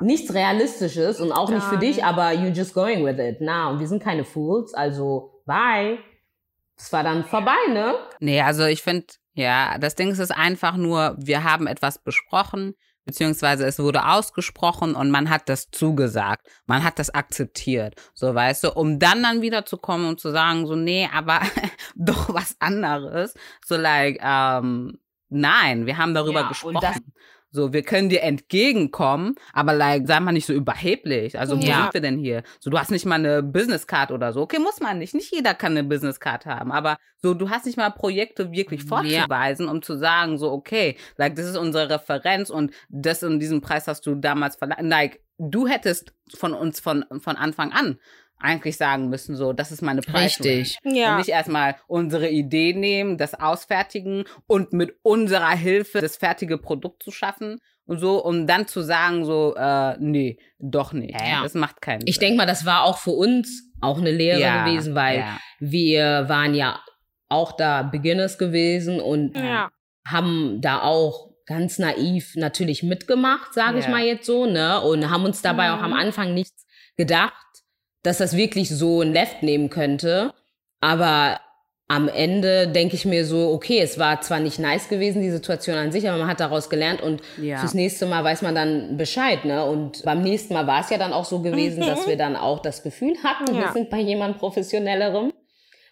Nichts 0.00 0.32
Realistisches 0.34 1.20
und 1.20 1.32
auch 1.32 1.48
nicht 1.48 1.60
Gar 1.62 1.70
für 1.70 1.78
dich, 1.78 1.96
nicht. 1.96 2.04
aber 2.04 2.28
you're 2.30 2.52
just 2.54 2.74
going 2.74 3.04
with 3.04 3.18
it. 3.18 3.38
Na, 3.40 3.70
und 3.70 3.80
wir 3.80 3.86
sind 3.86 4.02
keine 4.02 4.24
Fools, 4.24 4.74
also 4.74 5.42
bye. 5.46 5.98
Es 6.82 6.92
war 6.92 7.04
dann 7.04 7.24
vorbei, 7.24 7.54
ne? 7.68 7.94
Nee, 8.18 8.40
also 8.42 8.64
ich 8.64 8.82
finde, 8.82 9.06
Ja, 9.34 9.78
das 9.78 9.94
Ding 9.94 10.10
ist 10.10 10.18
es 10.18 10.30
einfach 10.30 10.76
nur, 10.76 11.14
wir 11.18 11.42
haben 11.44 11.66
etwas 11.66 11.98
besprochen, 12.02 12.74
beziehungsweise 13.04 13.64
es 13.66 13.78
wurde 13.78 14.04
ausgesprochen 14.06 14.94
und 14.94 15.10
man 15.10 15.30
hat 15.30 15.48
das 15.48 15.70
zugesagt. 15.70 16.46
Man 16.66 16.84
hat 16.84 16.98
das 16.98 17.08
akzeptiert. 17.10 17.94
So, 18.14 18.34
weißt 18.34 18.64
du, 18.64 18.72
um 18.72 18.98
dann 18.98 19.22
dann 19.22 19.40
wieder 19.40 19.64
zu 19.64 19.78
kommen 19.78 20.06
und 20.06 20.20
zu 20.20 20.30
sagen, 20.30 20.66
so, 20.66 20.74
nee, 20.76 21.08
aber 21.12 21.40
doch 21.94 22.34
was 22.34 22.56
anderes. 22.60 23.32
So, 23.64 23.76
like, 23.76 24.18
ähm, 24.22 24.98
nein, 25.30 25.86
wir 25.86 25.96
haben 25.96 26.14
darüber 26.14 26.40
Ja, 26.42 26.48
gesprochen. 26.48 27.02
So, 27.52 27.72
wir 27.72 27.82
können 27.82 28.08
dir 28.08 28.22
entgegenkommen, 28.22 29.34
aber 29.52 29.74
like, 29.74 30.06
sei 30.06 30.18
mal 30.20 30.32
nicht 30.32 30.46
so 30.46 30.52
überheblich. 30.54 31.38
Also, 31.38 31.58
wo 31.62 31.66
Ja. 31.66 31.76
sind 31.82 31.94
wir 31.94 32.00
denn 32.00 32.18
hier? 32.18 32.42
So, 32.60 32.70
du 32.70 32.78
hast 32.78 32.90
nicht 32.90 33.04
mal 33.06 33.16
eine 33.16 33.42
Business 33.42 33.86
Card 33.86 34.10
oder 34.10 34.32
so. 34.32 34.40
Okay, 34.42 34.58
muss 34.58 34.80
man 34.80 34.98
nicht. 34.98 35.14
Nicht 35.14 35.32
jeder 35.32 35.54
kann 35.54 35.72
eine 35.72 35.84
Business 35.84 36.18
Card 36.18 36.46
haben, 36.46 36.72
aber 36.72 36.96
so, 37.18 37.34
du 37.34 37.50
hast 37.50 37.66
nicht 37.66 37.76
mal 37.76 37.90
Projekte 37.90 38.50
wirklich 38.52 38.82
Ja. 38.82 38.88
vorzuweisen, 38.88 39.68
um 39.68 39.82
zu 39.82 39.96
sagen, 39.96 40.38
so, 40.38 40.50
okay, 40.50 40.96
like, 41.18 41.36
das 41.36 41.46
ist 41.46 41.56
unsere 41.56 41.90
Referenz 41.90 42.50
und 42.50 42.72
das 42.88 43.22
und 43.22 43.38
diesen 43.38 43.60
Preis 43.60 43.86
hast 43.86 44.06
du 44.06 44.14
damals 44.14 44.56
verlangt. 44.56 44.82
Like, 44.88 45.20
du 45.38 45.66
hättest 45.68 46.12
von 46.34 46.54
uns 46.54 46.80
von, 46.80 47.04
von 47.20 47.36
Anfang 47.36 47.70
an 47.72 47.98
eigentlich 48.42 48.76
sagen 48.76 49.08
müssen, 49.08 49.36
so, 49.36 49.52
das 49.52 49.70
ist 49.72 49.82
meine 49.82 50.02
Preis. 50.02 50.38
Richtig. 50.40 50.78
Und 50.84 50.94
Ja. 50.94 51.16
nicht 51.16 51.28
erstmal 51.28 51.76
unsere 51.86 52.28
Idee 52.28 52.74
nehmen, 52.74 53.16
das 53.18 53.34
ausfertigen 53.34 54.24
und 54.46 54.72
mit 54.72 54.94
unserer 55.02 55.50
Hilfe 55.50 56.00
das 56.00 56.16
fertige 56.16 56.58
Produkt 56.58 57.02
zu 57.02 57.10
schaffen 57.10 57.58
und 57.86 57.98
so, 57.98 58.24
um 58.24 58.46
dann 58.46 58.66
zu 58.66 58.82
sagen, 58.82 59.24
so, 59.24 59.54
äh, 59.56 59.96
nee, 59.98 60.38
doch 60.58 60.92
nicht. 60.92 61.18
Ja. 61.20 61.42
Das 61.42 61.54
macht 61.54 61.80
keinen 61.80 62.06
Ich 62.06 62.14
Sinn. 62.16 62.20
denke 62.22 62.36
mal, 62.38 62.46
das 62.46 62.64
war 62.66 62.84
auch 62.84 62.98
für 62.98 63.10
uns 63.12 63.70
auch 63.80 63.98
eine 63.98 64.10
Lehre 64.12 64.40
Ja, 64.40 64.64
gewesen, 64.64 64.94
weil 64.94 65.18
ja. 65.20 65.38
wir 65.60 66.28
waren 66.28 66.54
ja 66.54 66.80
auch 67.28 67.52
da 67.56 67.82
Beginners 67.82 68.38
gewesen 68.38 69.00
und 69.00 69.36
Ja. 69.36 69.70
haben 70.06 70.60
da 70.60 70.82
auch 70.82 71.30
ganz 71.46 71.78
naiv 71.78 72.34
natürlich 72.36 72.82
mitgemacht, 72.84 73.52
sage 73.52 73.80
ich 73.80 73.88
mal 73.88 74.02
jetzt 74.04 74.26
so, 74.26 74.46
ne? 74.46 74.80
Und 74.80 75.10
haben 75.10 75.24
uns 75.24 75.42
dabei 75.42 75.72
auch 75.72 75.82
am 75.82 75.90
Mhm. 75.90 75.96
Anfang 75.96 76.34
nichts 76.34 76.64
gedacht, 76.96 77.34
dass 78.02 78.18
das 78.18 78.36
wirklich 78.36 78.68
so 78.68 79.00
ein 79.00 79.12
Left 79.12 79.42
nehmen 79.42 79.70
könnte. 79.70 80.32
Aber 80.80 81.40
am 81.88 82.08
Ende 82.08 82.68
denke 82.68 82.94
ich 82.94 83.04
mir 83.04 83.26
so, 83.26 83.50
okay, 83.52 83.80
es 83.80 83.98
war 83.98 84.20
zwar 84.22 84.40
nicht 84.40 84.58
nice 84.58 84.88
gewesen, 84.88 85.20
die 85.20 85.30
Situation 85.30 85.76
an 85.76 85.92
sich, 85.92 86.08
aber 86.08 86.16
man 86.18 86.26
hat 86.28 86.40
daraus 86.40 86.70
gelernt 86.70 87.02
und 87.02 87.20
Ja. 87.36 87.58
fürs 87.58 87.74
nächste 87.74 88.06
Mal 88.06 88.24
weiß 88.24 88.40
man 88.42 88.54
dann 88.54 88.96
Bescheid, 88.96 89.44
ne? 89.44 89.64
Und 89.66 90.02
beim 90.04 90.22
nächsten 90.22 90.54
Mal 90.54 90.66
war 90.66 90.80
es 90.80 90.88
ja 90.90 90.96
dann 90.96 91.12
auch 91.12 91.26
so 91.26 91.40
gewesen, 91.40 91.80
dass 91.80 92.06
wir 92.06 92.16
dann 92.16 92.34
auch 92.34 92.60
das 92.60 92.82
Gefühl 92.82 93.14
hatten, 93.22 93.52
wir 93.54 93.64
Ja. 93.66 93.72
sind 93.72 93.90
bei 93.90 93.98
jemand 94.00 94.38
professionellerem. 94.38 95.32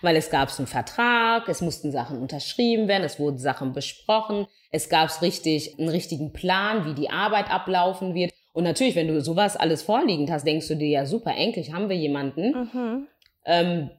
Weil 0.03 0.17
es 0.17 0.31
gab 0.31 0.49
einen 0.57 0.67
Vertrag, 0.67 1.47
es 1.51 1.61
mussten 1.61 1.93
Sachen 1.93 2.19
unterschrieben 2.19 2.89
werden, 2.89 3.05
es 3.05 3.19
wurden 3.21 3.37
Sachen 3.37 3.75
besprochen, 3.75 4.47
es 4.73 4.89
gab 4.89 5.21
richtig, 5.21 5.79
einen 5.79 5.91
richtigen 5.91 6.33
Plan, 6.33 6.87
wie 6.87 6.95
die 6.95 7.11
Arbeit 7.11 7.51
ablaufen 7.51 8.15
wird. 8.15 8.33
Und 8.53 8.65
natürlich, 8.65 8.97
wenn 8.97 9.09
du 9.09 9.21
sowas 9.21 9.57
alles 9.57 9.83
vorliegend 9.83 10.31
hast, 10.31 10.45
denkst 10.47 10.69
du 10.69 10.75
dir 10.77 10.89
ja 10.89 11.07
super, 11.07 11.35
endlich 11.37 11.73
haben 11.73 11.89
wir 11.89 11.97
jemanden, 11.97 12.69
Mhm. 12.73 13.07
ähm, 13.47 13.91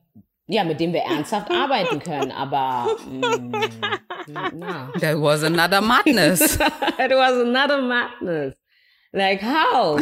ja, 0.47 0.63
mit 0.65 0.79
dem 0.81 0.91
wir 0.91 1.01
ernsthaft 1.01 1.49
arbeiten 1.51 1.99
können. 1.99 2.31
Aber 2.31 2.87
mm, 3.09 3.51
na. 4.53 4.91
That 4.99 5.21
was 5.21 5.43
another 5.43 5.81
madness. 5.81 6.41
It 6.99 7.11
was 7.11 7.33
another 7.41 7.81
madness. 7.81 8.55
Like 9.13 9.41
how? 9.41 10.01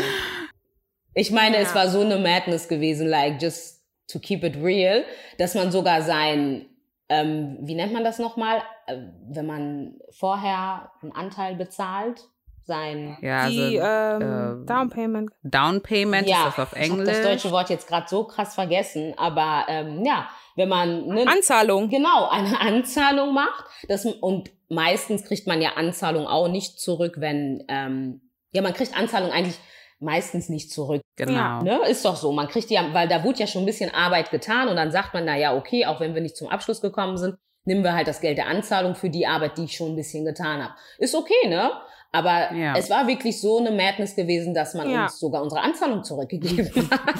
Ich 1.14 1.32
meine, 1.32 1.58
Ja. 1.58 1.62
es 1.64 1.76
war 1.76 1.88
so 1.90 2.02
eine 2.02 2.18
Madness 2.18 2.68
gewesen, 2.68 3.08
like 3.08 3.42
just 3.42 3.84
to 4.08 4.20
keep 4.20 4.44
it 4.44 4.56
real, 4.58 5.04
dass 5.38 5.54
man 5.56 5.72
sogar 5.72 6.02
sein, 6.02 6.66
ähm, 7.10 7.58
wie 7.62 7.76
nennt 7.76 7.94
man 7.94 8.04
das 8.04 8.20
nochmal, 8.20 8.62
äh, 8.88 8.98
wenn 9.30 9.46
man 9.46 10.00
vorher 10.12 10.92
einen 11.02 11.12
Anteil 11.12 11.56
bezahlt, 11.56 12.22
sein 12.70 13.18
ja, 13.22 13.50
Die 13.50 13.82
also, 13.82 14.26
ähm, 14.26 14.62
äh, 14.62 14.66
Down 14.66 14.90
Payment. 14.90 15.32
Down 15.44 15.82
ja, 15.90 16.48
ist 16.48 16.58
das 16.58 16.60
auf 16.60 16.74
ich 16.74 16.80
hab 16.80 16.98
Englisch. 16.98 17.08
das 17.08 17.22
deutsche 17.24 17.52
Wort 17.52 17.70
jetzt 17.70 17.88
gerade 17.88 18.08
so 18.08 18.24
krass 18.24 18.56
vergessen, 18.56 19.14
aber 19.18 19.66
ähm, 19.68 20.06
ja, 20.06 20.30
wenn 20.56 20.70
man 20.70 21.08
ne, 21.08 21.26
Anzahlung. 21.28 21.90
genau 21.90 22.30
eine 22.30 22.62
Anzahlung 22.62 23.34
macht, 23.34 23.66
das, 23.88 24.06
und 24.06 24.52
meistens 24.70 25.26
kriegt 25.26 25.48
man 25.48 25.62
ja 25.62 25.72
Anzahlung 25.76 26.28
auch 26.28 26.48
nicht 26.48 26.80
zurück, 26.80 27.16
wenn 27.18 27.66
ähm, 27.68 28.22
ja 28.52 28.62
man 28.62 28.74
kriegt 28.74 28.96
Anzahlung 28.96 29.32
eigentlich 29.32 29.60
meistens 30.00 30.48
nicht 30.48 30.72
zurück. 30.72 31.02
Genau. 31.18 31.62
Ne? 31.62 31.82
Ist 31.90 32.06
doch 32.06 32.16
so. 32.16 32.32
Man 32.32 32.48
kriegt 32.48 32.70
ja, 32.70 32.94
weil 32.94 33.08
da 33.08 33.24
wurde 33.24 33.40
ja 33.40 33.48
schon 33.48 33.64
ein 33.64 33.66
bisschen 33.66 33.94
Arbeit 33.94 34.32
getan 34.32 34.70
und 34.70 34.78
dann 34.78 34.92
sagt 34.92 35.14
man, 35.14 35.26
na 35.26 35.38
ja, 35.38 35.58
okay, 35.58 35.86
auch 35.86 36.00
wenn 36.00 36.14
wir 36.14 36.22
nicht 36.22 36.38
zum 36.38 36.48
Abschluss 36.48 36.80
gekommen 36.80 37.18
sind, 37.18 37.36
nehmen 37.66 37.84
wir 37.84 37.94
halt 37.94 38.08
das 38.08 38.22
Geld 38.22 38.38
der 38.38 38.48
Anzahlung 38.48 38.96
für 38.96 39.10
die 39.10 39.28
Arbeit, 39.28 39.58
die 39.58 39.66
ich 39.66 39.76
schon 39.76 39.92
ein 39.92 39.96
bisschen 39.96 40.26
getan 40.26 40.64
habe. 40.64 40.74
Ist 40.98 41.16
okay, 41.16 41.48
ne? 41.48 41.72
Aber 42.12 42.54
Ja. 42.56 42.76
es 42.76 42.90
war 42.90 43.08
wirklich 43.08 43.40
so 43.40 43.60
eine 43.60 43.72
Madness 43.72 44.16
gewesen, 44.16 44.54
dass 44.54 44.74
man 44.74 44.90
Ja. 44.90 45.04
uns 45.04 45.20
sogar 45.20 45.44
unsere 45.44 45.62
Anzahlung 45.62 46.04
zurückgegeben 46.04 46.72
hat. 46.92 47.16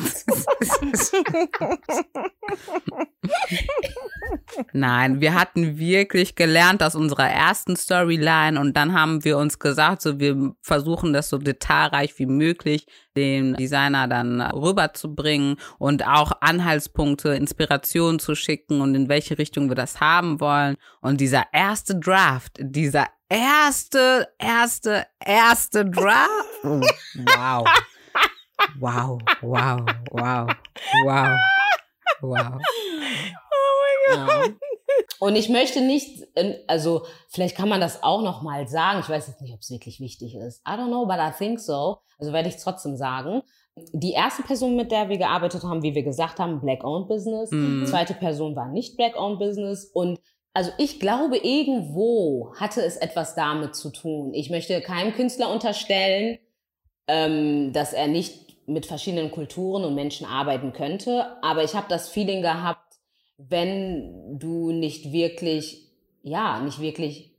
Nein, 4.74 5.22
wir 5.22 5.34
hatten 5.36 5.78
wirklich 5.78 6.36
gelernt 6.36 6.82
aus 6.84 6.96
unserer 6.96 7.30
ersten 7.30 7.76
Storyline 7.76 8.60
und 8.60 8.76
dann 8.76 8.94
haben 8.94 9.24
wir 9.24 9.38
uns 9.38 9.60
gesagt, 9.60 10.02
so 10.02 10.20
wir 10.20 10.54
versuchen 10.62 11.14
das 11.14 11.30
so 11.30 11.38
detailreich 11.38 12.18
wie 12.18 12.26
möglich 12.26 12.88
den 13.16 13.54
Designer 13.56 14.08
dann 14.08 14.42
rüberzubringen 14.42 15.58
und 15.78 16.06
auch 16.08 16.32
Anhaltspunkte, 16.42 17.30
Inspirationen 17.36 18.20
zu 18.20 18.36
schicken 18.36 18.82
und 18.82 18.96
in 18.96 19.08
welche 19.10 19.38
Richtung 19.38 19.70
wir 19.70 19.76
das 19.76 20.00
haben 20.00 20.40
wollen. 20.40 20.78
Und 21.02 21.22
dieser 21.22 21.44
erste 21.54 21.96
Draft, 22.00 22.58
dieser 22.60 23.08
erste, 23.30 24.28
erste, 24.38 25.06
erste 25.24 25.86
Draft. 25.86 26.30
Oh, 26.64 26.82
wow. 27.16 27.66
Wow, 28.80 29.20
wow, 29.42 29.80
wow, 30.12 30.50
wow, 31.04 31.40
wow. 32.22 32.62
Ja. 34.10 34.44
Und 35.20 35.36
ich 35.36 35.50
möchte 35.50 35.82
nicht, 35.82 36.28
äh, 36.36 36.56
also 36.68 37.06
vielleicht 37.30 37.56
kann 37.56 37.70
man 37.70 37.82
das 37.82 38.04
auch 38.04 38.22
noch 38.22 38.42
mal 38.42 38.68
sagen. 38.68 39.00
Ich 39.02 39.10
weiß 39.10 39.28
jetzt 39.28 39.42
nicht, 39.42 39.54
ob 39.54 39.60
es 39.60 39.70
wirklich 39.70 40.00
wichtig 40.00 40.36
ist. 40.36 40.62
I 40.68 40.72
don't 40.72 40.88
know, 40.88 41.06
but 41.06 41.18
I 41.20 41.32
think 41.38 41.60
so. 41.60 42.00
Also 42.18 42.34
werde 42.34 42.50
ich 42.50 42.56
es 42.56 42.64
trotzdem 42.64 42.98
sagen. 42.98 43.44
Die 43.94 44.12
erste 44.12 44.44
Person, 44.44 44.76
mit 44.76 44.92
der 44.92 45.10
wir 45.10 45.18
gearbeitet 45.18 45.64
haben, 45.64 45.84
wie 45.84 45.96
wir 45.96 46.04
gesagt 46.04 46.40
haben, 46.40 46.60
Black-owned 46.60 47.08
Business. 47.08 47.52
Mhm. 47.52 47.86
Zweite 47.86 48.14
Person 48.14 48.56
war 48.56 48.68
nicht 48.68 48.98
Black-owned 48.98 49.40
Business. 49.40 49.86
Und 49.94 50.20
also 50.54 50.72
ich 50.78 51.00
glaube, 51.00 51.38
irgendwo 51.38 52.54
hatte 52.56 52.82
es 52.82 52.98
etwas 52.98 53.36
damit 53.36 53.76
zu 53.76 53.92
tun. 53.92 54.34
Ich 54.34 54.50
möchte 54.50 54.82
keinem 54.82 55.14
Künstler 55.14 55.52
unterstellen, 55.52 56.40
ähm, 57.08 57.72
dass 57.74 57.94
er 57.94 58.08
nicht 58.08 58.68
mit 58.68 58.86
verschiedenen 58.86 59.32
Kulturen 59.32 59.84
und 59.84 59.96
Menschen 59.96 60.26
arbeiten 60.26 60.74
könnte. 60.74 61.38
Aber 61.42 61.64
ich 61.64 61.74
habe 61.74 61.88
das 61.90 62.10
Feeling 62.10 62.42
gehabt, 62.42 62.96
wenn 63.38 64.38
du 64.38 64.72
nicht 64.72 65.12
wirklich, 65.12 65.88
ja, 66.24 66.60
nicht 66.60 66.80
wirklich 66.80 67.32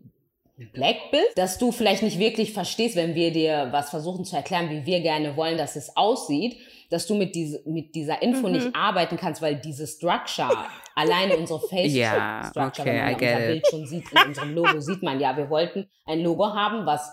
black 0.73 1.11
bist, 1.11 1.37
dass 1.37 1.59
du 1.59 1.73
vielleicht 1.73 2.03
nicht 2.03 2.19
wirklich 2.19 2.53
verstehst, 2.53 2.97
wenn 2.97 3.15
wir 3.15 3.33
dir 3.33 3.69
was 3.71 3.91
versuchen 3.91 4.25
zu 4.25 4.37
erklären, 4.37 4.71
wie 4.71 4.87
wir 4.87 5.01
gerne 5.01 5.37
wollen, 5.37 5.57
dass 5.57 5.77
es 5.77 5.97
aussieht, 5.97 6.57
dass 6.91 7.07
du 7.07 7.15
mit, 7.15 7.35
diese, 7.35 7.63
mit 7.67 7.95
dieser 7.95 8.21
Info 8.23 8.47
Mhm. 8.49 8.53
nicht 8.55 8.75
arbeiten 8.75 9.17
kannst, 9.17 9.41
weil 9.41 9.57
diese 9.57 9.87
Structure, 9.87 10.67
alleine 10.95 11.37
unsere 11.37 11.61
Face 11.69 11.95
Ja, 11.95 12.43
Structure, 12.51 12.87
okay, 12.87 12.97
wenn 12.97 13.05
man 13.05 13.15
unser 13.15 13.41
it. 13.41 13.47
Bild 13.47 13.67
schon 13.67 13.87
sieht, 13.87 14.13
in 14.13 14.23
unserem 14.25 14.53
Logo 14.55 14.81
sieht 14.81 15.03
man 15.03 15.21
ja, 15.21 15.37
wir 15.37 15.49
wollten 15.51 15.89
ein 16.05 16.21
Logo 16.21 16.47
haben, 16.55 16.87
was 16.87 17.11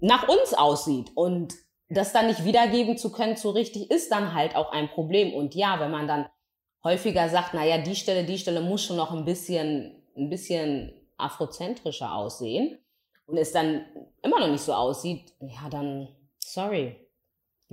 nach 0.00 0.28
uns 0.28 0.54
aussieht 0.54 1.10
und 1.14 1.54
das 1.88 2.12
dann 2.12 2.26
nicht 2.26 2.44
wiedergeben 2.44 2.96
zu 2.96 3.12
können, 3.12 3.36
so 3.36 3.50
richtig, 3.50 3.90
ist 3.90 4.10
dann 4.10 4.34
halt 4.34 4.56
auch 4.56 4.72
ein 4.72 4.88
Problem. 4.88 5.32
Und 5.34 5.54
ja, 5.54 5.78
wenn 5.80 5.90
man 5.90 6.08
dann 6.08 6.26
häufiger 6.82 7.28
sagt, 7.28 7.54
naja, 7.54 7.78
die 7.78 7.94
Stelle, 7.94 8.24
die 8.24 8.38
Stelle 8.38 8.60
muss 8.60 8.84
schon 8.84 8.96
noch 8.96 9.12
ein 9.12 9.24
bisschen, 9.24 10.02
ein 10.16 10.28
bisschen 10.30 10.92
afrozentrischer 11.16 12.14
aussehen 12.14 12.78
und 13.26 13.36
es 13.36 13.52
dann 13.52 13.84
immer 14.22 14.40
noch 14.40 14.48
nicht 14.48 14.62
so 14.62 14.72
aussieht, 14.72 15.32
ja, 15.40 15.68
dann, 15.70 16.08
sorry, 16.38 16.96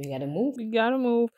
we 0.04 0.10
gotta 0.10 0.26
move. 0.28 0.58
We 0.58 0.66
gotta 0.72 0.98
move. 0.98 1.30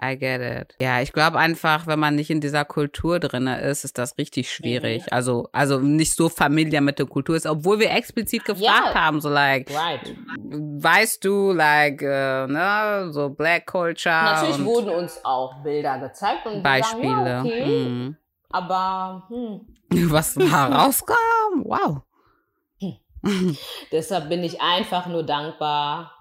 I 0.00 0.16
get 0.16 0.40
it. 0.40 0.76
Ja, 0.80 1.00
ich 1.00 1.12
glaube 1.12 1.38
einfach, 1.38 1.86
wenn 1.86 1.98
man 1.98 2.14
nicht 2.14 2.30
in 2.30 2.40
dieser 2.40 2.64
Kultur 2.64 3.18
drin 3.18 3.46
ist, 3.46 3.84
ist 3.84 3.98
das 3.98 4.16
richtig 4.18 4.50
schwierig. 4.52 5.12
Also, 5.12 5.48
also 5.52 5.78
nicht 5.80 6.14
so 6.14 6.28
familiar 6.28 6.80
mit 6.80 6.98
der 6.98 7.06
Kultur 7.06 7.36
ist, 7.36 7.46
obwohl 7.46 7.78
wir 7.80 7.90
explizit 7.90 8.44
gefragt 8.44 8.94
Ja. 8.94 8.94
haben, 8.94 9.20
so 9.20 9.28
like, 9.28 9.70
Right. 9.70 10.14
weißt 10.36 11.24
du, 11.24 11.52
like, 11.52 12.02
äh, 12.02 12.46
ne, 12.46 13.08
so 13.10 13.30
Black 13.30 13.66
Culture 13.66 14.14
Natürlich 14.24 14.58
und 14.58 14.64
wurden 14.66 14.90
uns 14.90 15.20
auch 15.24 15.62
Bilder 15.62 15.98
gezeigt 15.98 16.46
und 16.46 16.62
Beispiele. 16.62 17.24
Sagen, 17.24 17.26
ja, 17.26 17.40
okay, 17.42 17.88
Mhm. 17.88 18.16
aber 18.50 19.24
hm, 19.28 19.60
Was 20.12 20.34
da 20.34 20.66
rauskam? 20.84 21.64
Wow. 21.64 22.02
Deshalb 23.90 24.28
bin 24.28 24.42
ich 24.44 24.60
einfach 24.60 25.06
nur 25.06 25.22
dankbar, 25.22 26.12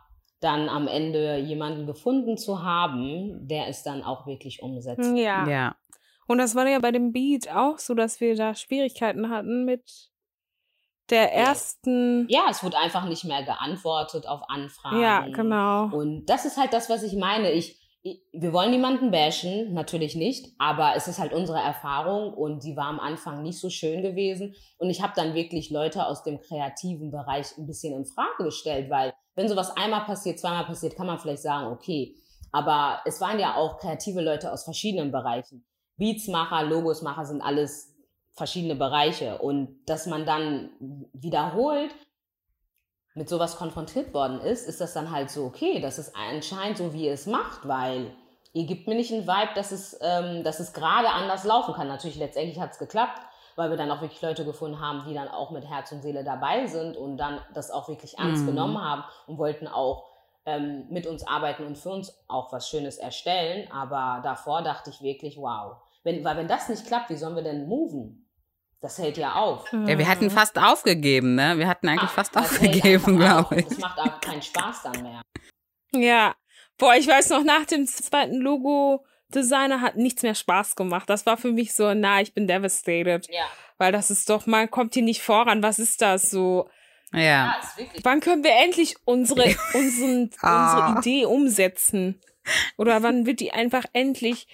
dann 0.43 0.69
am 0.69 0.87
Ende 0.87 1.37
jemanden 1.37 1.85
gefunden 1.85 2.37
zu 2.37 2.63
haben, 2.63 3.47
der 3.47 3.67
es 3.67 3.83
dann 3.83 4.03
auch 4.03 4.27
wirklich 4.27 4.61
umsetzt. 4.61 5.15
Ja. 5.15 5.47
Ja. 5.47 5.75
Und 6.27 6.37
das 6.37 6.55
war 6.55 6.67
ja 6.67 6.79
bei 6.79 6.91
dem 6.91 7.11
Beat 7.11 7.49
auch 7.53 7.79
so, 7.79 7.93
dass 7.93 8.19
wir 8.19 8.35
da 8.35 8.55
Schwierigkeiten 8.55 9.29
hatten 9.29 9.65
mit 9.65 10.09
der 11.09 11.33
ersten. 11.33 12.27
Ja, 12.29 12.47
es 12.49 12.63
wurde 12.63 12.77
einfach 12.77 13.05
nicht 13.05 13.25
mehr 13.25 13.43
geantwortet 13.43 14.25
auf 14.27 14.41
Anfragen. 14.49 15.01
Ja, 15.01 15.27
genau. 15.27 15.95
Und 15.95 16.25
das 16.25 16.45
ist 16.45 16.57
halt 16.57 16.73
das, 16.73 16.89
was 16.89 17.03
ich 17.03 17.15
meine. 17.15 17.51
Ich, 17.51 17.79
ich, 18.03 18.21
wir 18.31 18.53
wollen 18.53 18.71
niemanden 18.71 19.11
bashen, 19.11 19.73
natürlich 19.73 20.15
nicht, 20.15 20.55
aber 20.59 20.93
es 20.95 21.07
ist 21.07 21.19
halt 21.19 21.33
unsere 21.33 21.59
Erfahrung 21.59 22.33
und 22.33 22.63
die 22.63 22.75
war 22.75 22.87
am 22.87 22.99
Anfang 22.99 23.43
nicht 23.43 23.59
so 23.59 23.69
schön 23.69 24.01
gewesen. 24.01 24.55
Und 24.77 24.89
ich 24.89 25.01
habe 25.01 25.13
dann 25.15 25.33
wirklich 25.35 25.69
Leute 25.71 26.05
aus 26.05 26.23
dem 26.23 26.39
kreativen 26.39 27.11
Bereich 27.11 27.57
ein 27.57 27.65
bisschen 27.65 27.93
in 27.95 28.05
Frage 28.05 28.45
gestellt, 28.45 28.89
weil 28.89 29.13
wenn 29.35 29.49
sowas 29.49 29.75
einmal 29.75 30.05
passiert, 30.05 30.39
zweimal 30.39 30.65
passiert, 30.65 30.95
kann 30.95 31.07
man 31.07 31.19
vielleicht 31.19 31.41
sagen, 31.41 31.67
okay. 31.67 32.15
Aber 32.51 33.01
es 33.05 33.19
waren 33.19 33.39
ja 33.39 33.55
auch 33.55 33.79
kreative 33.79 34.21
Leute 34.21 34.51
aus 34.51 34.63
verschiedenen 34.63 35.11
Bereichen. 35.11 35.65
Beatsmacher, 35.97 36.63
Logosmacher 36.63 37.25
sind 37.25 37.41
alles 37.41 37.95
verschiedene 38.35 38.75
Bereiche 38.75 39.37
und 39.39 39.77
dass 39.85 40.05
man 40.05 40.25
dann 40.25 40.71
wiederholt 41.13 41.95
mit 43.15 43.29
sowas 43.29 43.57
konfrontiert 43.57 44.13
worden 44.13 44.39
ist, 44.39 44.67
ist 44.67 44.81
das 44.81 44.93
dann 44.93 45.11
halt 45.11 45.29
so, 45.29 45.45
okay, 45.45 45.79
das 45.79 45.99
ist 45.99 46.15
anscheinend 46.15 46.79
so, 46.79 46.93
wie 46.93 47.05
ihr 47.05 47.13
es 47.13 47.27
macht, 47.27 47.67
weil 47.67 48.15
ihr 48.53 48.65
gibt 48.65 48.87
mir 48.87 48.95
nicht 48.95 49.13
einen 49.13 49.27
Vibe, 49.27 49.53
dass 49.55 49.71
es, 49.71 49.97
ähm, 50.01 50.43
dass 50.43 50.59
es 50.59 50.73
gerade 50.73 51.09
anders 51.09 51.43
laufen 51.43 51.75
kann. 51.75 51.87
Natürlich, 51.87 52.17
letztendlich 52.17 52.59
hat 52.59 52.71
es 52.71 52.79
geklappt, 52.79 53.21
weil 53.55 53.69
wir 53.69 53.77
dann 53.77 53.91
auch 53.91 54.01
wirklich 54.01 54.21
Leute 54.21 54.45
gefunden 54.45 54.79
haben, 54.79 55.03
die 55.07 55.13
dann 55.13 55.27
auch 55.27 55.51
mit 55.51 55.65
Herz 55.69 55.91
und 55.91 56.01
Seele 56.01 56.23
dabei 56.23 56.65
sind 56.67 56.97
und 56.97 57.17
dann 57.17 57.39
das 57.53 57.71
auch 57.71 57.87
wirklich 57.89 58.17
ernst 58.17 58.43
Mhm. 58.43 58.47
genommen 58.47 58.81
haben 58.81 59.03
und 59.27 59.37
wollten 59.37 59.67
auch 59.67 60.05
ähm, 60.45 60.85
mit 60.89 61.07
uns 61.07 61.25
arbeiten 61.25 61.65
und 61.65 61.77
für 61.77 61.89
uns 61.89 62.13
auch 62.27 62.51
was 62.51 62.67
Schönes 62.67 62.97
erstellen. 62.97 63.71
Aber 63.71 64.21
davor 64.23 64.61
dachte 64.61 64.89
ich 64.89 65.01
wirklich, 65.01 65.37
wow. 65.37 65.77
Wenn, 66.03 66.23
weil 66.25 66.35
wenn 66.35 66.47
das 66.49 66.67
nicht 66.67 66.85
klappt, 66.85 67.09
wie 67.09 67.15
sollen 67.15 67.35
wir 67.35 67.43
denn 67.43 67.67
moven? 67.67 68.19
Das 68.81 68.97
hält 68.97 69.17
ja 69.17 69.35
auf. 69.35 69.71
Ja, 69.71 69.97
wir 69.97 70.09
hatten 70.09 70.29
fast 70.29 70.59
aufgegeben, 70.59 71.35
ne? 71.35 71.57
Wir 71.57 71.69
hatten 71.69 71.87
eigentlich 71.87 72.09
fast 72.09 72.35
Das 72.35 72.59
hält 72.59 72.71
aufgegeben, 72.71 73.15
glaube 73.17 73.55
ich. 73.61 73.67
Das 73.69 73.77
macht 73.77 73.97
auch 73.99 74.19
keinen 74.19 74.41
Spaß 74.41 74.83
dann 74.83 75.01
mehr. 75.03 75.21
Ja. 75.93 76.35
Boah, 76.77 76.95
ich 76.95 77.07
weiß 77.07 77.29
noch, 77.29 77.43
nach 77.45 77.63
dem 77.65 77.85
zweiten 77.87 78.41
Logo-Designer 79.33 79.81
hat 79.81 79.95
nichts 79.97 80.23
mehr 80.23 80.35
Spaß 80.35 80.75
gemacht. 80.75 81.09
Das 81.09 81.25
war 81.25 81.37
für 81.37 81.51
mich 81.51 81.73
so, 81.75 81.93
na, 81.93 82.21
ich 82.21 82.33
bin 82.33 82.47
devastated. 82.47 83.27
Ja, 83.29 83.43
Weil 83.77 83.91
das 83.91 84.09
ist 84.11 84.29
doch, 84.29 84.45
man 84.45 84.69
kommt 84.69 84.93
hier 84.93 85.03
nicht 85.03 85.21
voran. 85.21 85.63
Was 85.63 85.79
ist 85.79 86.01
das 86.01 86.29
so? 86.29 86.69
Ja. 87.13 87.19
ja. 87.21 87.55
Wann 88.03 88.19
können 88.21 88.43
wir 88.43 88.51
endlich 88.63 88.95
unsere, 89.05 89.43
unseren, 89.73 90.29
Ah. 90.41 90.93
unsere 90.93 90.99
Idee 90.99 91.25
umsetzen? 91.25 92.19
Oder 92.77 93.03
wann 93.03 93.25
wird 93.25 93.39
die 93.39 93.51
einfach 93.53 93.85
endlich 93.93 94.47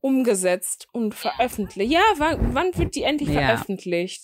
umgesetzt 0.00 0.88
und 0.92 1.14
veröffentlicht? 1.14 1.92
Ja, 1.92 2.00
wann, 2.16 2.54
wann 2.54 2.76
wird 2.76 2.94
die 2.94 3.02
endlich 3.02 3.28
Ja. 3.30 3.46
veröffentlicht? 3.46 4.22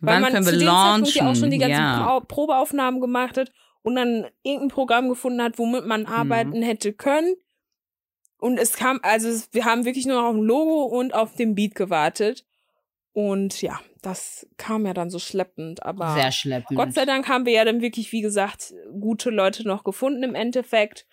Weil 0.00 0.16
Wann 0.16 0.22
man 0.22 0.32
können 0.32 0.44
zu 0.44 0.52
wir 0.52 0.58
dem 0.58 0.68
Zeitpunkt 0.68 1.14
ja 1.14 1.30
auch 1.30 1.34
schon 1.34 1.50
die 1.50 1.56
launchen? 1.58 1.60
ganzen 1.74 2.00
Ja. 2.00 2.04
Pro- 2.20 2.26
Probeaufnahmen 2.26 3.00
gemacht 3.00 3.38
hat 3.38 3.50
und 3.82 3.96
dann 3.96 4.26
irgendein 4.42 4.68
Programm 4.68 5.08
gefunden 5.08 5.42
hat, 5.42 5.58
womit 5.58 5.86
man 5.86 6.02
Mhm. 6.02 6.06
arbeiten 6.08 6.62
hätte 6.62 6.92
können. 6.92 7.34
Und 8.38 8.58
es 8.58 8.74
kam, 8.76 9.00
also 9.02 9.28
wir 9.52 9.64
haben 9.64 9.84
wirklich 9.84 10.06
nur 10.06 10.20
noch 10.20 10.28
auf 10.28 10.34
ein 10.36 10.42
Logo 10.42 10.84
und 10.84 11.14
auf 11.14 11.34
den 11.34 11.54
Beat 11.54 11.74
gewartet. 11.74 12.44
Und 13.12 13.62
ja, 13.62 13.80
das 14.02 14.46
kam 14.58 14.84
ja 14.84 14.92
dann 14.92 15.08
so 15.08 15.18
schleppend, 15.18 15.82
aber 15.82 16.14
Sehr 16.14 16.32
schleppend. 16.32 16.78
Gott 16.78 16.92
sei 16.92 17.06
Dank 17.06 17.28
haben 17.28 17.46
wir 17.46 17.54
ja 17.54 17.64
dann 17.64 17.80
wirklich, 17.80 18.12
wie 18.12 18.20
gesagt, 18.20 18.74
gute 19.00 19.30
Leute 19.30 19.66
noch 19.66 19.84
gefunden 19.84 20.22
im 20.22 20.34
Endeffekt, 20.34 21.06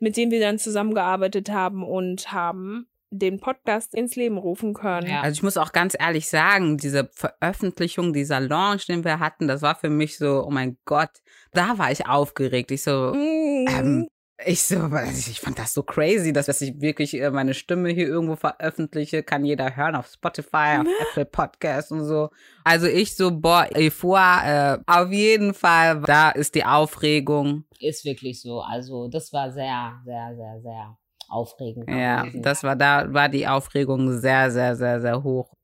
mit 0.00 0.16
denen 0.16 0.32
wir 0.32 0.40
dann 0.40 0.58
zusammengearbeitet 0.58 1.50
haben 1.50 1.84
und 1.84 2.32
haben 2.32 2.88
den 3.10 3.38
Podcast 3.38 3.94
ins 3.94 4.16
Leben 4.16 4.36
rufen 4.38 4.74
können. 4.74 5.08
Ja. 5.08 5.20
Also 5.20 5.34
ich 5.34 5.42
muss 5.44 5.56
auch 5.56 5.70
ganz 5.70 5.94
ehrlich 5.96 6.28
sagen, 6.28 6.76
diese 6.76 7.08
Veröffentlichung, 7.14 8.12
dieser 8.12 8.40
Launch, 8.40 8.86
den 8.86 9.04
wir 9.04 9.20
hatten, 9.20 9.46
das 9.46 9.62
war 9.62 9.76
für 9.76 9.90
mich 9.90 10.18
so, 10.18 10.44
oh 10.44 10.50
mein 10.50 10.76
Gott, 10.84 11.10
da 11.52 11.78
war 11.78 11.92
ich 11.92 12.08
aufgeregt. 12.08 12.72
Ich 12.72 12.82
so, 12.82 13.12
Mm. 13.14 13.66
ähm, 13.68 14.08
ich 14.44 14.62
so, 14.64 14.90
ich 15.28 15.40
fand 15.40 15.58
das 15.58 15.74
so 15.74 15.82
crazy, 15.82 16.32
dass, 16.32 16.60
ich 16.60 16.80
wirklich 16.80 17.14
äh, 17.14 17.30
meine 17.30 17.54
Stimme 17.54 17.90
hier 17.90 18.08
irgendwo 18.08 18.36
veröffentliche, 18.36 19.22
kann 19.22 19.44
jeder 19.44 19.76
hören 19.76 19.94
auf 19.94 20.08
Spotify, 20.08 20.78
auf 20.80 20.86
Apple 21.10 21.24
Podcasts 21.24 21.92
und 21.92 22.04
so. 22.04 22.30
Also 22.64 22.86
ich 22.86 23.14
so, 23.16 23.38
boah, 23.38 23.68
Ephua, 23.70 24.74
äh, 24.74 24.78
auf 24.86 25.10
jeden 25.10 25.54
Fall, 25.54 26.00
da 26.00 26.30
ist 26.30 26.54
die 26.54 26.64
Aufregung. 26.64 27.64
Ist 27.78 28.04
wirklich 28.04 28.40
so. 28.40 28.60
Also, 28.60 29.08
das 29.08 29.32
war 29.32 29.52
sehr, 29.52 30.00
sehr, 30.04 30.34
sehr, 30.34 30.60
sehr 30.60 30.98
aufregend. 31.28 31.88
Ja, 31.88 32.26
das 32.34 32.62
war 32.64 32.76
da, 32.76 33.12
war 33.12 33.28
die 33.28 33.46
Aufregung 33.46 34.18
sehr, 34.18 34.50
sehr, 34.50 34.74
sehr, 34.74 35.00
sehr 35.00 35.22
hoch. 35.22 35.54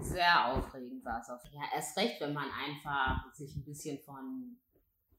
Sehr 0.00 0.52
aufregend 0.52 1.04
war 1.04 1.20
es 1.20 1.28
auch. 1.28 1.52
Ja, 1.52 1.62
erst 1.74 1.96
recht, 1.96 2.20
wenn 2.20 2.32
man 2.32 2.46
einfach 2.66 3.32
sich 3.32 3.54
ein 3.56 3.64
bisschen 3.64 3.98
von 4.00 4.56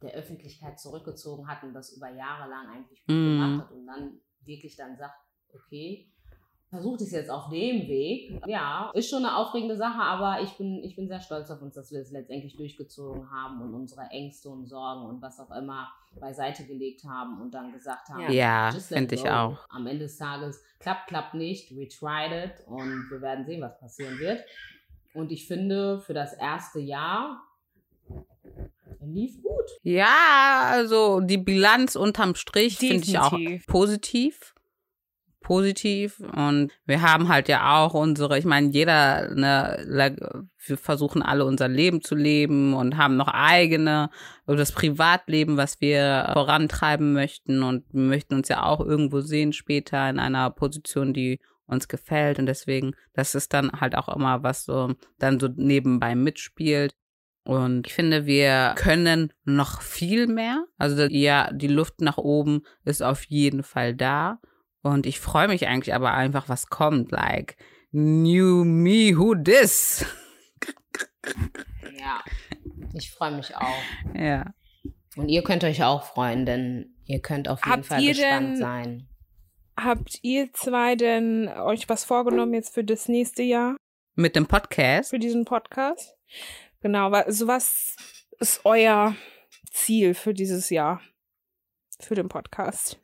der 0.04 0.14
Öffentlichkeit 0.14 0.80
zurückgezogen 0.80 1.48
hat 1.48 1.64
und 1.64 1.74
das 1.74 1.94
über 1.96 2.10
Jahre 2.10 2.50
lang 2.50 2.68
eigentlich 2.70 3.00
gut 3.06 3.16
Mhm. 3.16 3.38
gemacht 3.40 3.62
hat 3.66 3.72
und 3.72 3.86
dann 3.88 4.20
wirklich 4.46 4.76
dann 4.76 4.96
sagt, 4.98 5.16
okay, 5.54 6.10
versucht 6.70 7.02
es 7.02 7.12
jetzt 7.12 7.30
auf 7.30 7.50
dem 7.50 7.88
Weg. 7.88 8.42
Ja, 8.48 8.90
ist 8.96 9.08
schon 9.10 9.24
eine 9.24 9.36
aufregende 9.38 9.76
Sache, 9.78 10.02
aber 10.02 10.42
ich 10.42 10.58
bin, 10.58 10.84
ich 10.84 10.96
bin 10.96 11.08
sehr 11.08 11.20
stolz 11.22 11.52
auf 11.52 11.62
uns, 11.62 11.76
dass 11.76 11.92
wir 11.92 12.00
es 12.02 12.12
letztendlich 12.12 12.56
durchgezogen 12.58 13.30
haben 13.32 13.62
und 13.62 13.74
unsere 13.76 14.02
Ängste 14.10 14.50
und 14.50 14.66
Sorgen 14.66 15.06
und 15.06 15.22
was 15.22 15.40
auch 15.40 15.52
immer 15.56 15.92
beiseite 16.20 16.66
gelegt 16.66 17.04
haben 17.06 17.40
und 17.42 17.54
dann 17.54 17.72
gesagt 17.72 18.10
haben, 18.10 18.32
Ja, 18.32 18.72
finde 18.72 19.14
ich 19.16 19.30
auch. 19.30 19.58
Am 19.70 19.86
Ende 19.86 20.06
des 20.06 20.18
Tages 20.18 20.64
klappt, 20.80 21.08
klappt 21.08 21.36
nicht, 21.36 21.76
we 21.76 21.88
tried 21.88 22.32
it 22.32 22.66
und 22.68 23.08
wir 23.12 23.22
werden 23.22 23.46
sehen, 23.46 23.62
was 23.62 23.78
passieren 23.80 24.18
wird. 24.18 24.44
Und 25.14 25.32
ich 25.32 25.48
finde, 25.48 26.00
für 26.00 26.16
das 26.16 26.34
erste 26.34 26.80
Jahr 26.80 27.44
lief 29.06 29.42
gut. 29.42 29.80
Ja, 29.82 30.70
also 30.72 31.20
die 31.22 31.38
Bilanz 31.38 31.96
unterm 31.96 32.36
Strich 32.36 32.78
finde 32.78 33.04
ich 33.04 33.20
auch 33.20 33.38
positiv. 33.68 34.54
Positiv. 35.42 36.20
Und 36.20 36.72
wir 36.86 37.02
haben 37.02 37.28
halt 37.28 37.50
ja 37.50 37.84
auch 37.84 37.94
unsere, 37.94 38.40
ich 38.40 38.46
meine, 38.46 38.70
jeder, 38.70 39.36
ne, 39.36 40.48
wir 40.66 40.78
versuchen 40.78 41.22
alle 41.22 41.44
unser 41.44 41.68
Leben 41.68 42.02
zu 42.02 42.16
leben 42.16 42.74
und 42.74 42.96
haben 42.96 43.18
noch 43.18 43.28
eigene, 43.28 44.10
das 44.48 44.72
Privatleben, 44.72 45.58
was 45.58 45.82
wir 45.82 46.30
vorantreiben 46.32 47.12
möchten. 47.12 47.62
Und 47.62 47.84
wir 47.92 48.04
möchten 48.04 48.36
uns 48.36 48.48
ja 48.48 48.64
auch 48.64 48.80
irgendwo 48.80 49.20
sehen 49.20 49.52
später 49.52 50.10
in 50.10 50.18
einer 50.18 50.50
Position, 50.50 51.14
die 51.14 51.42
uns 51.68 51.90
gefällt. 51.90 52.40
Und 52.40 52.46
deswegen, 52.46 52.96
das 53.14 53.36
ist 53.36 53.54
dann 53.54 53.70
halt 53.82 53.96
auch 53.96 54.08
immer 54.16 54.44
was 54.44 54.64
so, 54.64 54.94
dann 55.20 55.42
so 55.42 55.50
nebenbei 55.54 56.16
mitspielt. 56.16 56.96
Und 57.46 57.88
ich 57.88 57.94
finde, 57.94 58.26
wir 58.26 58.74
können 58.78 59.34
noch 59.44 59.82
viel 59.82 60.28
mehr. 60.28 60.66
Also 60.78 61.04
ja, 61.04 61.52
die 61.52 61.68
Luft 61.68 62.00
nach 62.02 62.18
oben 62.18 62.64
ist 62.86 63.02
auf 63.04 63.24
jeden 63.26 63.64
Fall 63.64 63.94
da. 63.94 64.40
Und 64.82 65.06
ich 65.06 65.20
freue 65.20 65.48
mich 65.50 65.68
eigentlich 65.68 65.94
aber 65.94 66.14
einfach, 66.14 66.48
was 66.50 66.68
kommt. 66.68 67.12
Like, 67.12 67.58
new 67.92 68.64
me, 68.64 69.18
who 69.18 69.36
this? 69.36 70.06
Ja, 71.98 72.22
ich 72.94 73.12
freue 73.12 73.32
mich 73.36 73.56
auch. 73.56 73.82
Ja. 74.14 74.54
Und 75.16 75.30
ihr 75.30 75.42
könnt 75.44 75.64
euch 75.64 75.84
auch 75.84 76.04
freuen, 76.04 76.46
denn 76.46 76.94
ihr 77.06 77.22
könnt 77.22 77.48
auf 77.48 77.60
jeden 77.64 77.72
Habt 77.72 77.86
Fall 77.86 78.06
gespannt 78.06 78.48
denn- 78.50 78.58
sein. 78.58 79.08
Habt 79.78 80.20
ihr 80.22 80.52
zwei 80.54 80.96
denn 80.96 81.48
euch 81.48 81.88
was 81.90 82.04
vorgenommen 82.04 82.54
jetzt 82.54 82.74
für 82.74 82.84
das 82.84 83.08
nächste 83.08 83.42
Jahr, 83.42 83.76
Mit 84.16 84.36
dem 84.36 84.46
Podcast. 84.48 85.10
für 85.10 85.18
diesen 85.20 85.46
Podcast? 85.46 86.14
Genau, 86.84 87.10
also 87.12 87.48
was 87.48 87.96
ist 88.40 88.66
euer 88.66 89.16
Ziel 89.72 90.14
für 90.14 90.34
dieses 90.34 90.70
Jahr, 90.70 91.00
für 92.02 92.14
den 92.14 92.28
Podcast? 92.28 93.00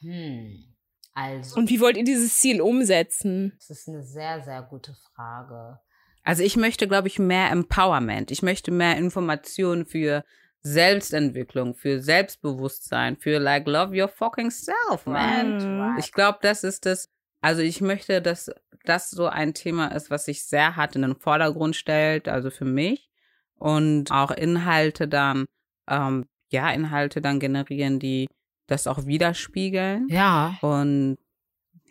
Hm. 0.00 0.74
Also, 1.12 1.56
Und 1.56 1.68
wie 1.68 1.80
wollt 1.80 1.98
ihr 1.98 2.04
dieses 2.04 2.38
Ziel 2.38 2.62
umsetzen? 2.62 3.52
das 3.58 3.68
ist 3.68 3.88
eine 3.88 4.02
sehr, 4.02 4.42
sehr 4.42 4.62
gute 4.62 4.96
Frage. 5.14 5.78
Also 6.22 6.42
ich 6.42 6.56
möchte, 6.56 6.88
glaube 6.88 7.08
ich, 7.08 7.18
mehr 7.18 7.50
Empowerment. 7.50 8.30
Ich 8.30 8.40
möchte 8.40 8.70
mehr 8.70 8.96
Informationen 8.96 9.84
für 9.84 10.24
Selbstentwicklung, 10.62 11.74
für 11.74 12.00
Selbstbewusstsein, 12.00 13.18
für 13.18 13.38
like 13.38 13.66
love 13.66 13.94
your 13.94 14.08
fucking 14.08 14.50
self, 14.50 15.04
man. 15.04 15.58
Mhm. 15.58 15.98
Ich 15.98 16.10
glaube, 16.10 16.38
das 16.40 16.64
ist 16.64 16.86
das. 16.86 17.10
Also 17.44 17.60
ich 17.60 17.82
möchte, 17.82 18.22
dass 18.22 18.50
das 18.84 19.10
so 19.10 19.26
ein 19.26 19.52
Thema 19.52 19.88
ist, 19.88 20.08
was 20.08 20.24
sich 20.24 20.46
sehr 20.46 20.76
hart 20.76 20.96
in 20.96 21.02
den 21.02 21.14
Vordergrund 21.14 21.76
stellt, 21.76 22.26
also 22.26 22.48
für 22.48 22.64
mich. 22.64 23.10
Und 23.56 24.10
auch 24.10 24.30
Inhalte 24.30 25.06
dann, 25.08 25.44
ähm, 25.86 26.24
ja, 26.50 26.70
Inhalte 26.70 27.20
dann 27.20 27.40
generieren, 27.40 27.98
die 27.98 28.28
das 28.66 28.86
auch 28.86 29.04
widerspiegeln. 29.04 30.08
Ja. 30.08 30.56
Und 30.62 31.18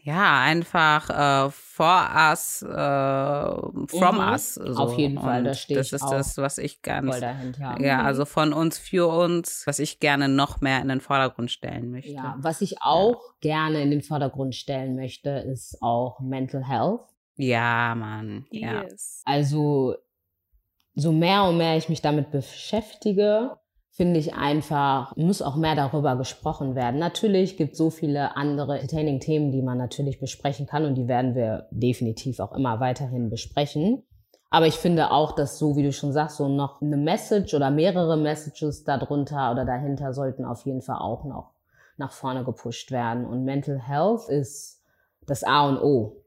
ja, 0.06 0.40
einfach 0.42 1.10
äh, 1.48 1.50
for 1.50 2.10
us, 2.30 2.62
äh, 2.62 2.68
from 2.68 4.16
Mhm. 4.18 4.32
us. 4.34 4.54
So. 4.56 4.76
Auf 4.76 4.98
jeden 4.98 5.18
Fall, 5.18 5.40
Und 5.40 5.44
da 5.46 5.54
steh 5.54 5.76
Das 5.76 5.88
ich 5.88 5.94
ist 5.94 6.04
auch 6.04 6.12
das, 6.12 6.38
was 6.38 6.58
ich 6.58 6.82
ganz, 6.82 7.10
Voll 7.10 7.22
dahinter. 7.22 7.78
ja, 7.82 8.04
also 8.04 8.26
von 8.26 8.52
uns, 8.54 8.78
für 8.78 9.08
uns, 9.08 9.66
was 9.66 9.80
ich 9.80 10.00
gerne 10.00 10.28
noch 10.28 10.60
mehr 10.62 10.82
in 10.82 10.90
den 10.90 11.00
Vordergrund 11.02 11.52
stellen 11.52 11.90
möchte. 11.92 12.12
Ja, 12.12 12.36
was 12.38 12.62
ich 12.62 12.82
auch 12.82 13.34
gerne 13.40 13.82
in 13.82 13.92
den 13.92 14.02
Vordergrund 14.02 14.56
stellen 14.56 14.96
möchte, 14.96 15.30
ist 15.30 15.78
auch 15.82 16.20
Mental 16.20 16.68
Health. 16.68 17.02
Ja, 17.38 17.96
Mann. 17.96 18.46
Ja. 18.52 18.84
Yes. 18.84 19.22
Also 19.26 19.96
so 20.96 21.12
mehr 21.12 21.46
und 21.46 21.58
mehr 21.58 21.78
ich 21.78 21.90
mich 21.90 22.02
damit 22.02 22.30
beschäftige, 22.30 23.58
finde 23.96 24.20
ich 24.20 24.34
einfach, 24.34 25.16
muss 25.16 25.44
auch 25.44 25.56
mehr 25.56 25.76
darüber 25.76 26.16
gesprochen 26.16 26.74
werden. 26.76 27.00
Natürlich 27.00 27.58
gibt 27.58 27.74
es 27.74 27.78
so 27.78 27.92
viele 27.92 28.36
andere 28.36 28.80
entertaining 28.80 29.20
Themen, 29.20 29.52
die 29.52 29.62
man 29.62 29.78
natürlich 29.78 30.20
besprechen 30.20 30.66
kann 30.66 30.84
und 30.86 30.96
die 30.96 31.08
werden 31.08 31.36
wir 31.36 31.68
definitiv 31.70 32.40
auch 32.40 32.54
immer 32.54 32.80
weiterhin 32.80 33.30
besprechen. 33.30 34.02
Aber 34.50 34.66
ich 34.68 34.76
finde 34.76 35.12
auch, 35.12 35.34
dass 35.34 35.60
so, 35.60 35.76
wie 35.76 35.84
du 35.84 35.92
schon 35.92 36.12
sagst, 36.12 36.38
so 36.38 36.48
noch 36.48 36.82
eine 36.82 36.98
Message 36.98 37.54
oder 37.54 37.70
mehrere 37.70 38.18
Messages 38.18 38.84
darunter 38.84 39.52
oder 39.52 39.64
dahinter 39.64 40.14
sollten 40.14 40.44
auf 40.44 40.66
jeden 40.66 40.82
Fall 40.82 40.98
auch 40.98 41.24
noch 41.24 41.52
nach 41.98 42.12
vorne 42.12 42.44
gepusht 42.44 42.92
werden. 42.92 43.26
Und 43.26 43.46
Mental 43.46 43.80
Health 43.80 44.28
ist 44.28 44.82
das 45.28 45.44
A 45.44 45.68
und 45.70 45.78
O. 45.78 46.18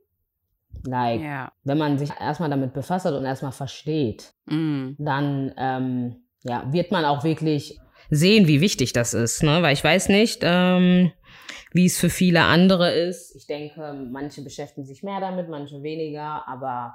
Like, 0.85 1.21
Ja. 1.23 1.51
wenn 1.65 1.79
man 1.79 1.99
sich 1.99 2.11
erstmal 2.21 2.51
damit 2.51 2.75
befasst 2.75 3.07
hat 3.07 3.15
und 3.15 3.25
erstmal 3.25 3.53
versteht, 3.53 4.35
Mm. 4.47 4.91
dann 4.99 5.53
ähm, 5.57 6.17
ja, 6.49 6.73
wird 6.73 6.91
man 6.91 7.05
auch 7.05 7.25
wirklich 7.25 7.79
sehen, 8.11 8.47
wie 8.47 8.61
wichtig 8.61 8.93
das 8.93 9.15
ist. 9.15 9.43
Ne? 9.43 9.63
Weil 9.63 9.73
ich 9.73 9.85
weiß 9.85 10.09
nicht, 10.09 10.41
ähm, 10.43 11.13
wie 11.73 11.87
es 11.87 11.99
für 11.99 12.11
viele 12.11 12.43
andere 12.43 12.93
ist. 12.93 13.35
Ich 13.37 13.47
denke, 13.47 13.93
manche 14.11 14.43
beschäftigen 14.43 14.87
sich 14.87 15.03
mehr 15.03 15.21
damit, 15.21 15.49
manche 15.49 15.83
weniger, 15.83 16.47
aber 16.49 16.95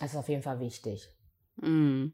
es 0.00 0.12
ist 0.12 0.16
auf 0.16 0.28
jeden 0.28 0.42
Fall 0.42 0.60
wichtig. 0.60 1.08
Mm. 1.56 2.08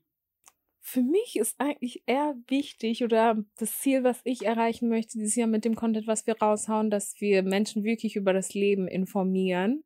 Für 0.81 1.03
mich 1.03 1.37
ist 1.37 1.61
eigentlich 1.61 2.03
eher 2.07 2.35
wichtig 2.47 3.05
oder 3.05 3.37
das 3.59 3.79
Ziel, 3.79 4.05
was 4.05 4.21
ich 4.25 4.47
erreichen 4.47 4.89
möchte 4.89 5.19
dieses 5.19 5.37
Jahr 5.37 5.49
mit 5.49 5.67
dem 5.67 5.75
Content, 5.75 6.07
was 6.07 6.27
wir 6.27 6.39
raushauen, 6.39 6.89
dass 6.91 7.21
wir 7.21 7.43
Menschen 7.43 7.85
wirklich 7.85 8.17
über 8.17 8.33
das 8.33 8.55
Leben 8.55 8.89
informieren. 8.89 9.85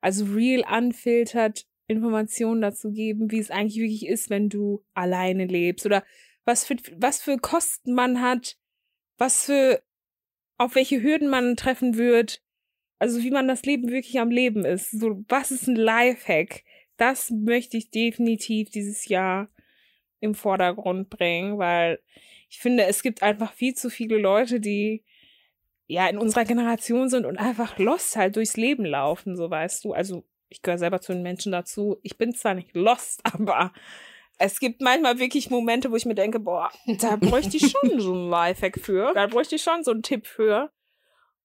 Also 0.00 0.24
real 0.24 0.64
unfiltert 0.74 1.66
Informationen 1.88 2.60
dazu 2.60 2.92
geben, 2.92 3.30
wie 3.30 3.38
es 3.38 3.50
eigentlich 3.50 3.76
wirklich 3.76 4.06
ist, 4.06 4.30
wenn 4.30 4.48
du 4.48 4.84
alleine 4.94 5.46
lebst 5.46 5.84
oder 5.86 6.04
was 6.44 6.64
für, 6.64 6.76
was 6.96 7.20
für 7.20 7.38
Kosten 7.38 7.94
man 7.94 8.20
hat, 8.20 8.56
was 9.16 9.44
für, 9.44 9.82
auf 10.58 10.74
welche 10.74 11.02
Hürden 11.02 11.28
man 11.28 11.56
treffen 11.56 11.96
wird. 11.96 12.42
Also 12.98 13.22
wie 13.22 13.30
man 13.30 13.48
das 13.48 13.62
Leben 13.62 13.90
wirklich 13.90 14.20
am 14.20 14.30
Leben 14.30 14.64
ist. 14.64 14.90
So, 14.90 15.24
was 15.28 15.50
ist 15.50 15.66
ein 15.66 15.76
Lifehack? 15.76 16.64
Das 16.96 17.30
möchte 17.30 17.76
ich 17.76 17.90
definitiv 17.90 18.70
dieses 18.70 19.06
Jahr 19.06 19.48
im 20.20 20.34
Vordergrund 20.34 21.10
bringen, 21.10 21.58
weil 21.58 22.00
ich 22.50 22.58
finde, 22.58 22.84
es 22.84 23.02
gibt 23.02 23.22
einfach 23.22 23.52
viel 23.52 23.74
zu 23.74 23.88
viele 23.88 24.18
Leute, 24.18 24.58
die 24.58 25.04
ja 25.86 26.08
in 26.08 26.18
unserer 26.18 26.44
Generation 26.44 27.08
sind 27.08 27.24
und 27.24 27.38
einfach 27.38 27.78
lost 27.78 28.16
halt 28.16 28.36
durchs 28.36 28.56
Leben 28.56 28.84
laufen, 28.84 29.36
so 29.36 29.48
weißt 29.48 29.84
du. 29.84 29.92
Also 29.92 30.24
ich 30.48 30.62
gehöre 30.62 30.78
selber 30.78 31.00
zu 31.00 31.12
den 31.12 31.22
Menschen 31.22 31.52
dazu. 31.52 31.98
Ich 32.02 32.16
bin 32.18 32.34
zwar 32.34 32.54
nicht 32.54 32.74
lost, 32.74 33.20
aber 33.32 33.72
es 34.38 34.60
gibt 34.60 34.80
manchmal 34.80 35.18
wirklich 35.18 35.50
Momente, 35.50 35.90
wo 35.90 35.96
ich 35.96 36.06
mir 36.06 36.14
denke, 36.14 36.38
boah, 36.40 36.70
da 37.00 37.16
bräuchte 37.16 37.56
ich 37.56 37.70
schon 37.72 38.00
so 38.00 38.14
ein 38.14 38.28
Lifehack 38.30 38.78
für. 38.78 39.12
Da 39.14 39.26
bräuchte 39.26 39.56
ich 39.56 39.62
schon 39.62 39.82
so 39.84 39.90
einen 39.90 40.02
Tipp 40.02 40.26
für. 40.26 40.70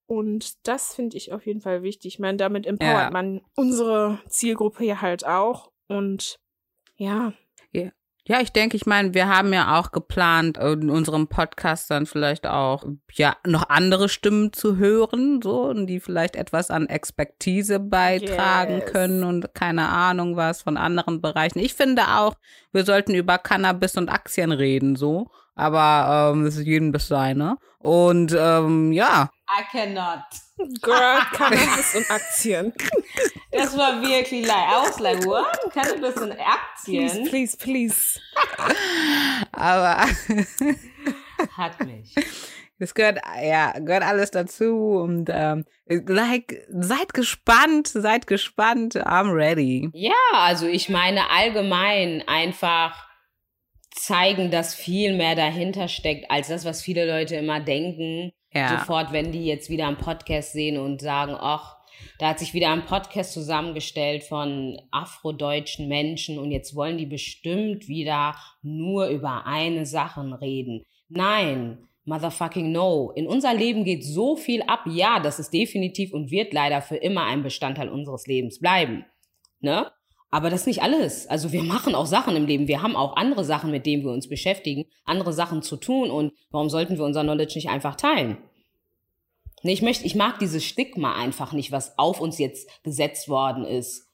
Und 0.05 0.67
das 0.67 0.93
finde 0.93 1.17
ich 1.17 1.31
auf 1.33 1.45
jeden 1.45 1.61
Fall 1.61 1.81
wichtig. 1.81 2.13
Ich 2.15 2.19
meine, 2.19 2.37
damit 2.37 2.67
empowert 2.67 3.05
Ja. 3.05 3.09
man 3.11 3.41
unsere 3.55 4.19
Zielgruppe 4.27 4.83
ja 4.85 5.01
halt 5.01 5.25
auch. 5.25 5.71
Und 5.87 6.39
ja, 6.97 7.33
Ja, 7.71 7.89
ich 8.25 8.53
denke, 8.53 8.77
ich 8.77 8.85
meine, 8.85 9.13
wir 9.13 9.27
haben 9.27 9.51
ja 9.51 9.77
auch 9.79 9.91
geplant, 9.91 10.57
in 10.57 10.89
unserem 10.89 11.27
Podcast 11.27 11.91
dann 11.91 12.05
vielleicht 12.05 12.47
auch, 12.47 12.85
ja, 13.11 13.35
noch 13.45 13.67
andere 13.69 14.07
Stimmen 14.07 14.53
zu 14.53 14.77
hören, 14.77 15.41
so, 15.41 15.63
und 15.63 15.87
die 15.87 15.99
vielleicht 15.99 16.35
etwas 16.37 16.71
an 16.71 16.87
Expertise 16.87 17.79
beitragen 17.79 18.79
Yes. 18.79 18.91
können 18.91 19.23
und 19.23 19.53
keine 19.53 19.89
Ahnung 19.89 20.37
was 20.37 20.61
von 20.61 20.77
anderen 20.77 21.19
Bereichen. 21.21 21.59
Ich 21.59 21.73
finde 21.73 22.03
auch, 22.15 22.35
wir 22.71 22.85
sollten 22.85 23.13
über 23.13 23.37
Cannabis 23.37 23.97
und 23.97 24.09
Aktien 24.09 24.51
reden, 24.51 24.95
so. 24.95 25.29
Aber 25.55 26.31
ähm, 26.33 26.45
das 26.45 26.55
ist 26.57 26.65
jedem 26.65 26.91
das 26.91 27.07
seine. 27.07 27.57
Und 27.79 28.35
ähm, 28.37 28.91
ja, 28.91 29.29
I 29.49 29.63
cannot. 29.71 30.23
Girl, 30.81 31.19
Cannabis 31.33 31.95
und 31.95 32.09
Aktien. 32.09 32.73
Das 33.51 33.77
war 33.77 34.01
wirklich 34.01 34.45
like, 34.47 34.67
I 34.69 34.87
was 34.87 34.99
like, 34.99 35.25
what? 35.25 35.45
Cannabis 35.73 36.15
und 36.21 36.31
Please, 36.31 36.43
Aktien? 36.45 37.29
please, 37.29 37.57
please. 37.57 38.19
aber 39.51 40.05
Hat 41.57 41.85
mich. 41.85 42.15
Es 42.79 42.93
gehört, 42.93 43.19
ja, 43.41 43.71
gehört 43.79 44.03
alles 44.03 44.31
dazu 44.31 44.97
und 45.01 45.29
ähm, 45.31 45.65
like, 45.87 46.65
seid 46.69 47.13
gespannt, 47.13 47.87
seid 47.87 48.27
gespannt, 48.27 48.95
I'm 48.95 49.33
ready. 49.33 49.89
Ja, 49.93 50.11
also 50.33 50.65
ich 50.67 50.89
meine 50.89 51.29
allgemein 51.29 52.23
einfach 52.27 53.02
zeigen, 53.95 54.51
dass 54.51 54.75
viel 54.75 55.15
mehr 55.15 55.35
dahinter 55.35 55.87
steckt, 55.87 56.29
als 56.29 56.47
das, 56.47 56.65
was 56.65 56.81
viele 56.81 57.05
Leute 57.05 57.35
immer 57.35 57.59
denken. 57.59 58.31
Ja. 58.53 58.79
Sofort, 58.79 59.11
wenn 59.11 59.31
die 59.31 59.45
jetzt 59.45 59.69
wieder 59.69 59.87
einen 59.87 59.97
Podcast 59.97 60.53
sehen 60.53 60.77
und 60.77 61.01
sagen, 61.01 61.35
ach, 61.39 61.77
da 62.19 62.29
hat 62.29 62.39
sich 62.39 62.53
wieder 62.53 62.71
ein 62.71 62.85
Podcast 62.85 63.33
zusammengestellt 63.33 64.23
von 64.23 64.79
afrodeutschen 64.91 65.87
Menschen 65.87 66.37
und 66.37 66.51
jetzt 66.51 66.75
wollen 66.75 66.97
die 66.97 67.05
bestimmt 67.05 67.87
wieder 67.87 68.35
nur 68.61 69.07
über 69.07 69.45
eine 69.45 69.85
Sache 69.85 70.21
reden. 70.41 70.83
Nein, 71.09 71.87
motherfucking 72.05 72.71
no. 72.71 73.11
In 73.15 73.27
unser 73.27 73.53
Leben 73.53 73.83
geht 73.83 74.03
so 74.03 74.35
viel 74.35 74.61
ab. 74.63 74.81
Ja, 74.85 75.19
das 75.19 75.39
ist 75.39 75.53
definitiv 75.53 76.13
und 76.13 76.31
wird 76.31 76.53
leider 76.53 76.81
für 76.81 76.97
immer 76.97 77.25
ein 77.25 77.43
Bestandteil 77.43 77.89
unseres 77.89 78.27
Lebens 78.27 78.59
bleiben. 78.59 79.05
Ne? 79.59 79.91
Aber 80.33 80.49
das 80.49 80.61
ist 80.61 80.65
nicht 80.65 80.81
alles. 80.81 81.27
Also 81.27 81.51
wir 81.51 81.61
machen 81.61 81.93
auch 81.93 82.07
Sachen 82.07 82.35
im 82.35 82.47
Leben. 82.47 82.67
Wir 82.67 82.81
haben 82.81 82.95
auch 82.95 83.17
andere 83.17 83.45
Sachen, 83.45 83.69
mit 83.69 83.85
denen 83.85 84.03
wir 84.03 84.09
uns 84.11 84.27
beschäftigen, 84.27 84.85
andere 85.05 85.31
Sachen 85.31 85.61
zu 85.61 85.77
tun. 85.77 86.09
Und 86.09 86.33
warum 86.49 86.71
sollten 86.71 86.97
wir 86.97 87.05
unser 87.05 87.21
Knowledge 87.21 87.53
nicht 87.53 87.69
einfach 87.69 87.95
teilen? 87.95 88.37
Nee, 89.61 89.73
ich 89.73 89.83
möchte, 89.83 90.07
ich 90.07 90.15
mag 90.15 90.39
dieses 90.39 90.65
Stigma 90.65 91.13
einfach 91.13 91.53
nicht, 91.53 91.71
was 91.71 91.99
auf 91.99 92.19
uns 92.19 92.39
jetzt 92.39 92.67
gesetzt 92.81 93.29
worden 93.29 93.63
ist. 93.63 94.09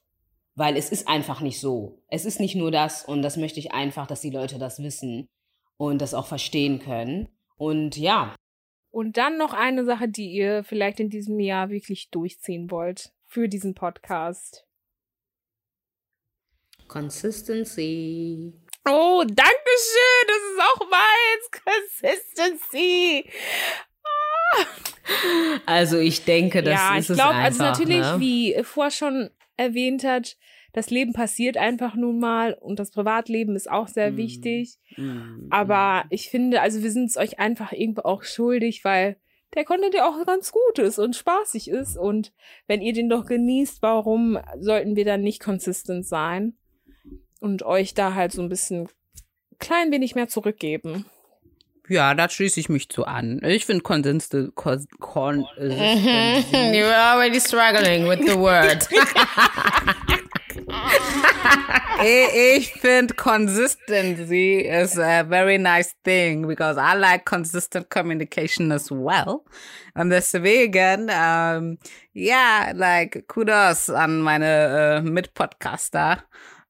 Weil 0.56 0.76
es 0.76 0.90
ist 0.90 1.08
einfach 1.08 1.40
nicht 1.40 1.58
so. 1.58 2.02
Es 2.08 2.26
ist 2.26 2.38
nicht 2.38 2.54
nur 2.54 2.70
das 2.70 3.02
und 3.02 3.22
das 3.22 3.38
möchte 3.38 3.58
ich 3.58 3.72
einfach, 3.72 4.06
dass 4.06 4.20
die 4.20 4.28
Leute 4.28 4.58
das 4.58 4.82
wissen 4.82 5.26
und 5.78 6.02
das 6.02 6.12
auch 6.12 6.26
verstehen 6.26 6.80
können. 6.80 7.30
Und 7.56 7.96
ja, 7.96 8.34
Und 8.90 9.16
dann 9.16 9.38
noch 9.38 9.54
eine 9.54 9.86
Sache, 9.86 10.06
die 10.06 10.30
ihr 10.32 10.64
vielleicht 10.64 11.00
in 11.00 11.08
diesem 11.08 11.40
Jahr 11.40 11.70
wirklich 11.70 12.10
durchziehen 12.10 12.70
wollt 12.70 13.10
für 13.24 13.48
diesen 13.48 13.72
Podcast. 13.72 14.66
Consistency. 16.90 18.52
Oh, 18.88 19.22
danke 19.26 19.70
schön. 19.76 20.26
Das 20.26 20.36
ist 20.52 20.60
auch 20.60 20.90
meins. 20.90 21.50
Consistency. 22.32 23.30
Also 25.66 25.98
ich 25.98 26.24
denke, 26.24 26.62
das 26.62 26.74
ja, 26.74 26.96
ist 26.96 27.04
ich 27.04 27.10
es 27.10 27.16
glaube, 27.16 27.34
einfach. 27.36 27.44
also 27.44 27.62
natürlich, 27.84 28.00
ne? 28.00 28.16
wie 28.18 28.56
vor 28.64 28.90
schon 28.90 29.30
erwähnt 29.56 30.02
hat, 30.04 30.36
das 30.72 30.90
Leben 30.90 31.12
passiert 31.12 31.56
einfach 31.56 31.94
nun 31.94 32.18
mal 32.20 32.54
und 32.54 32.78
das 32.78 32.90
Privatleben 32.92 33.54
ist 33.56 33.70
auch 33.70 33.88
sehr 33.88 34.12
Mhm. 34.12 34.16
wichtig. 34.16 34.76
Mm, 34.96 35.46
Aber 35.50 36.04
ich 36.10 36.28
finde, 36.30 36.60
also 36.60 36.82
wir 36.82 36.90
sind 36.92 37.06
es 37.06 37.16
euch 37.16 37.38
einfach 37.38 37.72
irgendwo 37.72 38.02
auch 38.02 38.22
schuldig, 38.22 38.84
weil 38.84 39.16
der 39.54 39.64
Content 39.64 39.94
ja 39.94 40.08
auch 40.08 40.24
ganz 40.26 40.52
gut 40.52 40.78
ist 40.78 40.98
und 40.98 41.16
spaßig 41.16 41.68
ist. 41.70 41.96
Und 41.96 42.32
wenn 42.68 42.82
ihr 42.82 42.92
den 42.92 43.08
doch 43.08 43.26
genießt, 43.26 43.82
warum 43.82 44.38
sollten 44.60 44.94
wir 44.94 45.04
dann 45.04 45.22
nicht 45.22 45.42
consistent 45.42 46.06
sein 46.06 46.56
und 47.40 47.62
euch 47.64 47.94
da 47.94 48.14
halt 48.14 48.32
so 48.32 48.42
ein 48.42 48.48
bisschen 48.48 48.88
klein 49.58 49.90
wenig 49.90 50.14
mehr 50.14 50.28
zurückgeben? 50.28 51.06
Ja, 51.88 52.14
da 52.14 52.28
schließe 52.28 52.60
ich 52.60 52.68
mich 52.68 52.88
zu 52.88 53.04
an. 53.04 53.40
Ich 53.44 53.66
finde 53.66 53.82
Konsiste, 53.82 54.52
Kon, 54.54 54.86
Kon, 55.00 55.44
Mhm. 55.58 56.72
You're 56.72 56.94
already 56.94 57.40
struggling 57.40 58.08
with 58.08 58.20
the 58.20 58.38
word. 58.38 58.88
ich 62.04 62.72
finde 62.74 63.14
consistency 63.14 64.60
is 64.60 64.96
a 64.98 65.24
very 65.24 65.58
nice 65.58 65.94
thing 66.04 66.46
because 66.46 66.78
I 66.78 66.94
like 66.96 67.24
consistent 67.24 67.90
communication 67.90 68.70
as 68.72 68.90
well. 68.90 69.44
Und 69.94 70.10
deswegen, 70.10 71.10
ähm, 71.10 71.78
ja, 72.12 72.70
like 72.72 73.26
kudos 73.26 73.90
an 73.90 74.20
meine 74.20 75.00
äh, 75.00 75.02
Mitpodcaster 75.02 76.22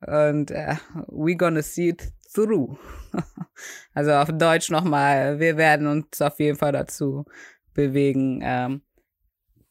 und 0.06 0.50
äh, 0.50 0.76
we 1.08 1.36
gonna 1.36 1.62
see 1.62 1.90
it 1.90 2.12
through. 2.32 2.78
also 3.94 4.12
auf 4.12 4.30
Deutsch 4.32 4.70
nochmal, 4.70 5.38
wir 5.40 5.56
werden 5.56 5.86
uns 5.86 6.20
auf 6.20 6.38
jeden 6.38 6.58
Fall 6.58 6.72
dazu 6.72 7.24
bewegen, 7.74 8.40
ähm, 8.42 8.82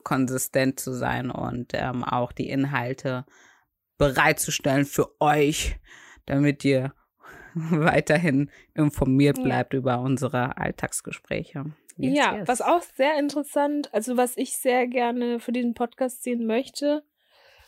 konsistent 0.04 0.80
zu 0.80 0.94
sein 0.94 1.30
und 1.30 1.72
ähm, 1.74 2.04
auch 2.04 2.32
die 2.32 2.50
Inhalte 2.50 3.26
bereitzustellen 3.98 4.86
für 4.86 5.20
euch, 5.20 5.78
damit 6.26 6.64
ihr 6.66 6.94
weiterhin 7.54 8.50
informiert 8.74 9.38
Ja. 9.38 9.44
bleibt 9.44 9.74
über 9.74 10.00
unsere 10.00 10.58
Alltagsgespräche. 10.58 11.66
Yes, 11.98 12.18
ja, 12.18 12.38
yes. 12.38 12.48
was 12.48 12.62
auch 12.62 12.82
sehr 12.96 13.20
interessant, 13.20 13.94
also 13.94 14.16
was 14.16 14.38
ich 14.38 14.56
sehr 14.56 14.88
gerne 14.88 15.40
für 15.42 15.52
diesen 15.52 15.74
Podcast 15.74 16.24
sehen 16.24 16.46
möchte, 16.46 17.04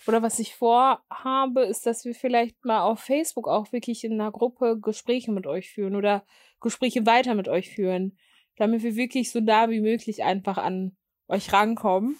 Oder 0.08 0.22
was 0.22 0.39
ich 0.39 0.56
vorhabe, 0.56 1.62
ist, 1.62 1.86
dass 1.86 2.06
wir 2.06 2.16
vielleicht 2.16 2.66
mal 2.66 2.82
auf 2.82 2.99
Facebook 2.99 3.47
auch 3.47 3.72
wirklich 3.72 4.04
in 4.04 4.14
einer 4.14 4.32
Gruppe 4.32 4.80
Gespräche 4.82 5.32
mit 5.32 5.45
euch 5.45 5.70
führen 5.72 5.95
oder 5.95 6.26
Gespräche 6.60 7.06
weiter 7.06 7.36
mit 7.36 7.47
euch 7.47 7.74
führen, 7.74 8.18
damit 8.58 8.84
wir 8.84 8.95
wirklich 8.95 9.32
so 9.32 9.39
nah 9.39 9.70
wie 9.70 9.82
möglich 9.82 10.24
einfach 10.24 10.58
an 10.58 10.95
euch 11.28 11.54
rankommen. 11.54 12.18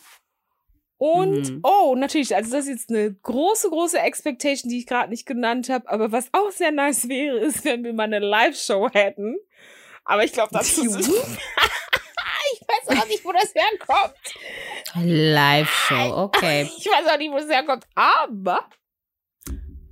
Und, 0.98 1.50
Mhm. 1.50 1.60
oh, 1.64 1.96
natürlich, 1.96 2.36
also 2.36 2.52
das 2.52 2.66
ist 2.66 2.70
jetzt 2.70 2.90
eine 2.92 3.12
große, 3.12 3.70
große 3.70 3.98
Expectation, 4.00 4.70
die 4.70 4.78
ich 4.78 4.86
gerade 4.86 5.10
nicht 5.10 5.26
genannt 5.26 5.68
habe, 5.70 5.90
aber 5.90 6.12
was 6.12 6.30
auch 6.32 6.52
sehr 6.52 6.72
nice 6.72 7.10
wäre, 7.10 7.40
ist, 7.40 7.66
wenn 7.66 7.84
wir 7.84 7.94
mal 7.94 8.04
eine 8.04 8.20
Live-Show 8.20 8.90
hätten. 8.94 9.36
Aber 10.06 10.24
ich 10.24 10.32
glaube, 10.32 10.50
das 10.54 10.78
ist... 10.78 11.10
ich 12.54 12.62
weiß 12.68 13.00
auch 13.00 13.08
nicht, 13.08 13.26
wo 13.26 13.32
das 13.32 13.54
herkommt. 13.56 14.14
Live-Show, 14.96 16.18
okay. 16.18 16.70
Ich 16.78 16.86
weiß 16.86 17.08
auch 17.12 17.18
nicht, 17.18 17.32
wo 17.32 17.38
das 17.38 17.50
herkommt, 17.50 17.86
aber. 17.96 18.66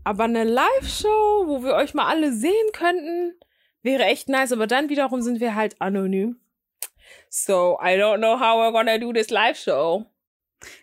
Aber 0.03 0.23
eine 0.23 0.43
Live-Show, 0.43 1.47
wo 1.47 1.63
wir 1.63 1.75
euch 1.75 1.93
mal 1.93 2.07
alle 2.07 2.33
sehen 2.33 2.71
könnten, 2.73 3.33
wäre 3.81 4.05
echt 4.05 4.29
nice. 4.29 4.51
Aber 4.51 4.67
dann 4.67 4.89
wiederum 4.89 5.21
sind 5.21 5.39
wir 5.39 5.55
halt 5.55 5.79
anonym. 5.81 6.39
So, 7.29 7.77
I 7.81 7.95
don't 7.95 8.17
know 8.17 8.39
how 8.39 8.59
we're 8.59 8.71
gonna 8.71 8.97
do 8.97 9.13
this 9.13 9.29
Live-Show. 9.29 10.05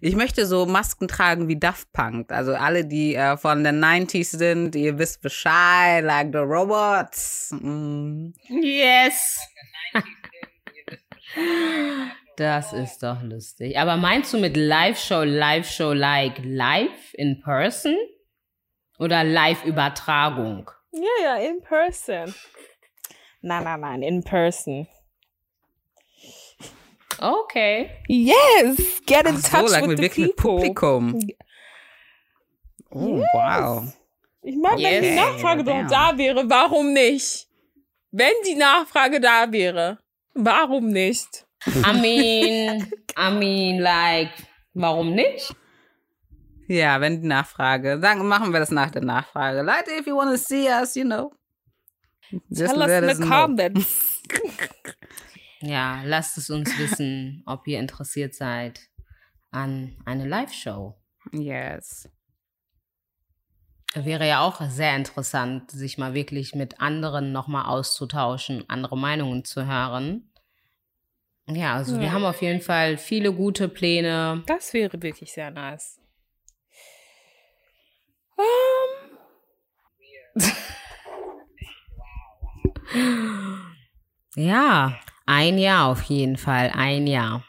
Ich 0.01 0.17
möchte 0.17 0.47
so 0.47 0.65
Masken 0.65 1.07
tragen 1.07 1.49
wie 1.49 1.59
Daft 1.59 1.93
Punk. 1.93 2.33
Also 2.33 2.55
alle, 2.55 2.87
die 2.87 3.15
äh, 3.15 3.37
von 3.37 3.63
den 3.63 3.85
90s 3.85 4.37
sind, 4.37 4.75
ihr 4.75 4.99
wisst 4.99 5.21
Bescheid, 5.21 6.03
like 6.03 6.29
the 6.33 6.39
robots. 6.39 7.55
Mm. 7.61 8.31
Yes. 8.49 9.39
Das 12.37 12.73
ist 12.73 13.03
doch 13.03 13.23
lustig. 13.23 13.79
Aber 13.79 13.97
meinst 13.97 14.33
du 14.35 14.39
mit 14.39 14.57
Live-Show, 14.57 15.23
Live-Show 15.23 15.93
like 15.93 16.39
live 16.45 17.15
in 17.15 17.41
person? 17.41 17.97
Oder 18.99 19.25
Live-Übertragung? 19.25 20.71
Ja, 20.93 21.01
ja, 21.23 21.37
in 21.37 21.61
person. 21.63 22.35
Nein, 23.41 23.65
nein, 23.65 23.81
nein, 23.81 24.03
in 24.03 24.23
person. 24.23 24.87
Okay. 27.19 27.91
Yes, 28.09 29.03
get 29.07 29.27
in 29.27 29.37
Ach 29.37 29.41
so, 29.41 29.57
touch 29.63 29.71
like 29.71 29.83
with 29.87 29.89
mit 29.89 29.97
the 29.99 30.03
wirklich 30.03 30.27
mit 30.27 30.37
people. 30.37 30.57
Publikum. 30.57 31.19
Oh, 32.91 33.25
wow. 33.33 33.85
Ich 34.43 34.57
meine, 34.57 34.83
wenn 34.83 35.03
die 35.03 35.09
Yes. 35.09 35.17
Nachfrage 35.17 35.65
doch 35.65 35.87
da 35.89 36.17
wäre, 36.19 36.49
warum 36.49 36.93
nicht? 36.93 37.49
Wenn 38.11 38.33
die 38.47 38.55
Nachfrage 38.55 39.21
da 39.21 39.51
wäre, 39.51 39.99
warum 40.35 40.89
nicht? 40.89 41.46
I 41.67 42.01
mean, 42.01 42.91
I 43.17 43.31
mean, 43.31 43.81
like, 43.81 44.31
warum 44.75 45.15
nicht? 45.15 45.55
Ja, 46.69 47.01
wenn 47.01 47.23
die 47.23 47.29
Nachfrage. 47.29 47.99
Sagen, 48.01 48.27
machen 48.27 48.53
wir 48.53 48.61
das 48.61 48.71
nach 48.71 48.91
der 48.91 49.03
Nachfrage. 49.03 49.63
Leute, 49.63 49.91
if 49.99 50.07
you 50.07 50.17
want 50.17 50.31
to 50.31 50.37
see 50.37 50.69
us, 50.69 50.95
you 50.97 51.05
know. 51.05 51.33
Just 52.49 52.75
Tell 52.75 52.83
us 52.83 52.91
in 52.91 53.09
the 53.09 53.23
know. 53.23 53.29
comments. 53.29 54.23
Ja, 55.61 56.03
lasst 56.05 56.37
es 56.37 56.51
uns 56.51 56.79
wissen, 56.79 57.43
ob 57.47 57.67
ihr 57.67 57.79
interessiert 57.81 58.35
seid 58.35 58.81
an 59.51 59.97
eine 60.05 60.27
Live-Show. 60.27 60.95
Yes. 61.33 62.09
Wäre 63.95 64.29
ja 64.29 64.41
auch 64.41 64.61
sehr 64.69 64.95
interessant, 64.95 65.71
sich 65.71 65.97
mal 65.97 66.13
wirklich 66.13 66.55
mit 66.55 66.81
anderen 66.81 67.33
nochmal 67.33 67.67
auszutauschen, 67.67 68.69
andere 68.69 68.99
Meinungen 68.99 69.45
zu 69.45 69.67
hören. 69.67 70.31
Ja, 71.49 71.75
also 71.75 71.95
Ja. 71.95 72.01
wir 72.03 72.13
haben 72.13 72.25
auf 72.25 72.43
jeden 72.43 72.61
Fall 72.61 72.99
viele 72.99 73.33
gute 73.33 73.69
Pläne. 73.69 74.43
Das 74.47 74.73
wäre 74.73 75.01
wirklich 75.01 75.33
sehr 75.33 75.51
nice. 75.51 76.01
Ähm, 78.39 79.19
Ja, 84.37 84.99
ein 85.25 85.59
Jahr 85.59 85.89
auf 85.91 86.03
jeden 86.03 86.37
Fall, 86.37 86.71
ein 86.75 87.07
Jahr. 87.07 87.43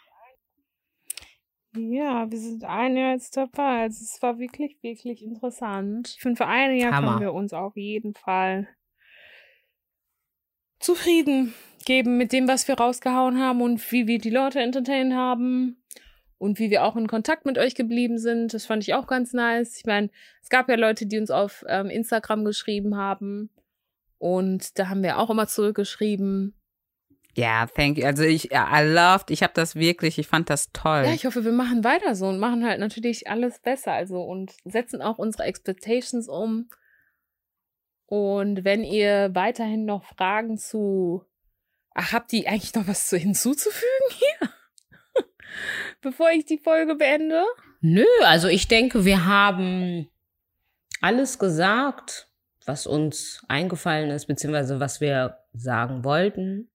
ja, 1.76 2.32
wir 2.32 2.39
sind 2.39 2.64
ein 2.64 2.95
Jahr 2.98 3.12
jetzt 3.12 3.36
dabei. 3.38 3.82
Also 3.84 4.04
es 4.04 4.22
war 4.22 4.39
wirklich, 4.39 4.82
wirklich 4.82 5.22
interessant. 5.22 6.08
Ich 6.16 6.22
finde, 6.22 6.38
für 6.38 6.48
ein 6.48 6.76
Jahr 6.78 6.93
Hammer. 6.93 7.08
können 7.10 7.22
wir 7.22 7.34
uns 7.34 7.54
auf 7.54 7.76
jeden 7.76 8.16
Fall 8.16 8.68
zufrieden 10.80 11.54
geben 11.88 12.18
mit 12.18 12.34
dem, 12.34 12.48
was 12.48 12.68
wir 12.68 12.76
rausgehauen 12.76 13.40
haben 13.40 13.62
und 13.62 13.92
wie 13.92 14.08
wir 14.08 14.20
die 14.20 14.30
Leute 14.30 14.60
entertained 14.60 15.14
haben 15.14 15.82
und 16.38 16.60
wie 16.60 16.70
wir 16.70 16.84
auch 16.84 16.98
in 16.98 17.08
Kontakt 17.08 17.46
mit 17.46 17.58
euch 17.58 17.76
geblieben 17.76 18.20
sind. 18.20 18.54
Das 18.54 18.66
fand 18.66 18.84
ich 18.84 18.94
auch 18.94 19.08
ganz 19.08 19.32
nice. 19.32 19.78
Ich 19.78 19.86
meine, 19.86 20.10
es 20.44 20.50
gab 20.50 20.70
ja 20.70 20.76
Leute, 20.76 21.08
die 21.08 21.18
uns 21.18 21.32
auf 21.32 21.64
ähm, 21.68 21.90
Instagram 21.90 22.44
geschrieben 22.44 22.98
haben 22.98 23.50
und 24.18 24.78
da 24.78 24.90
haben 24.90 25.02
wir 25.02 25.18
auch 25.18 25.30
immer 25.30 25.48
zurückgeschrieben. 25.48 26.54
Ja, 27.36 27.68
thank 27.68 27.98
you. 27.98 28.06
Also 28.06 28.24
ich, 28.24 28.52
I 28.52 28.84
loved, 28.84 29.32
ich 29.32 29.42
habe 29.42 29.54
das 29.56 29.76
wirklich, 29.76 30.18
ich 30.18 30.28
fand 30.28 30.50
das 30.50 30.72
toll. 30.74 31.04
Ja, 31.06 31.14
ich 31.14 31.26
hoffe, 31.26 31.46
wir 31.46 31.52
machen 31.54 31.86
weiter 31.86 32.16
so 32.16 32.28
und 32.28 32.40
machen 32.40 32.66
halt 32.66 32.82
natürlich 32.82 33.30
alles 33.30 33.60
besser. 33.60 33.94
Also 33.94 34.22
und 34.22 34.54
setzen 34.66 35.02
auch 35.02 35.20
unsere 35.20 35.44
Expectations 35.44 36.28
um. 36.28 36.70
Und 38.08 38.66
wenn 38.66 38.84
ihr 38.84 39.30
weiterhin 39.34 39.86
noch 39.86 40.04
Fragen 40.04 40.58
zu. 40.58 41.24
Ach, 42.00 42.14
habt 42.14 42.32
ihr 42.32 42.48
eigentlich 42.48 42.76
noch 42.76 42.88
was 42.88 43.10
zu 43.10 43.18
hinzuzufügen 43.18 44.10
hier? 44.12 44.50
Bevor 46.02 46.30
ich 46.30 46.45
die 46.45 46.60
Folge 46.60 46.93
beende? 46.93 47.43
Nö, 47.82 48.06
also 48.24 48.48
ich 48.48 48.68
denke, 48.68 49.04
wir 49.04 49.26
haben 49.26 50.08
alles 51.02 51.39
gesagt, 51.39 52.30
was 52.68 52.86
uns 52.86 53.43
eingefallen 53.48 54.12
ist, 54.12 54.28
beziehungsweise 54.28 54.80
was 54.80 55.02
wir 55.02 55.39
sagen 55.54 56.04
wollten. 56.04 56.70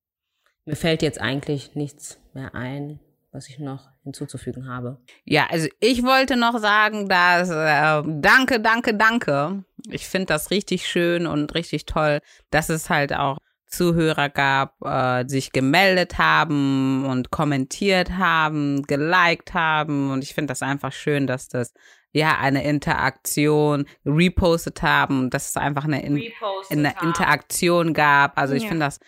Mir 0.64 0.74
fällt 0.74 1.02
jetzt 1.02 1.20
eigentlich 1.20 1.76
nichts 1.76 2.18
mehr 2.34 2.56
ein, 2.56 2.98
was 3.30 3.48
ich 3.48 3.60
noch 3.60 3.90
hinzuzufügen 4.02 4.68
habe. 4.68 5.00
Ja, 5.24 5.46
also 5.50 5.68
ich 5.78 6.02
wollte 6.02 6.36
noch 6.36 6.58
sagen, 6.58 7.08
dass 7.08 7.48
äh, 7.48 8.02
danke, 8.20 8.58
danke, 8.58 8.94
danke. 8.94 9.64
Ich 9.88 10.08
finde 10.08 10.26
das 10.26 10.50
richtig 10.50 10.88
schön 10.88 11.28
und 11.28 11.54
richtig 11.54 11.86
toll, 11.86 12.18
dass 12.50 12.70
es 12.70 12.90
halt 12.90 13.12
auch 13.12 13.38
Zuhörer 13.72 14.28
gab, 14.28 14.74
äh, 14.84 15.26
sich 15.26 15.50
gemeldet 15.52 16.18
haben 16.18 17.04
und 17.06 17.30
kommentiert 17.30 18.12
haben, 18.12 18.82
geliked 18.82 19.54
haben. 19.54 20.10
Und 20.12 20.22
ich 20.22 20.34
finde 20.34 20.50
das 20.52 20.62
einfach 20.62 20.92
schön, 20.92 21.26
dass 21.26 21.48
das 21.48 21.72
ja 22.12 22.38
eine 22.38 22.62
Interaktion 22.64 23.86
repostet 24.04 24.82
haben, 24.82 25.30
dass 25.30 25.48
es 25.48 25.56
einfach 25.56 25.84
eine, 25.84 26.02
in, 26.04 26.22
eine 26.70 26.94
Interaktion 27.02 27.94
gab. 27.94 28.38
Also 28.38 28.54
ich 28.54 28.64
Ja. 28.64 28.68
finde 28.68 28.84
das, 28.86 29.00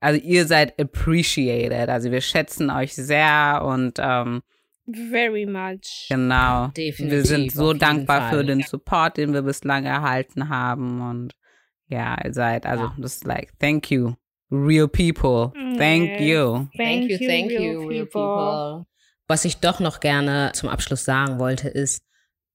also 0.00 0.20
ihr 0.20 0.46
seid 0.46 0.80
appreciated. 0.80 1.88
Also 1.88 2.10
wir 2.12 2.20
schätzen 2.20 2.70
euch 2.70 2.94
sehr 2.94 3.62
und 3.64 3.98
ähm, 3.98 4.42
Very 4.86 5.46
much. 5.46 6.06
Genau. 6.08 6.66
Definitiv, 6.76 7.10
wir 7.12 7.24
sind 7.24 7.52
so 7.52 7.72
dankbar 7.72 8.30
für 8.30 8.36
Fall. 8.36 8.46
den 8.46 8.62
Support, 8.62 9.16
den 9.16 9.32
wir 9.32 9.42
bislang 9.42 9.84
erhalten 9.84 10.48
haben. 10.48 11.00
Und 11.00 11.34
ja, 11.92 12.16
ihr 12.24 12.32
seid, 12.32 12.66
also 12.66 12.90
das 12.98 13.16
ist 13.16 13.24
like, 13.24 13.58
thank 13.58 13.90
you, 13.90 14.14
real 14.50 14.88
people. 14.88 15.52
Thank 15.78 16.20
you. 16.20 16.68
Thank 16.76 17.10
you, 17.10 17.18
thank 17.18 17.52
you, 17.52 17.86
real 17.86 18.06
people. 18.06 18.86
Was 19.28 19.44
ich 19.44 19.58
doch 19.58 19.80
noch 19.80 20.00
gerne 20.00 20.50
zum 20.54 20.68
Abschluss 20.68 21.04
sagen 21.04 21.38
wollte, 21.38 21.68
ist, 21.68 22.02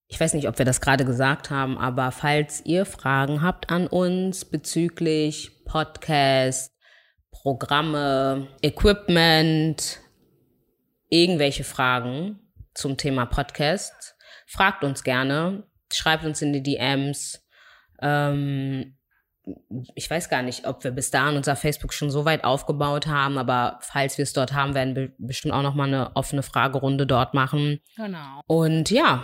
ich 0.07 0.19
weiß 0.19 0.33
nicht, 0.33 0.47
ob 0.47 0.57
wir 0.57 0.65
das 0.65 0.81
gerade 0.81 1.05
gesagt 1.05 1.49
haben, 1.49 1.77
aber 1.77 2.11
falls 2.11 2.61
ihr 2.65 2.85
Fragen 2.85 3.41
habt 3.41 3.69
an 3.69 3.87
uns 3.87 4.45
bezüglich 4.45 5.63
Podcast, 5.65 6.73
Programme, 7.31 8.47
Equipment, 8.61 9.99
irgendwelche 11.09 11.63
Fragen 11.63 12.39
zum 12.73 12.97
Thema 12.97 13.25
Podcast, 13.25 14.15
fragt 14.45 14.83
uns 14.83 15.03
gerne, 15.03 15.63
schreibt 15.91 16.25
uns 16.25 16.41
in 16.41 16.53
die 16.53 16.63
DMs. 16.63 17.45
Ähm, 18.01 18.96
ich 19.95 20.09
weiß 20.09 20.29
gar 20.29 20.41
nicht, 20.41 20.67
ob 20.67 20.83
wir 20.83 20.91
bis 20.91 21.11
dahin 21.11 21.37
unser 21.37 21.55
Facebook 21.55 21.93
schon 21.93 22.11
so 22.11 22.25
weit 22.25 22.43
aufgebaut 22.43 23.07
haben, 23.07 23.37
aber 23.37 23.79
falls 23.81 24.17
wir 24.17 24.23
es 24.23 24.33
dort 24.33 24.53
haben, 24.53 24.75
werden 24.75 24.95
wir 24.95 25.11
bestimmt 25.17 25.53
auch 25.53 25.61
noch 25.61 25.75
mal 25.75 25.87
eine 25.87 26.15
offene 26.15 26.43
Fragerunde 26.43 27.07
dort 27.07 27.33
machen. 27.33 27.79
Genau. 27.95 28.41
Und 28.47 28.89
ja, 28.89 29.23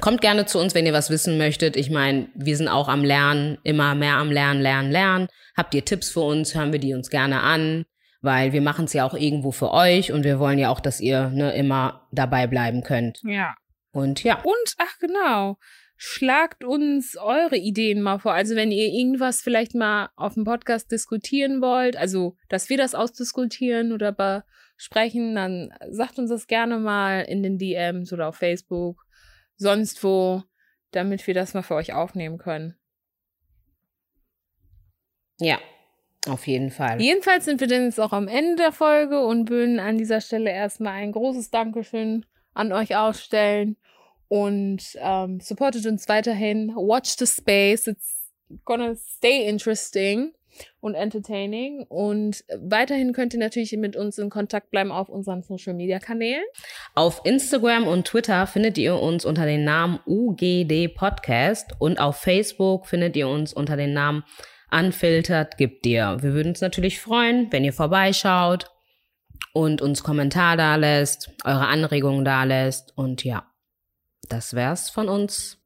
kommt 0.00 0.20
gerne 0.20 0.46
zu 0.46 0.58
uns, 0.58 0.74
wenn 0.74 0.86
ihr 0.86 0.92
was 0.92 1.10
wissen 1.10 1.38
möchtet. 1.38 1.76
Ich 1.76 1.90
meine, 1.90 2.28
wir 2.34 2.56
sind 2.56 2.68
auch 2.68 2.88
am 2.88 3.04
Lernen, 3.04 3.58
immer 3.64 3.94
mehr 3.94 4.16
am 4.16 4.30
Lernen, 4.30 4.60
Lernen, 4.60 4.90
Lernen. 4.90 5.28
Habt 5.56 5.74
ihr 5.74 5.84
Tipps 5.84 6.10
für 6.10 6.20
uns, 6.20 6.54
hören 6.54 6.72
wir 6.72 6.78
die 6.78 6.94
uns 6.94 7.10
gerne 7.10 7.40
an, 7.40 7.84
weil 8.22 8.52
wir 8.52 8.62
machen 8.62 8.84
es 8.84 8.92
ja 8.92 9.04
auch 9.04 9.14
irgendwo 9.14 9.50
für 9.50 9.72
euch 9.72 10.12
und 10.12 10.24
wir 10.24 10.38
wollen 10.38 10.58
ja 10.58 10.70
auch, 10.70 10.80
dass 10.80 11.00
ihr 11.00 11.30
ne, 11.30 11.52
immer 11.54 12.06
dabei 12.12 12.46
bleiben 12.46 12.82
könnt. 12.82 13.20
Ja. 13.24 13.54
Und 13.92 14.22
ja, 14.22 14.40
Und, 14.44 14.74
ach 14.78 14.98
genau, 15.00 15.56
schlagt 16.02 16.64
uns 16.64 17.18
eure 17.18 17.58
Ideen 17.58 18.00
mal 18.00 18.18
vor. 18.18 18.32
Also 18.32 18.56
wenn 18.56 18.72
ihr 18.72 18.86
irgendwas 18.86 19.42
vielleicht 19.42 19.74
mal 19.74 20.08
auf 20.16 20.32
dem 20.32 20.44
Podcast 20.44 20.90
diskutieren 20.90 21.60
wollt, 21.60 21.94
also 21.94 22.38
dass 22.48 22.70
wir 22.70 22.78
das 22.78 22.94
ausdiskutieren 22.94 23.92
oder 23.92 24.10
besprechen, 24.10 25.34
dann 25.34 25.74
sagt 25.90 26.18
uns 26.18 26.30
das 26.30 26.46
gerne 26.46 26.78
mal 26.78 27.20
in 27.20 27.42
den 27.42 27.58
DMs 27.58 28.14
oder 28.14 28.28
auf 28.28 28.36
Facebook. 28.36 29.04
sonst 29.56 30.02
wo, 30.02 30.42
damit 30.90 31.26
wir 31.26 31.34
das 31.34 31.52
mal 31.52 31.60
für 31.60 31.74
euch 31.74 31.92
aufnehmen 31.92 32.38
können. 32.38 32.78
Ja, 35.38 35.58
auf 36.26 36.46
jeden 36.46 36.70
Fall. 36.70 36.98
Jedenfalls 36.98 37.44
sind 37.44 37.60
wir 37.60 37.68
dann 37.68 37.84
jetzt 37.84 38.00
auch 38.00 38.14
am 38.14 38.26
Ende 38.26 38.56
der 38.56 38.72
Folge 38.72 39.22
und 39.22 39.50
würden 39.50 39.78
an 39.78 39.98
dieser 39.98 40.22
Stelle 40.22 40.50
erstmal 40.50 40.94
ein 40.94 41.12
großes 41.12 41.50
Dankeschön 41.50 42.24
an 42.54 42.72
euch 42.72 42.96
ausstellen 42.96 43.76
und 44.30 44.96
ähm, 45.00 45.40
supportet 45.40 45.84
uns 45.86 46.08
weiterhin. 46.08 46.68
Watch 46.76 47.16
the 47.18 47.26
space. 47.26 47.88
It's 47.88 48.30
gonna 48.64 48.94
stay 48.94 49.48
interesting 49.48 50.32
und 50.78 50.94
entertaining. 50.94 51.84
Und 51.88 52.44
weiterhin 52.56 53.12
könnt 53.12 53.34
ihr 53.34 53.40
natürlich 53.40 53.72
mit 53.72 53.96
uns 53.96 54.18
in 54.18 54.30
Kontakt 54.30 54.70
bleiben 54.70 54.92
auf 54.92 55.08
unseren 55.08 55.42
Social 55.42 55.74
Media 55.74 55.98
Kanälen. 55.98 56.44
Auf 56.94 57.22
Instagram 57.24 57.88
und 57.88 58.06
Twitter 58.06 58.46
findet 58.46 58.78
ihr 58.78 58.94
uns 58.94 59.24
unter 59.24 59.46
dem 59.46 59.64
Namen 59.64 59.98
UGD 60.06 60.94
Podcast 60.94 61.72
und 61.80 61.98
auf 61.98 62.16
Facebook 62.16 62.86
findet 62.86 63.16
ihr 63.16 63.26
uns 63.26 63.52
unter 63.52 63.76
dem 63.76 63.92
Namen 63.92 64.22
Unfiltered 64.70 65.56
gibt 65.56 65.84
dir. 65.84 66.18
Wir 66.20 66.34
würden 66.34 66.50
uns 66.50 66.60
natürlich 66.60 67.00
freuen, 67.00 67.48
wenn 67.50 67.64
ihr 67.64 67.72
vorbeischaut 67.72 68.70
und 69.52 69.82
uns 69.82 70.04
Kommentar 70.04 70.56
da 70.56 70.76
lässt, 70.76 71.32
eure 71.42 71.66
Anregungen 71.66 72.24
da 72.24 72.44
lässt 72.44 72.96
und 72.96 73.24
ja, 73.24 73.49
das 74.28 74.54
wär's 74.54 74.90
von 74.90 75.08
uns. 75.08 75.58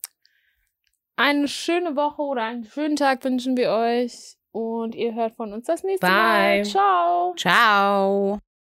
Eine 1.17 1.49
schöne 1.49 1.95
Woche 1.97 2.23
oder 2.23 2.43
einen 2.43 2.65
schönen 2.65 2.97
Tag 2.97 3.25
wünschen 3.25 3.57
wir 3.57 3.71
euch 3.71 4.37
und 4.51 4.95
ihr 4.95 5.15
hört 5.15 5.37
von 5.37 5.53
uns 5.53 5.67
das 5.67 5.83
nächste 5.83 6.07
Bye. 6.07 6.13
Mal. 6.13 6.65
Ciao. 6.65 7.35
Ciao. 7.37 8.39